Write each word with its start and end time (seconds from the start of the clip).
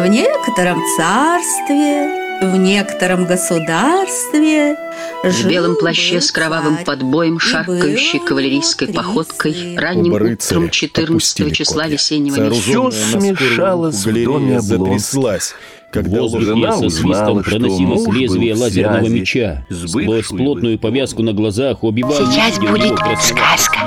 В 0.00 0.06
некотором 0.06 0.80
царстве, 0.96 2.40
в 2.40 2.56
некотором 2.56 3.26
государстве 3.26 4.74
В 5.22 5.46
белом 5.46 5.76
плаще 5.76 6.22
с 6.22 6.32
кровавым 6.32 6.78
подбоем, 6.86 7.38
шаркающей 7.38 8.18
кавалерийской 8.18 8.88
походкой, 8.88 9.76
ранним 9.76 10.14
утром 10.14 10.70
14 10.70 11.54
числа 11.54 11.86
весеннего 11.86 12.48
месяца. 12.48 12.62
Все 12.62 12.90
смешалось 12.90 14.06
в 14.06 14.24
доме 14.24 14.56
Облонских. 14.56 14.78
затряслась, 14.78 15.54
когда 15.92 16.26
жена 16.28 16.72
со 16.72 16.88
свистом 16.88 17.42
что 17.42 17.50
проносилось 17.50 18.06
лезвие 18.06 18.54
лазерного 18.54 19.06
меча. 19.06 19.66
Сквозь 19.70 20.28
плотную 20.28 20.78
повязку 20.78 21.22
на 21.22 21.34
глазах 21.34 21.84
убивал 21.84 22.14
Сейчас 22.14 22.58
будет 22.58 22.96
сказка. 23.20 23.80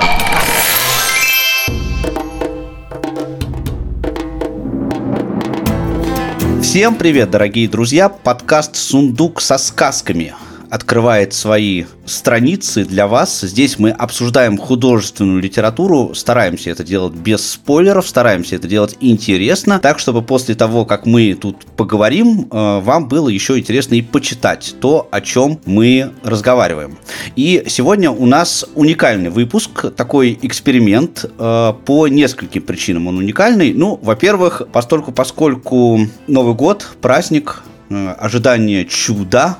Всем 6.74 6.96
привет, 6.96 7.30
дорогие 7.30 7.68
друзья! 7.68 8.08
Подкаст 8.08 8.74
«Сундук 8.74 9.40
со 9.40 9.58
сказками» 9.58 10.34
открывает 10.70 11.34
свои 11.34 11.84
страницы 12.06 12.84
для 12.84 13.06
вас. 13.06 13.40
Здесь 13.40 13.78
мы 13.78 13.90
обсуждаем 13.90 14.58
художественную 14.58 15.40
литературу, 15.40 16.14
стараемся 16.14 16.70
это 16.70 16.84
делать 16.84 17.14
без 17.14 17.48
спойлеров, 17.50 18.06
стараемся 18.08 18.56
это 18.56 18.68
делать 18.68 18.96
интересно, 19.00 19.78
так, 19.78 19.98
чтобы 19.98 20.22
после 20.22 20.54
того, 20.54 20.84
как 20.84 21.06
мы 21.06 21.34
тут 21.34 21.64
поговорим, 21.76 22.48
э, 22.50 22.80
вам 22.80 23.08
было 23.08 23.28
еще 23.28 23.58
интересно 23.58 23.94
и 23.94 24.02
почитать 24.02 24.74
то, 24.80 25.08
о 25.10 25.20
чем 25.20 25.60
мы 25.64 26.12
разговариваем. 26.22 26.98
И 27.36 27.64
сегодня 27.66 28.10
у 28.10 28.26
нас 28.26 28.64
уникальный 28.74 29.30
выпуск, 29.30 29.92
такой 29.94 30.38
эксперимент 30.42 31.24
э, 31.38 31.72
по 31.84 32.08
нескольким 32.08 32.62
причинам 32.62 33.08
он 33.08 33.18
уникальный. 33.18 33.72
Ну, 33.72 33.98
во-первых, 34.02 34.62
постольку, 34.72 35.12
поскольку 35.12 36.00
Новый 36.26 36.54
год, 36.54 36.86
праздник, 37.00 37.62
ожидание 37.90 38.84
чуда, 38.84 39.58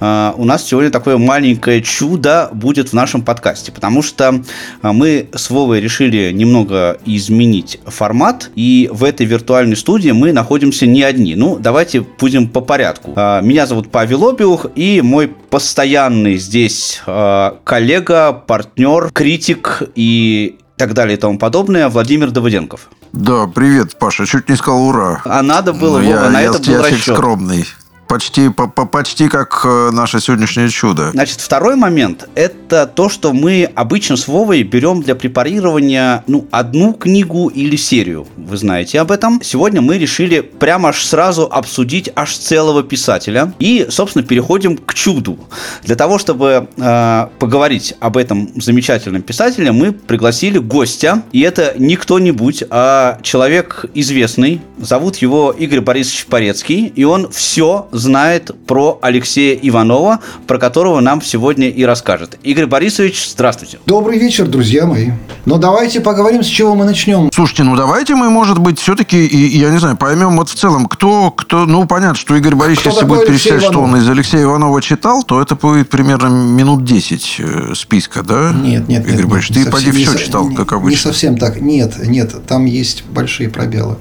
э, 0.00 0.32
у 0.36 0.44
нас 0.44 0.66
сегодня 0.66 0.90
такое 0.90 1.18
маленькое 1.18 1.82
чудо 1.82 2.50
будет 2.52 2.90
в 2.90 2.92
нашем 2.92 3.22
подкасте, 3.22 3.72
потому 3.72 4.02
что 4.02 4.42
э, 4.82 4.92
мы 4.92 5.28
с 5.34 5.50
Вовой 5.50 5.80
решили 5.80 6.32
немного 6.32 6.98
изменить 7.06 7.80
формат, 7.86 8.50
и 8.54 8.88
в 8.92 9.04
этой 9.04 9.26
виртуальной 9.26 9.76
студии 9.76 10.10
мы 10.10 10.32
находимся 10.32 10.86
не 10.86 11.02
одни. 11.02 11.34
Ну, 11.34 11.58
давайте 11.58 12.00
будем 12.00 12.48
по 12.48 12.60
порядку. 12.60 13.12
Э, 13.16 13.40
Меня 13.42 13.66
зовут 13.66 13.90
Павел 13.90 14.28
Обиух, 14.28 14.66
и 14.74 15.00
мой 15.02 15.28
постоянный 15.28 16.36
здесь 16.36 17.02
э, 17.06 17.52
коллега, 17.64 18.32
партнер, 18.32 19.10
критик 19.12 19.82
и 19.94 20.58
так 20.80 20.94
далее 20.94 21.16
и 21.18 21.20
тому 21.20 21.38
подобное 21.38 21.88
Владимир 21.90 22.30
Давыденков. 22.30 22.88
Да, 23.12 23.46
привет, 23.46 23.98
Паша. 23.98 24.24
Чуть 24.24 24.48
не 24.48 24.56
сказал 24.56 24.82
ура. 24.88 25.20
А 25.26 25.42
надо 25.42 25.72
было, 25.74 25.98
Ну, 25.98 26.04
Вова, 26.06 26.24
я, 26.24 26.30
на 26.30 26.40
я, 26.40 26.46
это 26.48 26.54
я 26.54 26.58
был 26.58 26.64
человек 26.64 26.92
расчет. 26.94 27.14
скромный. 27.16 27.66
Почти, 28.10 28.48
по, 28.48 28.66
по- 28.66 28.86
почти 28.86 29.28
как 29.28 29.62
э, 29.64 29.90
наше 29.92 30.18
сегодняшнее 30.20 30.68
чудо. 30.68 31.12
Значит, 31.12 31.40
второй 31.40 31.76
момент– 31.76 32.28
это 32.34 32.88
то, 32.88 33.08
что 33.08 33.32
мы 33.32 33.70
обычно 33.76 34.16
с 34.16 34.26
Вовой 34.26 34.64
берем 34.64 35.00
для 35.00 35.14
препарирования 35.14 36.24
ну, 36.26 36.48
одну 36.50 36.92
книгу 36.92 37.46
или 37.46 37.76
серию. 37.76 38.26
Вы 38.36 38.56
знаете 38.56 38.98
об 38.98 39.12
этом. 39.12 39.40
Сегодня 39.44 39.80
мы 39.80 39.96
решили 39.96 40.40
прямо 40.40 40.88
аж 40.88 41.04
сразу 41.04 41.44
обсудить 41.44 42.10
аж 42.16 42.36
целого 42.36 42.82
писателя. 42.82 43.54
И, 43.60 43.86
собственно, 43.90 44.24
переходим 44.24 44.76
к 44.76 44.92
чуду. 44.92 45.38
Для 45.84 45.94
того, 45.94 46.18
чтобы 46.18 46.66
э, 46.76 47.26
поговорить 47.38 47.94
об 48.00 48.16
этом 48.16 48.50
замечательном 48.60 49.22
писателе, 49.22 49.70
мы 49.70 49.92
пригласили 49.92 50.58
гостя. 50.58 51.22
И 51.30 51.42
это 51.42 51.74
не 51.78 51.94
кто-нибудь, 51.94 52.64
а 52.70 53.20
человек 53.22 53.84
известный. 53.94 54.60
Зовут 54.78 55.18
его 55.18 55.54
Игорь 55.56 55.80
Борисович 55.80 56.26
Порецкий. 56.26 56.86
И 56.96 57.04
он 57.04 57.30
все 57.30 57.86
знает 58.00 58.50
про 58.66 58.98
Алексея 59.02 59.56
Иванова, 59.62 60.18
про 60.46 60.58
которого 60.58 61.00
нам 61.00 61.22
сегодня 61.22 61.68
и 61.68 61.84
расскажет. 61.84 62.38
Игорь 62.42 62.66
Борисович, 62.66 63.30
здравствуйте. 63.30 63.78
Добрый 63.86 64.18
вечер, 64.18 64.48
друзья 64.48 64.86
мои. 64.86 65.10
Но 65.46 65.58
давайте 65.58 66.00
поговорим, 66.00 66.42
с 66.42 66.46
чего 66.46 66.74
мы 66.74 66.84
начнем. 66.84 67.30
Слушайте, 67.32 67.62
ну 67.62 67.76
давайте 67.76 68.14
мы, 68.14 68.30
может 68.30 68.58
быть, 68.58 68.80
все-таки, 68.80 69.24
и, 69.24 69.58
я 69.58 69.70
не 69.70 69.78
знаю, 69.78 69.96
поймем 69.96 70.36
вот 70.36 70.48
в 70.48 70.54
целом, 70.54 70.86
кто, 70.86 71.30
кто, 71.30 71.66
ну 71.66 71.86
понятно, 71.86 72.16
что 72.16 72.34
Игорь 72.34 72.54
Борисович, 72.54 72.80
Кто 72.80 72.90
если 72.90 73.04
будет 73.04 73.26
перечислять, 73.26 73.62
что 73.62 73.80
он 73.80 73.96
из 73.96 74.08
Алексея 74.08 74.42
Иванова 74.42 74.82
читал, 74.82 75.22
то 75.22 75.40
это 75.40 75.54
будет 75.54 75.88
примерно 75.88 76.28
минут 76.28 76.84
10 76.84 77.36
э, 77.38 77.74
списка, 77.74 78.22
да? 78.22 78.52
Нет, 78.52 78.88
нет, 78.88 79.06
Игорь 79.06 79.20
нет, 79.20 79.28
Борисович, 79.28 79.56
нет, 79.56 79.66
ты 79.66 79.70
совсем 79.70 79.90
поди 79.90 79.98
не 79.98 80.04
все 80.04 80.12
со- 80.12 80.24
читал, 80.24 80.48
не- 80.48 80.56
как 80.56 80.72
Не 80.72 80.76
обычно. 80.78 81.12
совсем 81.12 81.36
так. 81.38 81.60
Нет, 81.60 81.94
нет, 82.06 82.34
там 82.46 82.64
есть 82.64 83.04
большие 83.04 83.48
пробелы. 83.50 83.96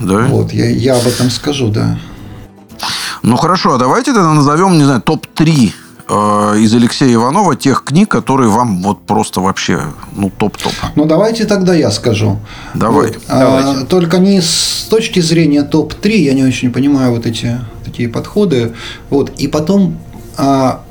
Да? 0.00 0.26
Вот, 0.26 0.52
я, 0.52 0.70
я 0.70 0.96
об 0.96 1.06
этом 1.06 1.30
скажу, 1.30 1.68
да. 1.68 1.98
Ну 3.22 3.36
хорошо, 3.36 3.74
а 3.74 3.78
давайте 3.78 4.12
тогда 4.12 4.32
назовем, 4.32 4.78
не 4.78 4.84
знаю, 4.84 5.00
топ-3 5.02 5.72
э, 6.08 6.58
из 6.58 6.74
Алексея 6.74 7.14
Иванова 7.14 7.56
тех 7.56 7.84
книг, 7.84 8.08
которые 8.08 8.48
вам 8.50 8.82
вот 8.82 9.02
просто 9.06 9.40
вообще, 9.40 9.80
ну, 10.16 10.30
топ-топ. 10.30 10.72
Ну, 10.96 11.04
давайте 11.04 11.44
тогда 11.44 11.74
я 11.74 11.90
скажу. 11.90 12.38
Давай. 12.74 13.08
Вот, 13.08 13.22
а, 13.28 13.84
только 13.88 14.18
не 14.18 14.40
с 14.40 14.86
точки 14.88 15.20
зрения 15.20 15.62
топ-3, 15.62 16.10
я 16.16 16.34
не 16.34 16.44
очень 16.44 16.72
понимаю 16.72 17.12
вот 17.12 17.26
эти 17.26 17.58
такие 17.84 18.08
подходы. 18.08 18.74
Вот, 19.10 19.30
и 19.38 19.48
потом 19.48 19.98
а, 20.36 20.82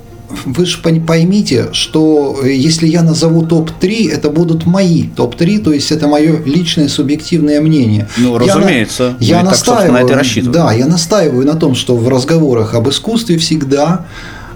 вы 0.46 0.66
же 0.66 0.80
поймите, 0.80 1.70
что 1.72 2.40
э, 2.44 2.52
если 2.54 2.88
я 2.88 3.04
назову 3.04 3.46
топ-3, 3.46 4.12
это 4.12 4.30
будут 4.30 4.66
мои 4.66 5.04
топ-3, 5.04 5.60
то 5.60 5.72
есть 5.72 5.92
это 5.92 6.08
мое 6.08 6.44
личное 6.44 6.90
субъективное 6.90 7.62
мнение. 7.62 8.08
Ну, 8.18 8.34
Я 8.42 8.56
на- 8.56 8.62
разумеется. 8.62 9.18
Я 9.20 9.38
Мы 9.38 9.42
так, 9.44 9.52
настаиваю, 9.52 9.94
на 9.94 9.98
это 10.02 10.14
и 10.14 10.16
рассчитываем. 10.16 10.52
Да, 10.66 10.74
я 10.74 10.86
настаиваю 10.86 11.46
на 11.46 11.56
том, 11.56 11.76
что 11.76 11.96
в 11.96 12.08
разговорах 12.10 12.74
об 12.74 12.90
искусстве 12.90 13.38
всегда 13.38 14.06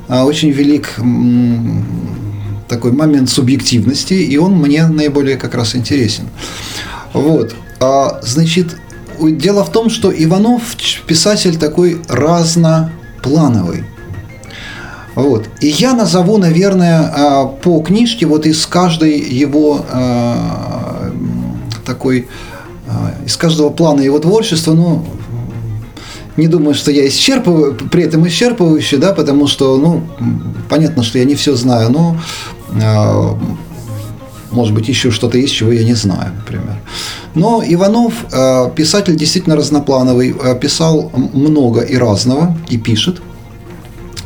а, 0.07 0.25
очень 0.25 0.49
велик 0.51 0.99
такой 2.67 2.91
момент 2.91 3.29
субъективности, 3.29 4.13
и 4.13 4.37
он 4.37 4.53
мне 4.55 4.87
наиболее 4.87 5.37
как 5.37 5.55
раз 5.55 5.75
интересен. 5.75 6.25
Вот. 7.13 7.55
А, 7.79 8.19
значит, 8.23 8.77
дело 9.19 9.63
в 9.63 9.71
том, 9.71 9.89
что 9.89 10.11
Иванов 10.11 10.61
писатель 11.05 11.57
такой 11.57 12.01
разноплановый. 12.07 13.83
Вот. 15.15 15.49
И 15.59 15.67
я 15.67 15.93
назову, 15.93 16.37
наверное, 16.37 17.01
а, 17.01 17.45
по 17.45 17.81
книжке 17.81 18.25
вот 18.25 18.45
из 18.45 18.65
каждой 18.65 19.19
его 19.19 19.85
а, 19.89 21.11
такой 21.85 22.27
а, 22.87 23.13
из 23.25 23.35
каждого 23.35 23.69
плана 23.69 24.01
его 24.01 24.19
творчества, 24.19 24.73
ну, 24.73 25.05
не 26.37 26.47
думаю, 26.47 26.73
что 26.75 26.91
я 26.91 27.05
исчерпываю, 27.07 27.75
при 27.91 28.03
этом 28.03 28.25
исчерпывающий, 28.25 28.97
да, 28.97 29.11
потому 29.11 29.47
что, 29.47 29.77
ну, 29.77 30.01
понятно, 30.69 31.03
что 31.03 31.19
я 31.19 31.25
не 31.25 31.35
все 31.35 31.55
знаю, 31.55 31.91
но 31.91 32.17
может 34.49 34.73
быть, 34.73 34.87
еще 34.89 35.11
что-то 35.11 35.37
есть, 35.37 35.53
чего 35.53 35.71
я 35.71 35.83
не 35.83 35.93
знаю, 35.93 36.33
например. 36.35 36.77
Но 37.35 37.61
Иванов, 37.65 38.13
писатель 38.75 39.15
действительно 39.15 39.55
разноплановый, 39.55 40.35
писал 40.59 41.11
много 41.33 41.81
и 41.81 41.95
разного, 41.95 42.57
и 42.69 42.77
пишет. 42.77 43.21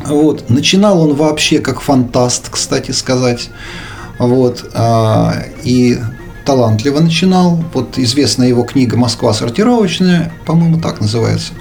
Вот. 0.05 0.49
Начинал 0.49 1.01
он 1.01 1.15
вообще 1.15 1.59
как 1.59 1.81
фантаст, 1.81 2.49
кстати 2.49 2.91
сказать. 2.91 3.49
Вот. 4.19 4.69
а, 4.73 5.33
И 5.63 5.97
талантливо 6.45 6.99
начинал. 6.99 7.63
Вот 7.73 7.97
известная 7.97 8.47
его 8.47 8.63
книга 8.63 8.97
«Москва 8.97 9.33
сортировочная», 9.33 10.31
по-моему, 10.45 10.79
так 10.79 11.01
называется. 11.01 11.53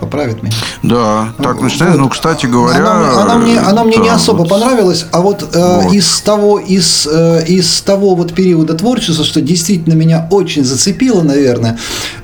Поправит 0.00 0.42
меня. 0.42 0.52
Да, 0.82 1.34
так 1.42 1.60
начинается. 1.60 1.98
Вот. 1.98 2.04
Ну, 2.04 2.08
кстати 2.08 2.46
говоря... 2.46 2.78
Она, 2.78 2.94
мне- 2.94 3.18
она 3.18 3.34
мне, 3.38 3.58
она 3.58 3.84
мне 3.84 3.96
не 3.96 4.08
особо 4.08 4.38
вот. 4.40 4.48
понравилась, 4.48 5.06
а 5.10 5.20
вот, 5.20 5.42
э, 5.52 5.80
Вот. 5.82 5.92
из 5.92 6.20
того, 6.20 6.58
из, 6.60 7.06
э, 7.10 7.44
из 7.46 7.80
того 7.82 8.14
вот 8.14 8.32
периода 8.32 8.74
творчества, 8.74 9.24
что 9.24 9.40
действительно 9.40 9.94
меня 9.94 10.28
очень 10.30 10.64
зацепило, 10.64 11.22
наверное, 11.22 11.78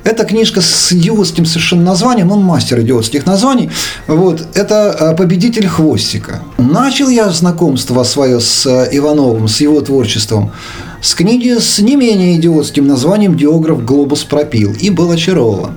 это 0.05 0.23
книжка 0.23 0.61
с 0.61 0.91
идиотским 0.93 1.45
совершенно 1.45 1.83
названием, 1.83 2.31
он 2.31 2.41
мастер 2.43 2.79
идиотских 2.79 3.25
названий, 3.25 3.69
вот, 4.07 4.45
это 4.53 4.95
э, 4.97 5.15
«Победитель 5.15 5.67
хвостика». 5.67 6.39
Начал 6.57 7.09
я 7.09 7.29
знакомство 7.29 8.03
свое 8.03 8.39
с 8.39 8.65
э, 8.65 8.87
Ивановым, 8.93 9.47
с 9.49 9.59
его 9.59 9.81
творчеством, 9.81 10.51
с 11.01 11.13
книги 11.13 11.57
с 11.59 11.79
не 11.79 11.95
менее 11.97 12.37
идиотским 12.37 12.87
названием 12.87 13.35
«Диограф 13.35 13.83
глобус 13.83 14.23
пропил» 14.23 14.73
и 14.79 14.89
был 14.89 15.11
очарован. 15.11 15.71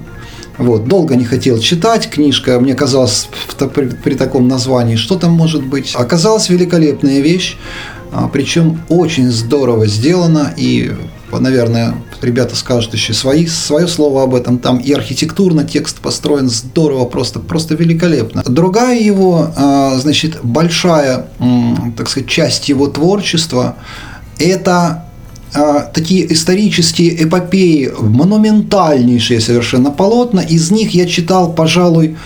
Вот, 0.59 0.87
долго 0.87 1.15
не 1.15 1.25
хотел 1.25 1.59
читать, 1.59 2.11
книжка, 2.11 2.59
мне 2.59 2.75
казалось, 2.75 3.29
при, 3.75 3.87
при 3.87 4.15
таком 4.15 4.49
названии, 4.49 4.97
что 4.97 5.17
там 5.17 5.33
может 5.33 5.65
быть. 5.65 5.95
Оказалась 5.95 6.49
великолепная 6.49 7.21
вещь, 7.21 7.57
а, 8.13 8.29
причем 8.29 8.81
очень 8.89 9.31
здорово 9.31 9.87
сделана, 9.87 10.53
и, 10.57 10.93
наверное, 11.33 11.95
ребята 12.23 12.57
скажут 12.57 12.93
еще 12.95 13.15
свои, 13.15 13.47
свое 13.47 13.87
слово 13.87 14.25
об 14.25 14.35
этом, 14.35 14.59
там 14.59 14.79
и 14.79 14.93
архитектурно 14.93 15.63
текст 15.65 15.99
построен 15.99 16.49
здорово, 16.49 17.05
просто, 17.05 17.39
просто 17.39 17.77
великолепно. 17.77 18.43
Другая 18.45 18.99
его, 18.99 19.53
а, 19.57 19.97
значит, 19.99 20.41
большая, 20.43 21.29
так 21.97 22.09
сказать, 22.09 22.29
часть 22.29 22.69
его 22.69 22.89
творчества– 22.89 23.77
это 24.41 25.08
такие 25.95 26.33
исторические 26.33 27.25
эпопеи, 27.25 27.91
монументальнейшие 27.99 29.41
совершенно 29.41 29.91
полотна. 29.91 30.41
Из 30.41 30.71
них 30.71 30.95
я 30.95 31.07
читал, 31.07 31.53
пожалуй, 31.53 32.17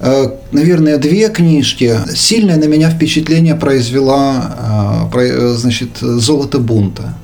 э, 0.00 0.30
наверное, 0.52 0.98
две 0.98 1.28
книжки. 1.28 1.96
Сильное 2.14 2.56
на 2.56 2.64
меня 2.64 2.90
впечатление 2.90 3.54
произвела 3.54 5.08
э, 5.14 5.54
значит, 5.56 5.90
«Золото 6.00 6.58
бунта». 6.58 7.14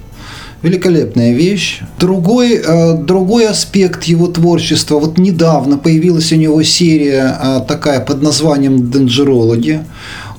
Великолепная 0.62 1.32
вещь. 1.34 1.82
Другой, 1.98 2.54
э, 2.54 2.94
другой 2.94 3.46
аспект 3.46 4.04
его 4.04 4.26
творчества. 4.26 4.98
Вот 4.98 5.18
недавно 5.18 5.76
появилась 5.78 6.32
у 6.32 6.36
него 6.36 6.62
серия 6.62 7.62
такая 7.68 8.00
под 8.00 8.22
названием 8.22 8.90
«Денджерологи». 8.90 9.84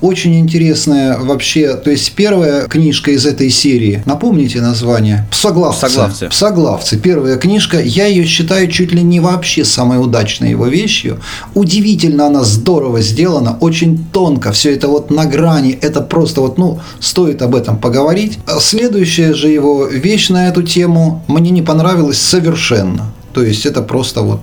Очень 0.00 0.38
интересная 0.38 1.18
вообще, 1.18 1.74
то 1.74 1.90
есть 1.90 2.12
первая 2.12 2.66
книжка 2.66 3.10
из 3.10 3.26
этой 3.26 3.50
серии, 3.50 4.02
напомните 4.06 4.60
название? 4.60 5.26
Псоглавцы. 5.30 5.86
Псоглавцы. 5.86 6.28
Псоглавцы. 6.28 6.98
Первая 6.98 7.36
книжка, 7.36 7.80
я 7.80 8.06
ее 8.06 8.24
считаю 8.24 8.70
чуть 8.70 8.92
ли 8.92 9.02
не 9.02 9.20
вообще 9.20 9.64
самой 9.64 10.00
удачной 10.00 10.50
его 10.50 10.66
вещью. 10.66 11.20
Удивительно 11.54 12.26
она 12.26 12.44
здорово 12.44 13.00
сделана, 13.00 13.56
очень 13.60 14.06
тонко, 14.12 14.52
все 14.52 14.74
это 14.74 14.88
вот 14.88 15.10
на 15.10 15.26
грани, 15.26 15.78
это 15.80 16.00
просто 16.00 16.40
вот, 16.40 16.58
ну, 16.58 16.80
стоит 17.00 17.42
об 17.42 17.54
этом 17.54 17.78
поговорить. 17.78 18.38
Следующая 18.60 19.34
же 19.34 19.48
его 19.48 19.86
вещь 19.86 20.28
на 20.28 20.48
эту 20.48 20.62
тему 20.62 21.24
мне 21.26 21.50
не 21.50 21.62
понравилась 21.62 22.20
совершенно. 22.20 23.12
То 23.32 23.42
есть 23.42 23.66
это 23.66 23.82
просто 23.82 24.22
вот 24.22 24.40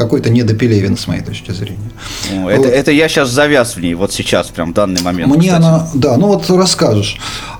какой-то 0.00 0.30
недопелевин, 0.30 0.96
с 0.96 1.06
моей 1.06 1.22
точки 1.22 1.52
зрения. 1.52 1.90
Ну, 2.32 2.48
это, 2.48 2.62
вот. 2.62 2.70
это 2.70 2.90
я 2.90 3.06
сейчас 3.08 3.28
завяз 3.28 3.76
в 3.76 3.80
ней, 3.80 3.94
вот 3.94 4.12
сейчас, 4.12 4.48
прям 4.48 4.70
в 4.70 4.74
данный 4.74 5.02
момент. 5.02 5.36
Мне 5.36 5.48
кстати. 5.48 5.62
она, 5.62 5.88
да, 5.94 6.16
ну 6.16 6.28
вот 6.28 6.48
расскажешь. 6.48 7.18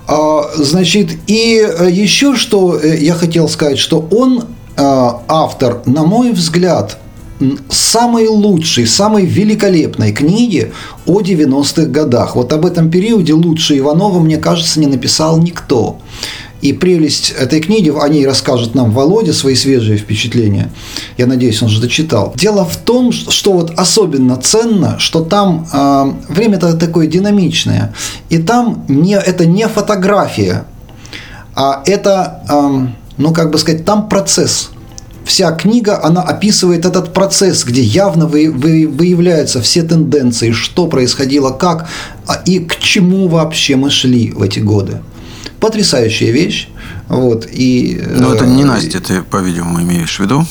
А, 0.08 0.50
значит, 0.56 1.10
и 1.26 1.60
э, 1.60 1.90
еще 1.90 2.36
что 2.36 2.78
э, 2.78 2.96
я 2.96 3.14
хотел 3.14 3.46
сказать, 3.48 3.78
что 3.78 4.08
он, 4.10 4.44
а, 4.76 5.22
автор, 5.28 5.82
на 5.84 6.04
мой 6.04 6.32
взгляд, 6.32 6.98
самой 7.68 8.26
лучшей, 8.26 8.86
самой 8.86 9.26
великолепной 9.26 10.12
книги 10.12 10.72
о 11.06 11.20
90-х 11.20 11.86
годах. 11.90 12.36
Вот 12.36 12.52
об 12.52 12.64
этом 12.64 12.90
периоде 12.90 13.34
лучше 13.34 13.78
Иванова, 13.78 14.18
мне 14.20 14.38
кажется, 14.38 14.80
не 14.80 14.86
написал 14.86 15.38
никто. 15.38 15.98
И 16.60 16.72
прелесть 16.72 17.30
этой 17.30 17.60
книги, 17.60 17.90
о 17.90 18.06
ней 18.08 18.26
расскажет 18.26 18.74
нам 18.74 18.90
Володя 18.90 19.32
свои 19.32 19.54
свежие 19.54 19.96
впечатления. 19.96 20.70
Я 21.16 21.26
надеюсь, 21.26 21.62
он 21.62 21.68
же 21.68 21.80
дочитал. 21.80 22.34
Дело 22.36 22.64
в 22.64 22.76
том, 22.76 23.12
что 23.12 23.52
вот 23.52 23.72
особенно 23.78 24.36
ценно, 24.36 24.98
что 24.98 25.24
там 25.24 25.66
э, 25.72 26.12
время-то 26.28 26.76
такое 26.76 27.06
динамичное. 27.06 27.94
И 28.28 28.38
там 28.38 28.84
не, 28.88 29.14
это 29.14 29.46
не 29.46 29.66
фотография, 29.68 30.64
а 31.54 31.82
это, 31.86 32.42
э, 32.48 32.86
ну 33.16 33.32
как 33.32 33.50
бы 33.50 33.58
сказать, 33.58 33.84
там 33.84 34.08
процесс 34.08 34.70
вся 35.24 35.52
книга, 35.52 36.00
она 36.02 36.22
описывает 36.22 36.84
этот 36.84 37.12
процесс, 37.12 37.64
где 37.64 37.82
явно 37.82 38.26
вы, 38.26 38.50
вы, 38.50 38.88
выявляются 38.88 39.60
все 39.62 39.82
тенденции, 39.82 40.50
что 40.50 40.88
происходило, 40.88 41.50
как 41.50 41.88
а, 42.26 42.34
и 42.44 42.58
к 42.58 42.78
чему 42.78 43.28
вообще 43.28 43.76
мы 43.76 43.90
шли 43.90 44.32
в 44.32 44.42
эти 44.42 44.58
годы 44.58 45.00
потрясающая 45.60 46.30
вещь. 46.30 46.68
Вот, 47.08 47.46
и, 47.50 48.02
Но 48.08 48.34
это 48.34 48.46
не 48.46 48.62
э, 48.62 48.66
Настя, 48.66 49.00
ты, 49.00 49.22
по-видимому, 49.22 49.82
имеешь 49.82 50.16
в 50.16 50.20
виду? 50.20 50.46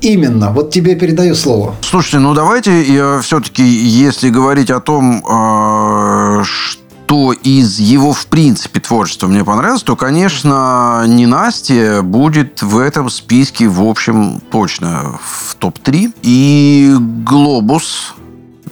Именно. 0.00 0.50
Вот 0.50 0.70
тебе 0.70 0.96
передаю 0.96 1.34
слово. 1.34 1.76
Слушайте, 1.80 2.18
ну 2.18 2.34
давайте 2.34 2.82
я 2.82 3.20
все-таки, 3.22 3.62
если 3.62 4.30
говорить 4.30 4.70
о 4.70 4.80
том, 4.80 5.24
э, 5.24 6.42
что 6.44 7.32
из 7.32 7.78
его, 7.78 8.12
в 8.12 8.26
принципе, 8.26 8.80
творчества 8.80 9.28
мне 9.28 9.44
понравилось, 9.44 9.82
то, 9.82 9.96
конечно, 9.96 11.04
не 11.06 11.26
Настя 11.26 12.00
будет 12.02 12.62
в 12.62 12.78
этом 12.78 13.10
списке, 13.10 13.68
в 13.68 13.82
общем, 13.82 14.40
точно 14.50 15.18
в 15.22 15.54
топ-3. 15.56 16.14
И 16.22 16.96
«Глобус», 16.98 18.14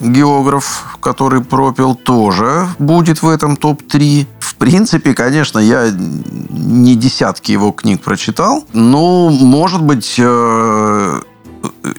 географ, 0.01 0.97
который 1.01 1.43
пропил, 1.43 1.95
тоже 1.95 2.69
будет 2.79 3.23
в 3.23 3.29
этом 3.29 3.57
топ-3. 3.57 4.27
В 4.41 4.55
принципе, 4.57 5.15
конечно, 5.15 5.59
я 5.59 5.91
не 5.91 6.97
десятки 6.97 7.53
его 7.53 7.73
книг 7.73 8.03
прочитал, 8.03 8.65
но, 8.73 9.31
может 9.31 9.83
быть, 9.83 10.17
э, 10.19 11.21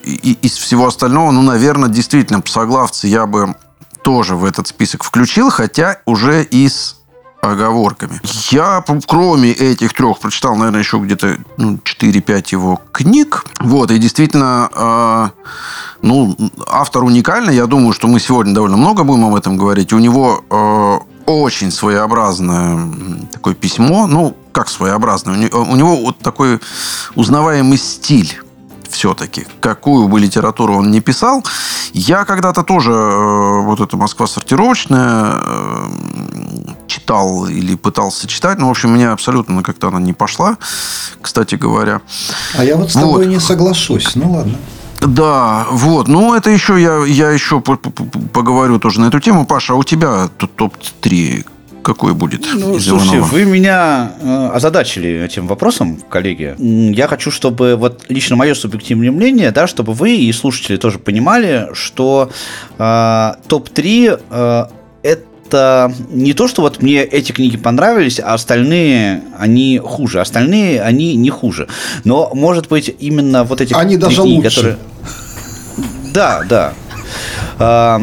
из 0.03 0.57
всего 0.57 0.87
остального, 0.87 1.31
ну, 1.31 1.41
наверное, 1.41 1.89
действительно, 1.89 2.41
псоглавцы 2.41 3.07
я 3.07 3.25
бы 3.25 3.55
тоже 4.03 4.35
в 4.35 4.45
этот 4.45 4.67
список 4.67 5.03
включил, 5.03 5.49
хотя 5.49 5.99
уже 6.05 6.43
из 6.43 7.00
оговорками. 7.41 8.21
Я, 8.51 8.83
кроме 9.07 9.51
этих 9.51 9.93
трех, 9.93 10.19
прочитал, 10.19 10.55
наверное, 10.55 10.81
еще 10.81 10.99
где-то 10.99 11.37
ну, 11.57 11.79
4-5 11.83 12.45
его 12.51 12.81
книг. 12.91 13.45
Вот, 13.59 13.91
и 13.91 13.97
действительно, 13.97 14.69
э, 14.73 15.29
ну, 16.01 16.37
автор 16.67 17.03
уникальный. 17.03 17.55
Я 17.55 17.65
думаю, 17.65 17.93
что 17.93 18.07
мы 18.07 18.19
сегодня 18.19 18.53
довольно 18.53 18.77
много 18.77 19.03
будем 19.03 19.25
об 19.25 19.35
этом 19.35 19.57
говорить. 19.57 19.91
У 19.91 19.99
него 19.99 20.43
э, 20.49 20.99
очень 21.25 21.71
своеобразное 21.71 22.79
такое 23.31 23.55
письмо. 23.55 24.07
Ну, 24.07 24.35
как 24.51 24.69
своеобразное? 24.69 25.33
У 25.33 25.37
него, 25.37 25.61
у 25.71 25.75
него 25.75 25.95
вот 25.97 26.19
такой 26.19 26.59
узнаваемый 27.15 27.77
стиль 27.77 28.41
все-таки, 28.91 29.45
какую 29.59 30.07
бы 30.07 30.19
литературу 30.19 30.75
он 30.77 30.91
не 30.91 31.01
писал. 31.01 31.43
Я 31.93 32.25
когда-то 32.25 32.63
тоже 32.63 32.91
э, 32.91 33.61
вот 33.61 33.79
эта 33.79 33.97
Москва 33.97 34.27
сортировочная 34.27 35.33
э, 35.35 35.89
читал 36.87 37.47
или 37.47 37.75
пытался 37.75 38.27
читать, 38.27 38.59
но, 38.59 38.67
в 38.67 38.71
общем, 38.71 38.93
меня 38.93 39.13
абсолютно 39.13 39.63
как-то 39.63 39.87
она 39.87 39.99
не 39.99 40.13
пошла, 40.13 40.57
кстати 41.21 41.55
говоря. 41.55 42.01
А 42.57 42.63
я 42.63 42.75
вот 42.75 42.91
с 42.91 42.93
тобой 42.93 43.25
вот. 43.25 43.33
не 43.33 43.39
соглашусь. 43.39 44.15
Ну, 44.15 44.31
ладно. 44.31 44.57
Да, 45.01 45.65
вот. 45.71 46.07
Ну, 46.07 46.35
это 46.35 46.51
еще 46.51 46.79
я, 46.79 47.03
я 47.05 47.31
еще 47.31 47.59
поговорю 47.61 48.79
тоже 48.79 49.01
на 49.01 49.07
эту 49.07 49.19
тему. 49.19 49.45
Паша, 49.45 49.73
а 49.73 49.75
у 49.75 49.83
тебя 49.83 50.29
тут 50.37 50.55
топ-3 50.55 51.45
какой 51.81 52.13
будет 52.13 52.45
ну, 52.53 52.77
из 52.77 52.85
слушайте, 52.85 53.17
Иванова? 53.17 53.31
вы 53.31 53.45
меня 53.45 54.13
э, 54.21 54.49
озадачили 54.53 55.23
этим 55.23 55.47
вопросом, 55.47 55.99
коллеги. 56.09 56.55
Я 56.59 57.07
хочу, 57.07 57.31
чтобы 57.31 57.75
вот 57.75 58.05
лично 58.09 58.35
мое 58.35 58.53
субъективное 58.53 59.11
мнение, 59.11 59.51
да, 59.51 59.67
чтобы 59.67 59.93
вы 59.93 60.15
и 60.15 60.31
слушатели 60.31 60.77
тоже 60.77 60.99
понимали, 60.99 61.69
что 61.73 62.31
э, 62.77 63.33
топ-3 63.47 64.21
э, 64.29 64.65
это 65.03 65.25
это 65.51 65.93
не 66.09 66.33
то, 66.33 66.47
что 66.47 66.61
вот 66.61 66.81
мне 66.81 67.03
эти 67.03 67.33
книги 67.33 67.57
понравились, 67.57 68.21
а 68.21 68.33
остальные, 68.33 69.21
они 69.37 69.81
хуже. 69.83 70.21
Остальные, 70.21 70.81
они 70.81 71.15
не 71.17 71.29
хуже. 71.29 71.67
Но, 72.05 72.31
может 72.33 72.69
быть, 72.69 72.95
именно 72.99 73.43
вот 73.43 73.59
эти 73.59 73.73
они 73.73 73.97
даже 73.97 74.21
книги, 74.21 74.45
лучше. 74.45 74.55
которые... 74.55 74.77
Да, 76.13 76.43
да. 77.57 78.01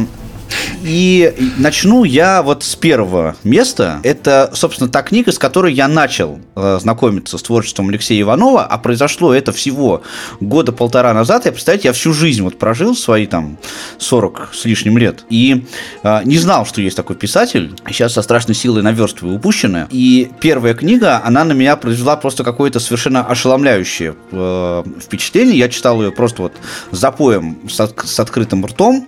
И 0.82 1.34
начну 1.58 2.04
я 2.04 2.42
вот 2.42 2.62
с 2.62 2.76
первого 2.76 3.36
места. 3.44 4.00
Это, 4.02 4.50
собственно, 4.54 4.88
та 4.88 5.02
книга, 5.02 5.32
с 5.32 5.38
которой 5.38 5.72
я 5.72 5.88
начал 5.88 6.38
э, 6.54 6.78
знакомиться 6.80 7.38
с 7.38 7.42
творчеством 7.42 7.88
Алексея 7.88 8.22
Иванова, 8.22 8.64
а 8.64 8.78
произошло 8.78 9.34
это 9.34 9.52
всего 9.52 10.02
года 10.40 10.72
полтора 10.72 11.12
назад. 11.14 11.46
Я, 11.46 11.52
представляете, 11.52 11.88
я 11.88 11.92
всю 11.92 12.12
жизнь 12.12 12.42
вот 12.42 12.58
прожил 12.58 12.94
свои 12.94 13.26
там 13.26 13.58
40 13.98 14.50
с 14.52 14.64
лишним 14.64 14.98
лет 14.98 15.24
и 15.30 15.66
э, 16.02 16.20
не 16.24 16.38
знал, 16.38 16.66
что 16.66 16.80
есть 16.80 16.96
такой 16.96 17.16
писатель. 17.16 17.74
Сейчас 17.88 18.14
со 18.14 18.22
страшной 18.22 18.54
силой 18.54 18.82
наверстываю 18.82 19.36
упущенное. 19.36 19.88
И 19.90 20.30
первая 20.40 20.74
книга, 20.74 21.20
она 21.24 21.44
на 21.44 21.52
меня 21.52 21.76
произвела 21.76 22.16
просто 22.16 22.44
какое-то 22.44 22.80
совершенно 22.80 23.26
ошеломляющее 23.26 24.14
э, 24.30 24.84
впечатление. 25.00 25.58
Я 25.58 25.68
читал 25.68 26.00
ее 26.02 26.12
просто 26.12 26.42
вот 26.42 26.52
запоем 26.90 27.58
с, 27.68 27.80
от, 27.80 27.98
с 28.04 28.20
открытым 28.20 28.64
ртом 28.64 29.06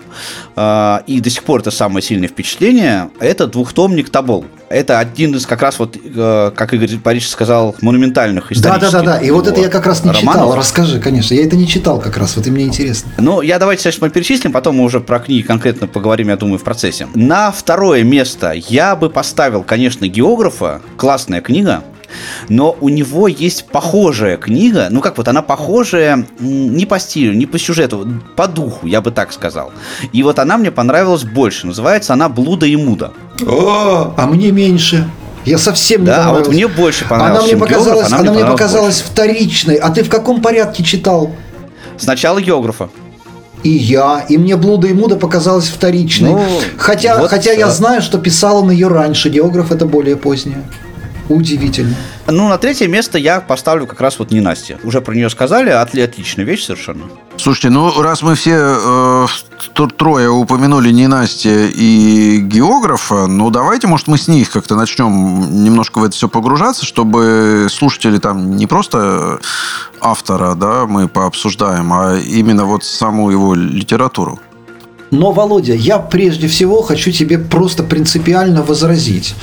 э, 0.56 0.98
и 1.06 1.20
до 1.20 1.30
сих 1.30 1.44
пор 1.44 1.59
это 1.60 1.70
самое 1.70 2.02
сильное 2.02 2.28
впечатление, 2.28 3.10
это 3.20 3.46
двухтомник 3.46 4.10
Табол. 4.10 4.44
Это 4.68 4.98
один 5.00 5.34
из 5.34 5.46
как 5.46 5.62
раз 5.62 5.78
вот, 5.78 5.96
э, 5.96 6.52
как 6.54 6.74
Игорь 6.74 6.96
Борисович 6.96 7.32
сказал, 7.32 7.74
монументальных 7.80 8.52
исторических 8.52 8.92
Да, 8.92 9.02
да, 9.02 9.04
да, 9.04 9.18
да. 9.18 9.24
И 9.24 9.30
вот 9.30 9.48
это 9.48 9.60
я 9.60 9.68
как 9.68 9.86
раз 9.86 10.04
не 10.04 10.10
романов. 10.10 10.34
читал. 10.34 10.56
Расскажи, 10.56 11.00
конечно. 11.00 11.34
Я 11.34 11.44
это 11.44 11.56
не 11.56 11.66
читал 11.66 12.00
как 12.00 12.16
раз. 12.16 12.36
Вот 12.36 12.46
и 12.46 12.50
мне 12.50 12.64
интересно. 12.64 13.10
Ну, 13.18 13.42
я 13.42 13.58
давайте 13.58 13.82
сейчас 13.82 14.00
мы 14.00 14.10
перечислим, 14.10 14.52
потом 14.52 14.76
мы 14.76 14.84
уже 14.84 15.00
про 15.00 15.18
книги 15.18 15.42
конкретно 15.42 15.88
поговорим, 15.88 16.28
я 16.28 16.36
думаю, 16.36 16.58
в 16.58 16.62
процессе. 16.64 17.08
На 17.14 17.50
второе 17.50 18.04
место 18.04 18.52
я 18.52 18.94
бы 18.94 19.10
поставил, 19.10 19.64
конечно, 19.64 20.06
географа. 20.06 20.80
Классная 20.96 21.40
книга 21.40 21.82
но 22.48 22.76
у 22.80 22.88
него 22.88 23.28
есть 23.28 23.66
похожая 23.66 24.36
книга, 24.36 24.88
ну 24.90 25.00
как 25.00 25.18
вот 25.18 25.28
она 25.28 25.42
похожая 25.42 26.26
не 26.38 26.86
по 26.86 26.98
стилю, 26.98 27.34
не 27.34 27.46
по 27.46 27.58
сюжету, 27.58 28.06
по 28.36 28.46
духу, 28.46 28.86
я 28.86 29.00
бы 29.00 29.10
так 29.10 29.32
сказал. 29.32 29.72
И 30.12 30.22
вот 30.22 30.38
она 30.38 30.56
мне 30.58 30.70
понравилась 30.70 31.24
больше. 31.24 31.66
Называется 31.66 32.12
она 32.12 32.28
«Блуда 32.28 32.66
и 32.66 32.76
муда». 32.76 33.12
О, 33.46 34.14
а 34.16 34.26
мне 34.26 34.50
меньше. 34.50 35.08
Я 35.44 35.58
совсем 35.58 36.02
не 36.02 36.08
да, 36.08 36.26
а 36.26 36.32
вот 36.32 36.48
мне 36.48 36.68
больше 36.68 37.06
понравилась. 37.06 37.44
Она 37.44 37.52
мне 37.52 37.56
показалась, 37.56 38.06
она, 38.06 38.18
она 38.18 38.32
мне 38.32 38.44
показалась 38.44 39.00
вторичной. 39.00 39.76
А 39.76 39.90
ты 39.90 40.02
в 40.02 40.10
каком 40.10 40.42
порядке 40.42 40.84
читал? 40.84 41.30
Сначала 41.96 42.40
географа. 42.40 42.90
И 43.62 43.70
я, 43.70 44.24
и 44.28 44.38
мне 44.38 44.56
блуда 44.56 44.88
и 44.88 44.92
муда 44.92 45.16
показалось 45.16 45.68
вторичной. 45.68 46.30
Ну, 46.30 46.46
хотя, 46.78 47.18
вот, 47.18 47.30
хотя 47.30 47.52
я 47.52 47.68
знаю, 47.70 48.00
что 48.00 48.18
писал 48.18 48.62
он 48.62 48.70
ее 48.70 48.88
раньше. 48.88 49.28
Географ 49.28 49.70
это 49.70 49.84
более 49.84 50.16
позднее. 50.16 50.62
Удивительно. 51.30 51.94
Ну, 52.26 52.48
на 52.48 52.58
третье 52.58 52.88
место 52.88 53.16
я 53.16 53.40
поставлю 53.40 53.86
как 53.86 54.00
раз 54.00 54.18
вот 54.18 54.32
не 54.32 54.40
Настя. 54.40 54.78
Уже 54.82 55.00
про 55.00 55.14
нее 55.14 55.30
сказали, 55.30 55.70
отли 55.70 56.00
отличная 56.00 56.44
вещь 56.44 56.64
совершенно. 56.64 57.04
Слушайте, 57.36 57.70
ну 57.70 58.02
раз 58.02 58.22
мы 58.22 58.34
все 58.34 58.56
э, 58.58 59.26
трое 59.96 60.28
упомянули 60.28 60.90
не 60.90 61.06
Настя 61.06 61.66
и 61.72 62.38
географа, 62.38 63.28
ну 63.28 63.48
давайте, 63.50 63.86
может, 63.86 64.08
мы 64.08 64.18
с 64.18 64.26
них 64.26 64.50
как-то 64.50 64.74
начнем 64.74 65.64
немножко 65.64 66.00
в 66.00 66.04
это 66.04 66.16
все 66.16 66.28
погружаться, 66.28 66.84
чтобы 66.84 67.68
слушатели 67.70 68.18
там 68.18 68.56
не 68.56 68.66
просто 68.66 69.38
автора, 70.00 70.54
да, 70.54 70.86
мы 70.86 71.08
пообсуждаем, 71.08 71.92
а 71.92 72.16
именно 72.18 72.64
вот 72.64 72.82
саму 72.82 73.30
его 73.30 73.54
литературу. 73.54 74.40
Но, 75.10 75.32
Володя, 75.32 75.74
я 75.74 75.98
прежде 75.98 76.46
всего 76.46 76.82
хочу 76.82 77.10
тебе 77.10 77.38
просто 77.38 77.82
принципиально 77.82 78.62
возразить. 78.62 79.34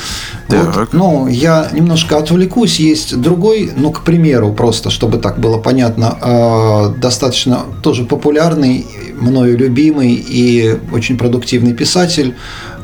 Вот, 0.47 0.93
ну, 0.93 1.27
я 1.27 1.69
немножко 1.74 2.17
отвлекусь. 2.17 2.79
Есть 2.79 3.19
другой, 3.19 3.71
ну, 3.75 3.91
к 3.91 4.03
примеру, 4.03 4.53
просто, 4.53 4.89
чтобы 4.89 5.17
так 5.17 5.39
было 5.39 5.57
понятно, 5.57 6.17
э, 6.21 7.00
достаточно 7.00 7.65
тоже 7.81 8.05
популярный, 8.05 8.86
мною 9.19 9.57
любимый 9.57 10.13
и 10.13 10.77
очень 10.93 11.17
продуктивный 11.17 11.74
писатель 11.74 12.36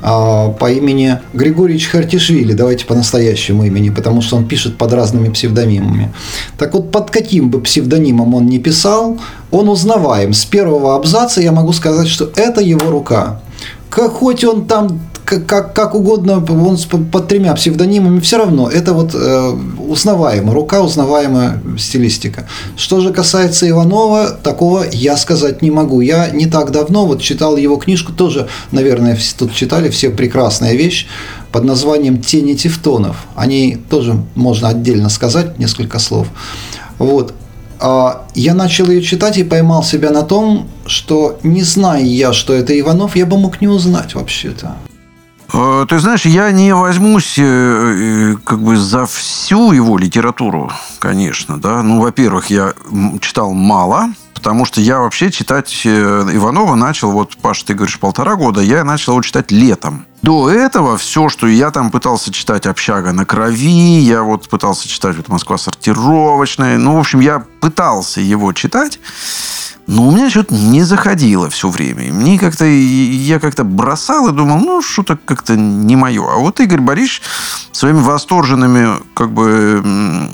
по 0.03 0.69
имени 0.69 1.19
Григорьевич 1.33 1.87
Хартишвили, 1.87 2.51
давайте 2.51 2.85
по 2.85 2.93
настоящему 2.93 3.63
имени, 3.63 3.89
потому 3.89 4.21
что 4.21 4.35
он 4.35 4.45
пишет 4.45 4.77
под 4.77 4.91
разными 4.91 5.29
псевдонимами. 5.29 6.13
Так 6.57 6.73
вот, 6.73 6.91
под 6.91 7.09
каким 7.09 7.49
бы 7.49 7.61
псевдонимом 7.61 8.35
он 8.35 8.47
ни 8.47 8.57
писал, 8.57 9.17
он 9.49 9.69
узнаваем. 9.69 10.33
С 10.33 10.43
первого 10.43 10.95
абзаца 10.95 11.39
я 11.39 11.53
могу 11.53 11.71
сказать, 11.71 12.09
что 12.09 12.29
это 12.35 12.59
его 12.59 12.89
рука. 12.89 13.39
Как, 13.93 14.11
хоть 14.11 14.43
он 14.43 14.65
там 14.65 14.99
как, 15.23 15.45
как, 15.45 15.73
как 15.73 15.95
угодно, 15.95 16.43
он 16.43 16.77
под 17.11 17.27
тремя 17.27 17.53
псевдонимами, 17.53 18.19
все 18.19 18.37
равно 18.37 18.67
это 18.69 18.93
вот 18.93 19.11
э, 19.13 19.53
узнаваемо, 19.87 20.51
рука 20.51 20.81
узнаваемая 20.81 21.61
стилистика. 21.77 22.47
Что 22.75 23.01
же 23.01 23.13
касается 23.13 23.69
Иванова, 23.69 24.31
такого 24.31 24.83
я 24.91 25.15
сказать 25.15 25.61
не 25.61 25.69
могу. 25.71 26.01
Я 26.01 26.29
не 26.31 26.47
так 26.47 26.71
давно 26.71 27.05
вот 27.05 27.21
читал 27.21 27.55
его 27.55 27.75
книжку, 27.77 28.13
тоже, 28.13 28.47
наверное, 28.71 29.17
тут 29.37 29.53
читали, 29.53 29.89
все 29.89 30.09
прекрасная 30.09 30.73
вещь, 30.73 31.07
под 31.51 31.63
названием 31.63 32.19
«Тени 32.19 32.55
тевтонов». 32.55 33.27
О 33.35 33.45
ней 33.45 33.77
тоже 33.77 34.17
можно 34.33 34.69
отдельно 34.69 35.09
сказать 35.09 35.59
несколько 35.59 35.99
слов. 35.99 36.27
Вот. 36.97 37.33
А 37.85 38.23
я 38.33 38.53
начал 38.53 38.89
ее 38.89 39.01
читать 39.01 39.37
и 39.37 39.43
поймал 39.43 39.83
себя 39.83 40.11
на 40.11 40.21
том, 40.21 40.69
что 40.85 41.37
не 41.43 41.63
зная 41.63 42.01
я, 42.01 42.31
что 42.31 42.53
это 42.53 42.79
Иванов, 42.79 43.17
я 43.17 43.25
бы 43.25 43.37
мог 43.37 43.59
не 43.59 43.67
узнать 43.67 44.15
вообще-то. 44.15 44.77
Э, 45.53 45.85
ты 45.89 45.99
знаешь, 45.99 46.25
я 46.25 46.49
не 46.51 46.73
возьмусь 46.73 47.37
э, 47.37 47.43
э, 47.43 48.35
как 48.45 48.61
бы 48.61 48.77
за 48.77 49.05
всю 49.05 49.73
его 49.73 49.97
литературу, 49.97 50.71
конечно, 50.99 51.59
да. 51.59 51.83
Ну, 51.83 51.99
во-первых, 51.99 52.49
я 52.49 52.73
читал 53.19 53.51
мало, 53.51 54.13
потому 54.43 54.65
что 54.65 54.81
я 54.81 54.99
вообще 54.99 55.31
читать 55.31 55.87
Иванова 55.87 56.75
начал, 56.75 57.11
вот, 57.11 57.37
Паша, 57.37 57.65
ты 57.65 57.75
говоришь, 57.75 57.97
полтора 57.97 58.35
года, 58.35 58.59
я 58.59 58.83
начал 58.83 59.13
его 59.13 59.21
читать 59.21 59.51
летом. 59.51 60.05
До 60.21 60.49
этого 60.49 60.97
все, 60.97 61.29
что 61.29 61.47
я 61.47 61.71
там 61.71 61.91
пытался 61.91 62.29
читать 62.33 62.67
«Общага 62.67 63.13
на 63.13 63.25
крови», 63.25 63.99
я 64.01 64.21
вот 64.21 64.49
пытался 64.49 64.89
читать 64.89 65.15
вот 65.15 65.29
«Москва 65.29 65.57
сортировочная», 65.57 66.77
ну, 66.77 66.97
в 66.97 66.99
общем, 66.99 67.21
я 67.21 67.45
пытался 67.61 68.19
его 68.19 68.51
читать, 68.51 68.99
но 69.87 70.09
у 70.09 70.11
меня 70.11 70.29
что-то 70.29 70.53
не 70.53 70.83
заходило 70.83 71.49
все 71.49 71.69
время. 71.69 72.11
Мне 72.11 72.37
как-то, 72.37 72.65
я 72.65 73.39
как-то 73.39 73.63
бросал 73.63 74.27
и 74.27 74.33
думал, 74.33 74.59
ну, 74.59 74.81
что-то 74.81 75.17
как-то 75.23 75.55
не 75.55 75.95
мое. 75.95 76.29
А 76.29 76.35
вот 76.35 76.59
Игорь 76.59 76.81
Борисович 76.81 77.21
своими 77.71 77.99
восторженными, 77.99 79.01
как 79.13 79.31
бы, 79.31 79.81
э, 79.85 80.27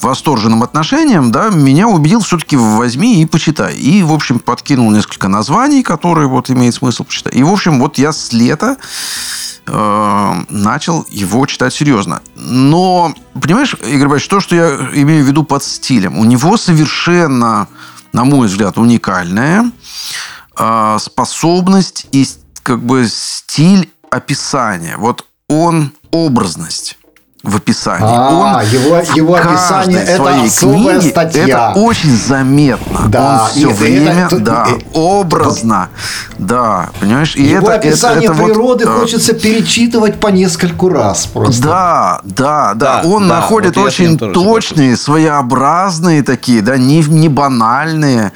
восторженным 0.00 0.62
отношением, 0.62 1.30
да, 1.30 1.50
меня 1.50 1.86
убедил 1.86 2.20
все-таки 2.20 2.56
возьми 2.56 3.22
и 3.22 3.26
почитай. 3.26 3.74
И, 3.76 4.02
в 4.02 4.12
общем, 4.12 4.38
подкинул 4.38 4.90
несколько 4.90 5.28
названий, 5.28 5.82
которые 5.82 6.28
вот 6.28 6.50
имеет 6.50 6.74
смысл 6.74 7.04
почитать. 7.04 7.34
И, 7.34 7.42
в 7.42 7.50
общем, 7.50 7.78
вот 7.78 7.98
я 7.98 8.12
с 8.12 8.32
лета 8.32 8.78
Э, 9.72 10.34
начал 10.48 11.06
его 11.10 11.46
читать 11.46 11.72
серьезно. 11.72 12.22
Но, 12.34 13.14
понимаешь, 13.40 13.76
Игорь 13.86 14.08
Борисович, 14.08 14.28
то, 14.30 14.40
что 14.40 14.56
я 14.56 14.70
имею 14.94 15.24
в 15.24 15.28
виду 15.28 15.44
под 15.44 15.62
стилем, 15.62 16.18
у 16.18 16.24
него 16.24 16.56
совершенно, 16.56 17.68
на 18.12 18.24
мой 18.24 18.48
взгляд, 18.48 18.78
уникальная 18.78 19.70
э, 20.58 20.98
способность 21.00 22.08
и 22.10 22.26
как 22.64 22.82
бы 22.82 23.06
стиль 23.08 23.92
описания. 24.10 24.96
Вот 24.96 25.26
он 25.48 25.92
образность 26.10 26.98
в 27.42 27.56
описании. 27.56 28.06
А, 28.06 28.30
он 28.30 28.68
его, 28.68 28.98
его 29.14 29.34
описание 29.34 29.98
это 30.02 30.42
особая 30.42 31.00
книге, 31.00 31.10
статья. 31.10 31.70
Это 31.70 31.80
очень 31.80 32.14
заметно. 32.14 33.08
Да, 33.08 33.44
он 33.44 33.50
все 33.50 33.68
время, 33.68 34.26
это, 34.26 34.38
да, 34.40 34.66
это, 34.68 34.84
образно, 34.92 35.88
это, 36.32 36.42
да, 36.42 36.90
понимаешь? 37.00 37.34
И 37.36 37.42
его 37.42 37.70
это, 37.70 37.76
описание 37.76 38.24
это, 38.24 38.34
это 38.34 38.44
природы 38.44 38.86
вот, 38.86 39.00
хочется 39.00 39.32
перечитывать 39.32 40.20
по 40.20 40.28
нескольку 40.28 40.90
раз 40.90 41.26
просто. 41.26 41.62
Да, 41.62 42.20
да, 42.24 42.74
да. 42.74 43.02
да 43.02 43.08
он 43.08 43.26
да, 43.26 43.36
находит 43.36 43.76
вот 43.76 43.86
очень 43.86 44.18
точные, 44.18 44.96
своеобразные 44.96 46.22
такие, 46.22 46.60
да, 46.60 46.76
не, 46.76 47.00
не 47.00 47.30
банальные 47.30 48.32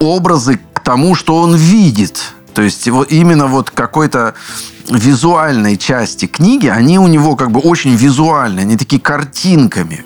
образы 0.00 0.58
к 0.74 0.80
тому, 0.80 1.14
что 1.14 1.36
он 1.36 1.54
видит. 1.54 2.20
То 2.52 2.62
есть 2.62 2.88
вот 2.88 3.10
именно 3.10 3.46
вот 3.46 3.70
какой-то 3.70 4.34
визуальной 4.88 5.76
части 5.76 6.26
книги, 6.26 6.66
они 6.66 6.98
у 6.98 7.06
него 7.06 7.36
как 7.36 7.50
бы 7.50 7.60
очень 7.60 7.94
визуальные, 7.94 8.62
они 8.62 8.76
такие 8.76 9.00
картинками. 9.00 10.04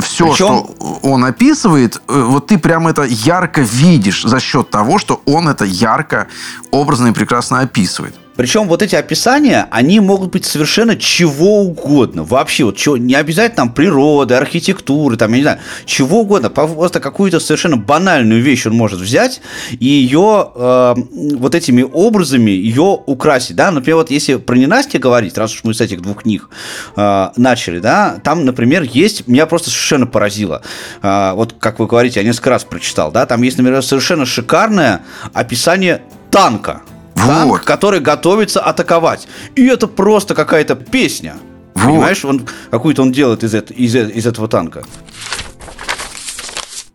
Все, 0.00 0.26
Причем... 0.26 0.34
что 0.34 0.74
он 1.02 1.24
описывает, 1.24 2.02
э, 2.08 2.22
вот 2.22 2.48
ты 2.48 2.58
прям 2.58 2.88
это 2.88 3.04
ярко 3.04 3.62
видишь 3.62 4.22
за 4.22 4.40
счет 4.40 4.68
того, 4.70 4.98
что 4.98 5.22
он 5.24 5.48
это 5.48 5.64
ярко, 5.64 6.26
образно 6.70 7.08
и 7.08 7.12
прекрасно 7.12 7.60
описывает. 7.60 8.14
Причем 8.38 8.68
вот 8.68 8.82
эти 8.82 8.94
описания, 8.94 9.66
они 9.72 9.98
могут 9.98 10.30
быть 10.30 10.44
совершенно 10.44 10.94
чего 10.94 11.62
угодно. 11.62 12.22
Вообще, 12.22 12.62
вот 12.62 12.76
чего, 12.76 12.96
не 12.96 13.16
обязательно 13.16 13.56
там 13.56 13.72
природы, 13.74 14.36
архитектуры, 14.36 15.16
там, 15.16 15.32
я 15.32 15.36
не 15.38 15.42
знаю, 15.42 15.58
чего 15.86 16.20
угодно. 16.20 16.48
Просто 16.48 17.00
какую-то 17.00 17.40
совершенно 17.40 17.76
банальную 17.76 18.40
вещь 18.40 18.64
он 18.64 18.74
может 18.74 19.00
взять 19.00 19.40
и 19.72 19.86
ее 19.86 20.52
э, 20.54 20.94
вот 21.36 21.56
этими 21.56 21.82
образами 21.82 22.52
ее 22.52 23.00
украсить. 23.06 23.56
Да? 23.56 23.72
Например, 23.72 23.96
вот 23.96 24.12
если 24.12 24.36
про 24.36 24.54
ненастье 24.54 25.00
говорить, 25.00 25.36
раз 25.36 25.52
уж 25.54 25.64
мы 25.64 25.74
с 25.74 25.80
этих 25.80 26.00
двух 26.00 26.22
книг 26.22 26.48
э, 26.94 27.30
начали, 27.34 27.80
да, 27.80 28.20
там, 28.22 28.44
например, 28.44 28.84
есть, 28.84 29.26
меня 29.26 29.46
просто 29.46 29.70
совершенно 29.70 30.06
поразило. 30.06 30.62
Э, 31.02 31.32
вот, 31.32 31.56
как 31.58 31.80
вы 31.80 31.88
говорите, 31.88 32.20
я 32.20 32.24
несколько 32.24 32.50
раз 32.50 32.62
прочитал, 32.62 33.10
да, 33.10 33.26
там 33.26 33.42
есть, 33.42 33.58
например, 33.58 33.82
совершенно 33.82 34.26
шикарное 34.26 35.02
описание 35.34 36.02
танка 36.30 36.82
танк, 37.26 37.50
вот. 37.52 37.60
который 37.62 38.00
готовится 38.00 38.60
атаковать. 38.60 39.28
И 39.54 39.66
это 39.66 39.86
просто 39.86 40.34
какая-то 40.34 40.74
песня. 40.76 41.36
Вот. 41.74 41.84
Понимаешь, 41.84 42.24
он 42.24 42.46
какую-то 42.70 43.02
он 43.02 43.12
делает 43.12 43.44
из, 43.44 43.54
это, 43.54 43.72
из, 43.74 43.94
из 43.94 44.26
этого 44.26 44.48
танка. 44.48 44.84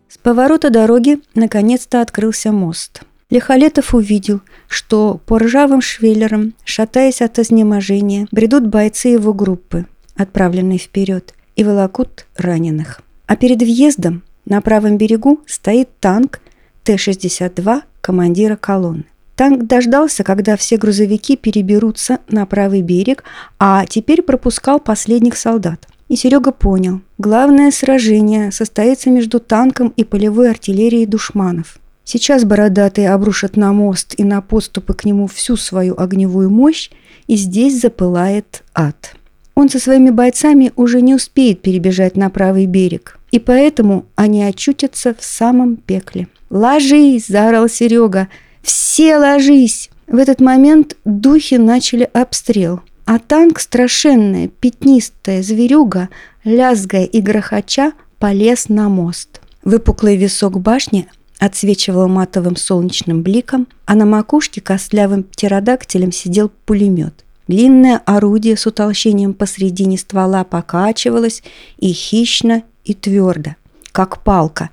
С 0.08 0.18
поворота 0.18 0.70
дороги 0.70 1.18
наконец-то 1.34 2.00
открылся 2.00 2.52
мост. 2.52 3.02
Лихолетов 3.30 3.94
увидел, 3.94 4.42
что 4.68 5.20
по 5.26 5.38
ржавым 5.38 5.80
швеллерам, 5.80 6.54
шатаясь 6.64 7.22
от 7.22 7.38
изнеможения, 7.38 8.28
бредут 8.30 8.66
бойцы 8.66 9.08
его 9.08 9.32
группы, 9.32 9.86
отправленные 10.16 10.78
вперед, 10.78 11.34
и 11.56 11.64
волокут 11.64 12.26
раненых. 12.36 13.00
А 13.26 13.36
перед 13.36 13.60
въездом 13.60 14.22
на 14.44 14.60
правом 14.60 14.98
берегу 14.98 15.40
стоит 15.46 15.88
танк 16.00 16.40
Т-62 16.84 17.82
командира 18.00 18.56
колонны. 18.56 19.04
Танк 19.36 19.64
дождался, 19.64 20.22
когда 20.22 20.56
все 20.56 20.76
грузовики 20.76 21.36
переберутся 21.36 22.20
на 22.28 22.46
правый 22.46 22.82
берег, 22.82 23.24
а 23.58 23.84
теперь 23.86 24.22
пропускал 24.22 24.78
последних 24.78 25.36
солдат. 25.36 25.88
И 26.08 26.16
Серега 26.16 26.52
понял, 26.52 27.00
главное 27.18 27.70
сражение 27.70 28.52
состоится 28.52 29.10
между 29.10 29.40
танком 29.40 29.92
и 29.96 30.04
полевой 30.04 30.50
артиллерией 30.50 31.06
душманов. 31.06 31.78
Сейчас 32.04 32.44
бородатые 32.44 33.10
обрушат 33.10 33.56
на 33.56 33.72
мост 33.72 34.14
и 34.18 34.24
на 34.24 34.42
подступы 34.42 34.92
к 34.92 35.04
нему 35.04 35.26
всю 35.26 35.56
свою 35.56 35.98
огневую 35.98 36.50
мощь, 36.50 36.90
и 37.26 37.36
здесь 37.36 37.80
запылает 37.80 38.62
ад. 38.74 39.14
Он 39.54 39.70
со 39.70 39.78
своими 39.78 40.10
бойцами 40.10 40.72
уже 40.76 41.00
не 41.00 41.14
успеет 41.14 41.62
перебежать 41.62 42.16
на 42.16 42.28
правый 42.28 42.66
берег, 42.66 43.18
и 43.30 43.38
поэтому 43.38 44.04
они 44.14 44.44
очутятся 44.44 45.14
в 45.14 45.24
самом 45.24 45.76
пекле. 45.76 46.28
«Ложись!»– 46.50 47.26
заорал 47.28 47.68
Серега. 47.68 48.28
«Все 48.64 49.18
ложись!» 49.18 49.90
В 50.06 50.16
этот 50.16 50.40
момент 50.40 50.96
духи 51.04 51.56
начали 51.56 52.08
обстрел, 52.12 52.80
а 53.04 53.18
танк, 53.18 53.60
страшенная, 53.60 54.48
пятнистая 54.48 55.42
зверюга, 55.42 56.08
лязгая 56.44 57.04
и 57.04 57.20
грохоча, 57.20 57.92
полез 58.18 58.68
на 58.70 58.88
мост. 58.88 59.42
Выпуклый 59.64 60.16
висок 60.16 60.60
башни 60.60 61.08
отсвечивал 61.38 62.08
матовым 62.08 62.56
солнечным 62.56 63.22
бликом, 63.22 63.66
а 63.84 63.94
на 63.94 64.06
макушке 64.06 64.62
костлявым 64.62 65.24
птеродактилем 65.24 66.10
сидел 66.10 66.50
пулемет. 66.64 67.24
Длинное 67.48 68.00
орудие 68.06 68.56
с 68.56 68.66
утолщением 68.66 69.34
посредине 69.34 69.98
ствола 69.98 70.44
покачивалось 70.44 71.42
и 71.76 71.92
хищно, 71.92 72.62
и 72.84 72.94
твердо, 72.94 73.56
как 73.92 74.22
палка, 74.22 74.70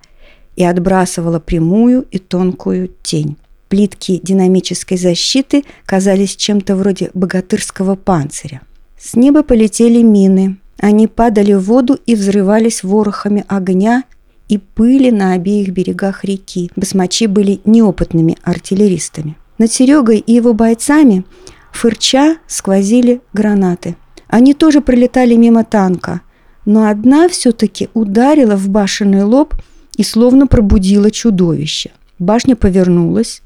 и 0.55 0.63
отбрасывало 0.63 1.39
прямую 1.39 2.05
и 2.11 2.19
тонкую 2.19 2.91
тень. 3.03 3.35
Плитки 3.71 4.19
динамической 4.21 4.97
защиты 4.97 5.63
казались 5.85 6.35
чем-то 6.35 6.75
вроде 6.75 7.09
богатырского 7.13 7.95
панциря. 7.95 8.59
С 8.99 9.15
неба 9.15 9.43
полетели 9.43 10.01
мины. 10.01 10.57
Они 10.77 11.07
падали 11.07 11.53
в 11.53 11.61
воду 11.61 11.97
и 12.05 12.15
взрывались 12.15 12.83
ворохами 12.83 13.45
огня 13.47 14.03
и 14.49 14.57
пыли 14.57 15.09
на 15.09 15.31
обеих 15.31 15.69
берегах 15.69 16.25
реки. 16.25 16.69
Басмачи 16.75 17.27
были 17.27 17.61
неопытными 17.63 18.35
артиллеристами. 18.43 19.37
Над 19.57 19.71
Серегой 19.71 20.17
и 20.17 20.33
его 20.33 20.53
бойцами, 20.53 21.23
фырча, 21.71 22.39
сквозили 22.47 23.21
гранаты. 23.31 23.95
Они 24.27 24.53
тоже 24.53 24.81
пролетали 24.81 25.35
мимо 25.35 25.63
танка, 25.63 26.19
но 26.65 26.89
одна 26.89 27.29
все-таки 27.29 27.87
ударила 27.93 28.57
в 28.57 28.67
башенный 28.67 29.23
лоб 29.23 29.55
и 29.95 30.03
словно 30.03 30.45
пробудила 30.45 31.09
чудовище. 31.09 31.91
Башня 32.19 32.57
повернулась, 32.57 33.41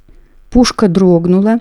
пушка 0.56 0.88
дрогнула, 0.88 1.60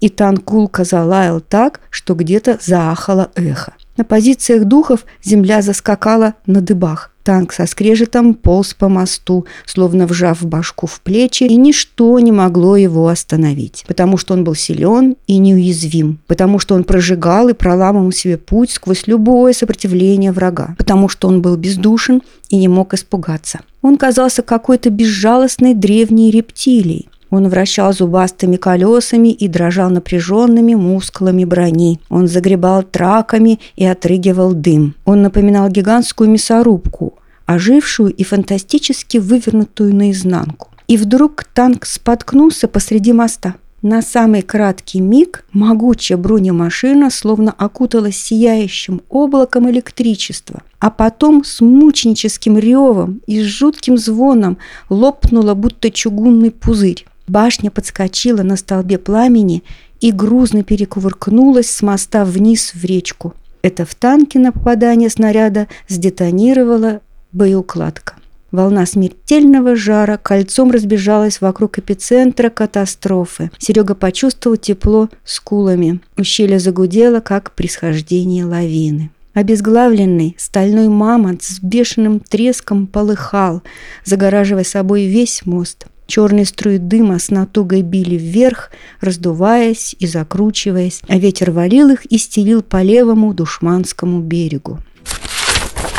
и 0.00 0.08
танк 0.08 0.44
гулко 0.44 0.84
залаял 0.84 1.40
так, 1.40 1.80
что 1.90 2.14
где-то 2.14 2.60
заахало 2.64 3.32
эхо. 3.34 3.72
На 3.96 4.04
позициях 4.04 4.66
духов 4.66 5.04
земля 5.20 5.62
заскакала 5.62 6.34
на 6.46 6.60
дыбах. 6.60 7.10
Танк 7.24 7.52
со 7.52 7.66
скрежетом 7.66 8.34
полз 8.34 8.72
по 8.72 8.88
мосту, 8.88 9.46
словно 9.64 10.06
вжав 10.06 10.46
башку 10.46 10.86
в 10.86 11.00
плечи, 11.00 11.42
и 11.42 11.56
ничто 11.56 12.20
не 12.20 12.30
могло 12.30 12.76
его 12.76 13.08
остановить, 13.08 13.84
потому 13.88 14.16
что 14.16 14.34
он 14.34 14.44
был 14.44 14.54
силен 14.54 15.16
и 15.26 15.38
неуязвим, 15.38 16.20
потому 16.28 16.60
что 16.60 16.76
он 16.76 16.84
прожигал 16.84 17.48
и 17.48 17.52
проламывал 17.52 18.12
себе 18.12 18.38
путь 18.38 18.70
сквозь 18.70 19.08
любое 19.08 19.54
сопротивление 19.54 20.30
врага, 20.30 20.76
потому 20.78 21.08
что 21.08 21.26
он 21.26 21.42
был 21.42 21.56
бездушен 21.56 22.22
и 22.48 22.58
не 22.58 22.68
мог 22.68 22.94
испугаться. 22.94 23.58
Он 23.82 23.96
казался 23.96 24.42
какой-то 24.42 24.90
безжалостной 24.90 25.74
древней 25.74 26.30
рептилией, 26.30 27.08
он 27.36 27.48
вращал 27.48 27.92
зубастыми 27.92 28.56
колесами 28.56 29.28
и 29.28 29.46
дрожал 29.46 29.90
напряженными 29.90 30.74
мускулами 30.74 31.44
брони. 31.44 32.00
Он 32.08 32.28
загребал 32.28 32.82
траками 32.82 33.60
и 33.76 33.84
отрыгивал 33.84 34.54
дым. 34.54 34.94
Он 35.04 35.22
напоминал 35.22 35.68
гигантскую 35.68 36.30
мясорубку, 36.30 37.14
ожившую 37.44 38.12
и 38.12 38.24
фантастически 38.24 39.18
вывернутую 39.18 39.94
наизнанку. 39.94 40.68
И 40.88 40.96
вдруг 40.96 41.44
танк 41.44 41.84
споткнулся 41.84 42.68
посреди 42.68 43.12
моста. 43.12 43.54
На 43.82 44.00
самый 44.00 44.40
краткий 44.40 45.00
миг 45.00 45.44
могучая 45.52 46.16
бронемашина 46.16 47.10
словно 47.10 47.52
окуталась 47.52 48.16
сияющим 48.16 49.02
облаком 49.10 49.70
электричества, 49.70 50.62
а 50.80 50.90
потом 50.90 51.44
с 51.44 51.60
мученическим 51.60 52.58
ревом 52.58 53.20
и 53.26 53.40
с 53.42 53.44
жутким 53.44 53.98
звоном 53.98 54.56
лопнула 54.88 55.54
будто 55.54 55.90
чугунный 55.90 56.50
пузырь. 56.50 57.04
Башня 57.26 57.70
подскочила 57.70 58.42
на 58.42 58.56
столбе 58.56 58.98
пламени 58.98 59.64
и 60.00 60.12
грузно 60.12 60.62
перекувыркнулась 60.62 61.70
с 61.70 61.82
моста 61.82 62.24
вниз 62.24 62.72
в 62.74 62.84
речку. 62.84 63.34
Это 63.62 63.84
в 63.84 63.94
танке 63.94 64.38
на 64.38 64.52
попадание 64.52 65.10
снаряда 65.10 65.66
сдетонировала 65.88 67.00
боеукладка. 67.32 68.14
Волна 68.52 68.86
смертельного 68.86 69.74
жара 69.74 70.18
кольцом 70.18 70.70
разбежалась 70.70 71.40
вокруг 71.40 71.78
эпицентра 71.78 72.48
катастрофы. 72.48 73.50
Серега 73.58 73.96
почувствовал 73.96 74.56
тепло 74.56 75.08
скулами. 75.24 76.00
Ущелье 76.16 76.60
загудело, 76.60 77.18
как 77.18 77.50
при 77.52 77.66
схождении 77.66 78.42
лавины. 78.42 79.10
Обезглавленный 79.34 80.36
стальной 80.38 80.88
мамонт 80.88 81.42
с 81.42 81.60
бешеным 81.60 82.20
треском 82.20 82.86
полыхал, 82.86 83.62
загораживая 84.04 84.64
собой 84.64 85.06
весь 85.06 85.44
мост– 85.44 85.86
Черные 86.06 86.46
струи 86.46 86.78
дыма 86.78 87.18
с 87.18 87.30
натугой 87.30 87.82
били 87.82 88.16
вверх, 88.16 88.70
раздуваясь 89.00 89.96
и 89.98 90.06
закручиваясь, 90.06 91.02
а 91.08 91.18
ветер 91.18 91.50
валил 91.50 91.90
их 91.90 92.06
и 92.06 92.18
стелил 92.18 92.62
по 92.62 92.82
левому 92.82 93.34
душманскому 93.34 94.20
берегу. 94.20 94.78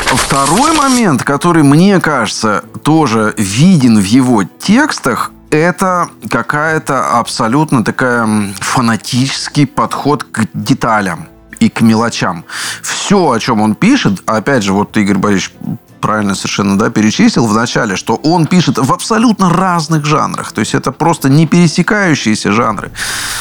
Второй 0.06 0.72
момент, 0.72 1.22
который, 1.22 1.62
мне 1.62 2.00
кажется, 2.00 2.64
тоже 2.82 3.34
виден 3.36 3.98
в 3.98 4.04
его 4.04 4.44
текстах, 4.44 5.32
это 5.50 6.08
какая-то 6.30 7.18
абсолютно 7.18 7.84
такая 7.84 8.54
фанатический 8.60 9.66
подход 9.66 10.24
к 10.24 10.46
деталям 10.54 11.28
и 11.60 11.68
к 11.68 11.80
мелочам. 11.80 12.44
Все, 12.82 13.30
о 13.30 13.38
чем 13.38 13.60
он 13.60 13.74
пишет, 13.74 14.22
опять 14.26 14.62
же, 14.62 14.72
вот 14.72 14.96
Игорь 14.96 15.18
Борисович 15.18 15.52
правильно 16.00 16.34
совершенно 16.34 16.78
да, 16.78 16.90
перечислил 16.90 17.46
в 17.46 17.54
начале, 17.54 17.96
что 17.96 18.16
он 18.16 18.46
пишет 18.46 18.78
в 18.78 18.92
абсолютно 18.92 19.50
разных 19.50 20.04
жанрах. 20.04 20.52
То 20.52 20.60
есть 20.60 20.74
это 20.74 20.92
просто 20.92 21.28
не 21.28 21.46
пересекающиеся 21.46 22.52
жанры. 22.52 22.90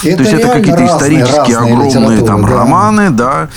Это 0.03 0.17
То 0.17 0.23
есть 0.23 0.33
это 0.33 0.49
какие-то 0.49 0.85
исторические 0.85 1.57
разные 1.57 1.73
огромные 1.75 2.25
там 2.25 2.41
да. 2.41 2.47
романы, 2.47 3.09
да, 3.09 3.49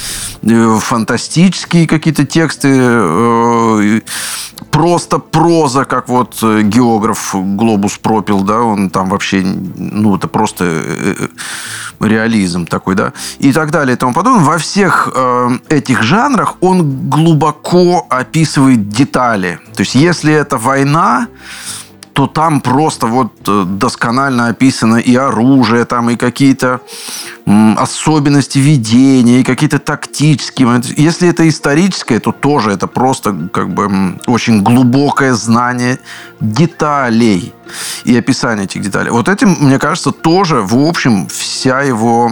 э, 0.42 0.78
фантастические 0.80 1.86
какие-то 1.86 2.24
тексты, 2.24 2.68
э, 2.72 4.00
просто 4.70 5.18
проза, 5.18 5.84
как 5.84 6.08
вот 6.08 6.38
э, 6.42 6.62
географ 6.62 7.34
Глобус 7.34 7.98
пропил, 7.98 8.42
да, 8.42 8.60
он 8.60 8.90
там 8.90 9.08
вообще, 9.08 9.42
ну, 9.42 10.16
это 10.16 10.28
просто 10.28 10.64
реализм 12.00 12.66
такой, 12.66 12.94
да, 12.94 13.12
и 13.38 13.52
так 13.52 13.70
далее 13.70 13.94
и 13.94 13.98
тому 13.98 14.12
подобное. 14.12 14.44
Во 14.44 14.58
всех 14.58 15.10
э, 15.14 15.48
этих 15.68 16.02
жанрах 16.02 16.56
он 16.60 17.08
глубоко 17.08 18.06
описывает 18.08 18.88
детали. 18.88 19.60
То 19.74 19.82
есть, 19.82 19.94
если 19.94 20.32
это 20.32 20.56
война, 20.56 21.28
то 22.12 22.26
там 22.26 22.60
просто 22.60 23.06
вот 23.06 23.32
э, 23.46 23.64
досконально 23.66 24.48
описано 24.48 24.96
и 24.96 25.14
оружие, 25.14 25.84
там 25.84 26.10
и 26.10 26.16
какие-то 26.16 26.80
особенности 27.76 28.58
ведения, 28.58 29.40
и 29.40 29.44
какие-то 29.44 29.78
тактические 29.78 30.66
моменты. 30.66 30.94
Если 30.96 31.28
это 31.28 31.48
историческое, 31.48 32.20
то 32.20 32.32
тоже 32.32 32.70
это 32.70 32.86
просто 32.86 33.48
как 33.52 33.72
бы 33.74 34.18
очень 34.26 34.62
глубокое 34.62 35.34
знание 35.34 35.98
деталей 36.40 37.52
и 38.04 38.16
описание 38.16 38.64
этих 38.64 38.82
деталей. 38.82 39.10
Вот 39.10 39.28
этим, 39.28 39.56
мне 39.60 39.78
кажется, 39.78 40.12
тоже, 40.12 40.60
в 40.62 40.76
общем, 40.76 41.26
вся 41.28 41.80
его, 41.82 42.30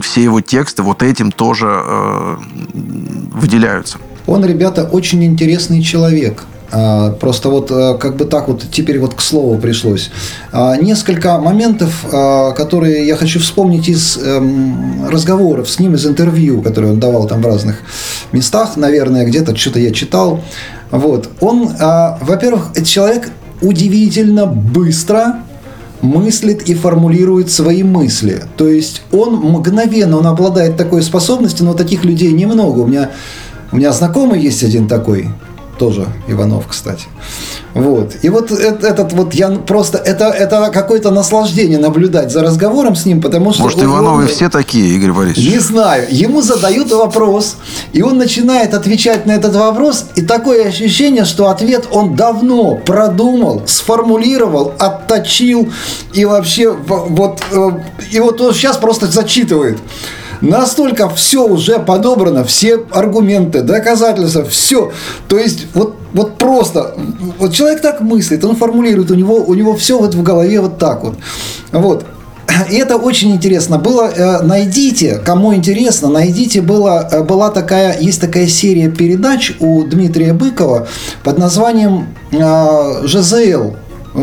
все 0.00 0.22
его 0.22 0.40
тексты 0.40 0.82
вот 0.82 1.02
этим 1.02 1.32
тоже 1.32 1.66
э, 1.68 2.36
выделяются. 3.32 3.98
Он, 4.26 4.44
ребята, 4.44 4.84
очень 4.84 5.24
интересный 5.24 5.82
человек. 5.82 6.44
А, 6.72 7.10
просто 7.12 7.50
вот 7.50 7.70
э, 7.70 7.98
как 8.00 8.16
бы 8.16 8.24
так 8.24 8.48
вот 8.48 8.64
теперь 8.72 8.98
вот 8.98 9.12
к 9.14 9.20
слову 9.20 9.58
пришлось. 9.58 10.10
А, 10.52 10.74
несколько 10.76 11.38
моментов, 11.38 12.04
а, 12.10 12.52
которые 12.52 13.06
я 13.06 13.14
хочу 13.16 13.40
вспомнить 13.40 13.88
из 13.88 14.16
эм, 14.16 15.06
разговоров 15.10 15.68
с 15.68 15.78
ним, 15.78 15.94
из 15.94 16.06
интервью, 16.06 16.62
которые 16.62 16.92
он 16.92 17.00
давал 17.00 17.26
там 17.26 17.42
в 17.42 17.46
разных 17.46 17.76
местах, 18.32 18.76
наверное, 18.76 19.26
где-то 19.26 19.54
что-то 19.54 19.80
я 19.80 19.92
читал. 19.92 20.40
Вот. 20.90 21.28
Он, 21.40 21.70
во-первых, 22.20 22.72
человек 22.84 23.30
удивительно 23.62 24.44
быстро 24.44 25.38
мыслит 26.02 26.68
и 26.68 26.74
формулирует 26.74 27.50
свои 27.50 27.82
мысли. 27.82 28.42
То 28.56 28.68
есть 28.68 29.02
он 29.10 29.36
мгновенно, 29.36 30.18
он 30.18 30.26
обладает 30.26 30.76
такой 30.76 31.02
способностью, 31.02 31.64
но 31.64 31.74
таких 31.74 32.04
людей 32.04 32.32
немного. 32.32 32.80
У 32.80 32.86
меня, 32.86 33.10
у 33.70 33.76
меня 33.76 33.92
знакомый 33.92 34.40
есть 34.40 34.62
один 34.62 34.86
такой, 34.86 35.28
тоже 35.78 36.06
Иванов, 36.28 36.66
кстати. 36.68 37.06
Вот. 37.74 38.16
И 38.22 38.28
вот 38.28 38.50
этот 38.50 39.12
вот 39.12 39.34
я 39.34 39.48
просто 39.50 39.96
это 39.98 40.26
это 40.26 40.70
какое-то 40.70 41.10
наслаждение 41.10 41.78
наблюдать 41.78 42.30
за 42.30 42.42
разговором 42.42 42.94
с 42.94 43.06
ним, 43.06 43.22
потому 43.22 43.52
что 43.52 43.62
может 43.62 43.78
он, 43.78 43.86
Ивановы 43.86 44.22
он, 44.22 44.28
все 44.28 44.50
такие, 44.50 44.94
Игорь 44.94 45.12
Борисович. 45.12 45.50
Не 45.50 45.58
знаю. 45.58 46.06
Ему 46.10 46.42
задают 46.42 46.92
вопрос, 46.92 47.56
и 47.92 48.02
он 48.02 48.18
начинает 48.18 48.74
отвечать 48.74 49.24
на 49.26 49.32
этот 49.32 49.56
вопрос, 49.56 50.06
и 50.16 50.22
такое 50.22 50.68
ощущение, 50.68 51.24
что 51.24 51.48
ответ 51.48 51.86
он 51.90 52.14
давно 52.14 52.74
продумал, 52.74 53.62
сформулировал, 53.66 54.74
отточил 54.78 55.72
и 56.12 56.24
вообще 56.24 56.70
вот 56.72 57.40
э, 57.50 57.70
и 58.10 58.20
вот 58.20 58.40
он 58.40 58.52
сейчас 58.52 58.76
просто 58.76 59.06
зачитывает. 59.06 59.78
Настолько 60.42 61.08
все 61.08 61.46
уже 61.46 61.78
подобрано, 61.78 62.44
все 62.44 62.84
аргументы, 62.90 63.62
доказательства, 63.62 64.44
все. 64.44 64.92
То 65.28 65.38
есть 65.38 65.66
вот, 65.72 65.94
вот 66.12 66.36
просто, 66.36 66.94
вот 67.38 67.54
человек 67.54 67.80
так 67.80 68.00
мыслит, 68.00 68.44
он 68.44 68.56
формулирует, 68.56 69.10
у 69.10 69.14
него, 69.14 69.36
у 69.36 69.54
него 69.54 69.76
все 69.76 69.98
вот 69.98 70.14
в 70.14 70.22
голове 70.22 70.60
вот 70.60 70.78
так 70.78 71.04
вот. 71.04 71.14
Вот. 71.70 72.04
И 72.70 72.76
это 72.76 72.96
очень 72.96 73.30
интересно 73.30 73.78
было. 73.78 74.10
Э, 74.14 74.42
найдите, 74.42 75.20
кому 75.24 75.54
интересно, 75.54 76.08
найдите, 76.08 76.60
было, 76.60 77.08
э, 77.10 77.22
была 77.22 77.50
такая, 77.50 77.98
есть 78.00 78.20
такая 78.20 78.46
серия 78.46 78.88
передач 78.88 79.52
у 79.60 79.84
Дмитрия 79.84 80.32
Быкова 80.32 80.88
под 81.22 81.38
названием 81.38 82.08
э, 82.32 83.06
«ЖЗЛ», 83.06 83.76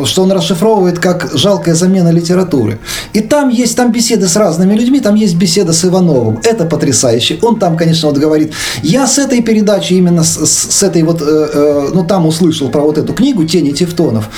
что 0.06 0.24
он 0.24 0.32
расшифровывает 0.32 1.00
как 1.00 1.32
«жалкая 1.34 1.76
замена 1.76 2.10
литературы». 2.10 2.80
И 3.14 3.22
там 3.22 3.50
есть 3.50 3.76
там 3.76 3.92
беседы 3.92 4.28
с 4.28 4.36
разными 4.36 4.74
людьми, 4.74 5.00
там 5.00 5.16
есть 5.16 5.36
беседа 5.36 5.74
с 5.74 5.86
Ивановым. 5.86 6.40
Это 6.44 6.66
потрясающе. 6.66 7.40
Он 7.42 7.60
там, 7.60 7.78
конечно, 7.78 8.10
вот 8.10 8.18
говорит, 8.18 8.54
я 8.84 9.08
с 9.08 9.18
этой 9.18 9.42
передачи, 9.42 9.94
именно 9.94 10.24
с, 10.24 10.46
с 10.46 10.84
этой 10.84 11.04
вот, 11.04 11.22
э, 11.22 11.26
э, 11.26 11.90
ну 11.94 12.04
там 12.06 12.26
услышал 12.26 12.70
про 12.70 12.82
вот 12.82 12.98
эту 12.98 13.14
книгу 13.14 13.46
«Тени 13.46 13.72
Тевтонов». 13.72 14.30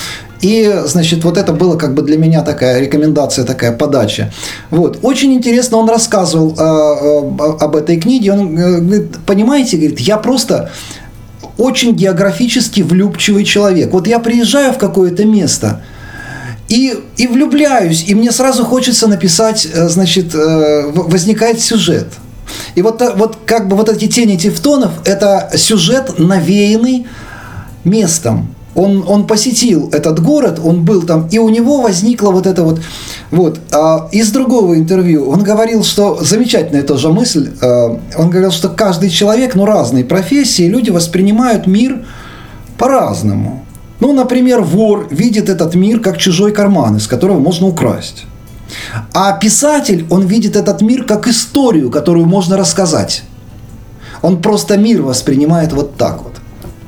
И, 0.42 0.82
значит, 0.86 1.24
вот 1.24 1.38
это 1.38 1.52
было 1.52 1.76
как 1.76 1.94
бы 1.94 2.02
для 2.02 2.18
меня 2.18 2.42
такая 2.42 2.80
рекомендация, 2.80 3.44
такая 3.44 3.72
подача. 3.72 4.32
Вот. 4.70 4.98
Очень 5.02 5.32
интересно 5.34 5.78
он 5.78 5.88
рассказывал 5.88 6.54
э, 6.58 6.62
э, 6.62 7.64
об 7.64 7.76
этой 7.76 8.00
книге. 8.00 8.32
Он 8.32 8.58
э, 8.58 8.80
говорит, 8.80 9.16
понимаете, 9.24 9.76
говорит, 9.76 10.00
я 10.00 10.16
просто 10.16 10.70
очень 11.62 11.94
географически 11.94 12.80
влюбчивый 12.80 13.44
человек. 13.44 13.92
Вот 13.92 14.06
я 14.06 14.18
приезжаю 14.18 14.72
в 14.72 14.78
какое-то 14.78 15.24
место, 15.24 15.82
и, 16.68 16.94
и 17.16 17.26
влюбляюсь, 17.26 18.04
и 18.08 18.14
мне 18.14 18.32
сразу 18.32 18.64
хочется 18.64 19.06
написать, 19.06 19.68
э, 19.72 19.88
значит, 19.88 20.34
э, 20.34 20.90
возникает 20.92 21.60
сюжет. 21.60 22.08
И 22.74 22.82
вот, 22.82 23.02
вот 23.16 23.38
как 23.46 23.68
бы 23.68 23.76
вот 23.76 23.88
эти 23.88 24.08
тени 24.08 24.36
тевтонов– 24.36 24.92
это 25.04 25.50
сюжет, 25.56 26.18
навеянный 26.18 27.06
местом 27.84 28.54
он, 28.74 29.04
он 29.06 29.26
посетил 29.26 29.90
этот 29.92 30.20
город, 30.20 30.60
он 30.64 30.84
был 30.84 31.02
там, 31.02 31.28
и 31.30 31.38
у 31.38 31.48
него 31.48 31.82
возникла 31.82 32.30
вот 32.30 32.46
эта 32.46 32.62
вот... 32.62 32.80
Вот. 33.30 33.60
А 33.70 34.08
из 34.12 34.30
другого 34.30 34.76
интервью 34.76 35.28
он 35.28 35.42
говорил, 35.42 35.84
что... 35.84 36.18
Замечательная 36.22 36.82
тоже 36.82 37.10
мысль. 37.10 37.50
А, 37.60 37.98
он 38.16 38.30
говорил, 38.30 38.50
что 38.50 38.68
каждый 38.68 39.10
человек, 39.10 39.54
ну, 39.54 39.66
разные 39.66 40.04
профессии, 40.04 40.68
люди 40.68 40.90
воспринимают 40.90 41.66
мир 41.66 42.04
по-разному. 42.78 43.64
Ну, 44.00 44.12
например, 44.12 44.62
вор 44.62 45.06
видит 45.10 45.48
этот 45.48 45.74
мир 45.74 46.00
как 46.00 46.16
чужой 46.16 46.52
карман, 46.52 46.96
из 46.96 47.06
которого 47.06 47.38
можно 47.38 47.66
украсть. 47.66 48.24
А 49.12 49.32
писатель, 49.32 50.06
он 50.08 50.26
видит 50.26 50.56
этот 50.56 50.80
мир 50.80 51.04
как 51.04 51.28
историю, 51.28 51.90
которую 51.90 52.26
можно 52.26 52.56
рассказать. 52.56 53.22
Он 54.22 54.40
просто 54.40 54.78
мир 54.78 55.02
воспринимает 55.02 55.72
вот 55.72 55.96
так 55.96 56.22
вот. 56.22 56.31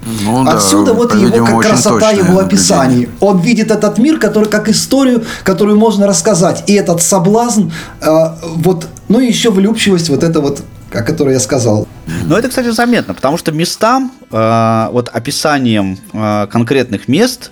Ну, 0.04 0.46
Отсюда 0.46 0.92
да, 0.92 0.98
вот 0.98 1.14
его 1.14 1.46
как 1.46 1.60
красота 1.62 2.10
его 2.10 2.38
описаний. 2.38 3.08
Он 3.20 3.40
видит 3.40 3.70
этот 3.70 3.98
мир, 3.98 4.18
который 4.18 4.48
как 4.48 4.68
историю, 4.68 5.24
которую 5.44 5.78
можно 5.78 6.06
рассказать. 6.06 6.64
И 6.66 6.74
этот 6.74 7.02
соблазн, 7.02 7.70
э, 8.00 8.26
вот, 8.56 8.86
ну 9.08 9.20
и 9.20 9.26
еще 9.26 9.50
влюбчивость, 9.50 10.10
вот 10.10 10.22
это 10.22 10.40
вот 10.40 10.62
о 10.92 11.02
которой 11.02 11.34
я 11.34 11.40
сказал. 11.40 11.88
Но 12.24 12.38
это, 12.38 12.48
кстати, 12.48 12.68
заметно, 12.68 13.14
потому 13.14 13.36
что 13.36 13.52
местам, 13.52 14.12
э, 14.30 14.88
вот 14.90 15.08
описанием 15.08 15.98
э, 16.12 16.46
конкретных 16.50 17.08
мест, 17.08 17.50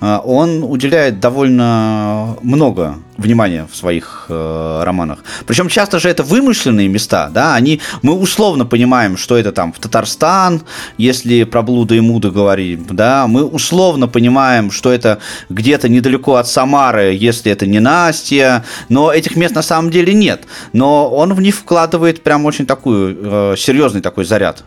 э, 0.00 0.18
он 0.24 0.64
уделяет 0.64 1.20
довольно 1.20 2.36
много 2.42 2.96
внимания 3.16 3.66
в 3.70 3.76
своих 3.76 4.26
э, 4.28 4.82
романах. 4.84 5.20
Причем 5.46 5.68
часто 5.68 5.98
же 5.98 6.08
это 6.08 6.22
вымышленные 6.22 6.88
места, 6.88 7.30
да, 7.32 7.54
они, 7.54 7.80
мы 8.02 8.14
условно 8.14 8.64
понимаем, 8.66 9.16
что 9.16 9.36
это 9.36 9.52
там 9.52 9.72
в 9.72 9.78
Татарстан, 9.78 10.62
если 10.98 11.44
про 11.44 11.62
блуда 11.62 11.94
и 11.94 12.00
муды 12.00 12.30
говорим, 12.30 12.86
да, 12.90 13.26
мы 13.26 13.44
условно 13.44 14.08
понимаем, 14.08 14.70
что 14.70 14.92
это 14.92 15.18
где-то 15.48 15.88
недалеко 15.88 16.36
от 16.36 16.48
Самары, 16.48 17.14
если 17.14 17.52
это 17.52 17.66
не 17.66 17.80
Настя, 17.80 18.64
но 18.88 19.12
этих 19.12 19.36
мест 19.36 19.54
на 19.54 19.62
самом 19.62 19.90
деле 19.90 20.14
нет. 20.14 20.44
Но 20.72 21.08
он 21.08 21.34
в 21.34 21.40
них 21.40 21.54
вкладывает 21.54 22.22
прям 22.22 22.44
очень 22.44 22.66
такую 22.66 23.16
э, 23.52 23.54
серьезный 23.92 24.00
такой 24.00 24.24
заряд 24.24 24.64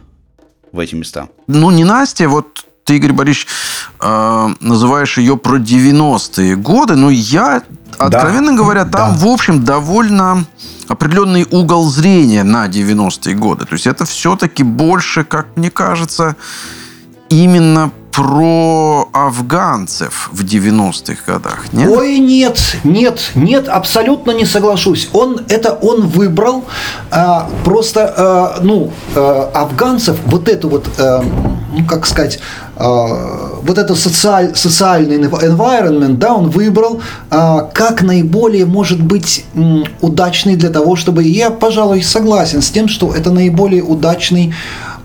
в 0.72 0.80
эти 0.80 0.96
места. 0.96 1.28
Ну, 1.48 1.72
не 1.72 1.84
Настя, 1.84 2.30
вот 2.30 2.66
ты, 2.84 2.98
Игорь 2.98 3.14
Борисович, 3.14 3.48
э, 4.02 4.48
называешь 4.60 5.18
ее 5.18 5.38
про 5.38 5.58
90-е 5.58 6.56
годы, 6.56 6.96
но 6.96 7.10
я, 7.10 7.64
откровенно 7.98 8.52
да, 8.52 8.58
говоря, 8.58 8.86
там, 8.86 9.14
да. 9.14 9.18
в 9.18 9.26
общем, 9.26 9.64
довольно 9.64 10.46
определенный 10.88 11.48
угол 11.50 11.90
зрения 11.90 12.44
на 12.44 12.68
90-е 12.68 13.36
годы. 13.36 13.66
То 13.66 13.74
есть 13.74 13.88
это 13.88 14.06
все-таки 14.06 14.64
больше, 14.64 15.24
как 15.24 15.48
мне 15.56 15.72
кажется, 15.72 16.36
именно 17.30 17.92
про 18.16 19.10
афганцев 19.12 20.30
в 20.32 20.46
90-х 20.46 21.22
годах, 21.28 21.66
нет? 21.74 21.90
Ой, 21.90 22.18
нет, 22.20 22.58
нет, 22.86 23.20
нет, 23.36 23.68
абсолютно 23.68 24.32
не 24.32 24.46
соглашусь. 24.46 25.10
Он, 25.12 25.42
это 25.50 25.74
он 25.74 26.08
выбрал 26.08 26.64
а, 27.12 27.50
просто, 27.66 28.14
а, 28.16 28.60
ну, 28.62 28.94
а, 29.16 29.52
афганцев, 29.54 30.16
вот 30.28 30.48
эту 30.48 30.70
вот, 30.70 30.86
а, 30.98 31.26
ну, 31.74 31.86
как 31.86 32.06
сказать, 32.06 32.40
а, 32.78 33.60
вот 33.62 33.78
это 33.78 33.96
социаль, 33.96 34.56
социальный 34.56 35.18
environment, 35.18 36.16
да, 36.16 36.36
он 36.36 36.50
выбрал 36.50 37.02
а, 37.30 37.70
как 37.74 38.02
наиболее, 38.02 38.66
может 38.66 39.02
быть, 39.02 39.44
удачный 40.00 40.56
для 40.56 40.70
того, 40.70 40.96
чтобы, 40.96 41.24
я, 41.24 41.50
пожалуй, 41.50 42.02
согласен 42.02 42.62
с 42.62 42.70
тем, 42.70 42.88
что 42.88 43.14
это 43.14 43.30
наиболее 43.32 43.84
удачный 43.84 44.54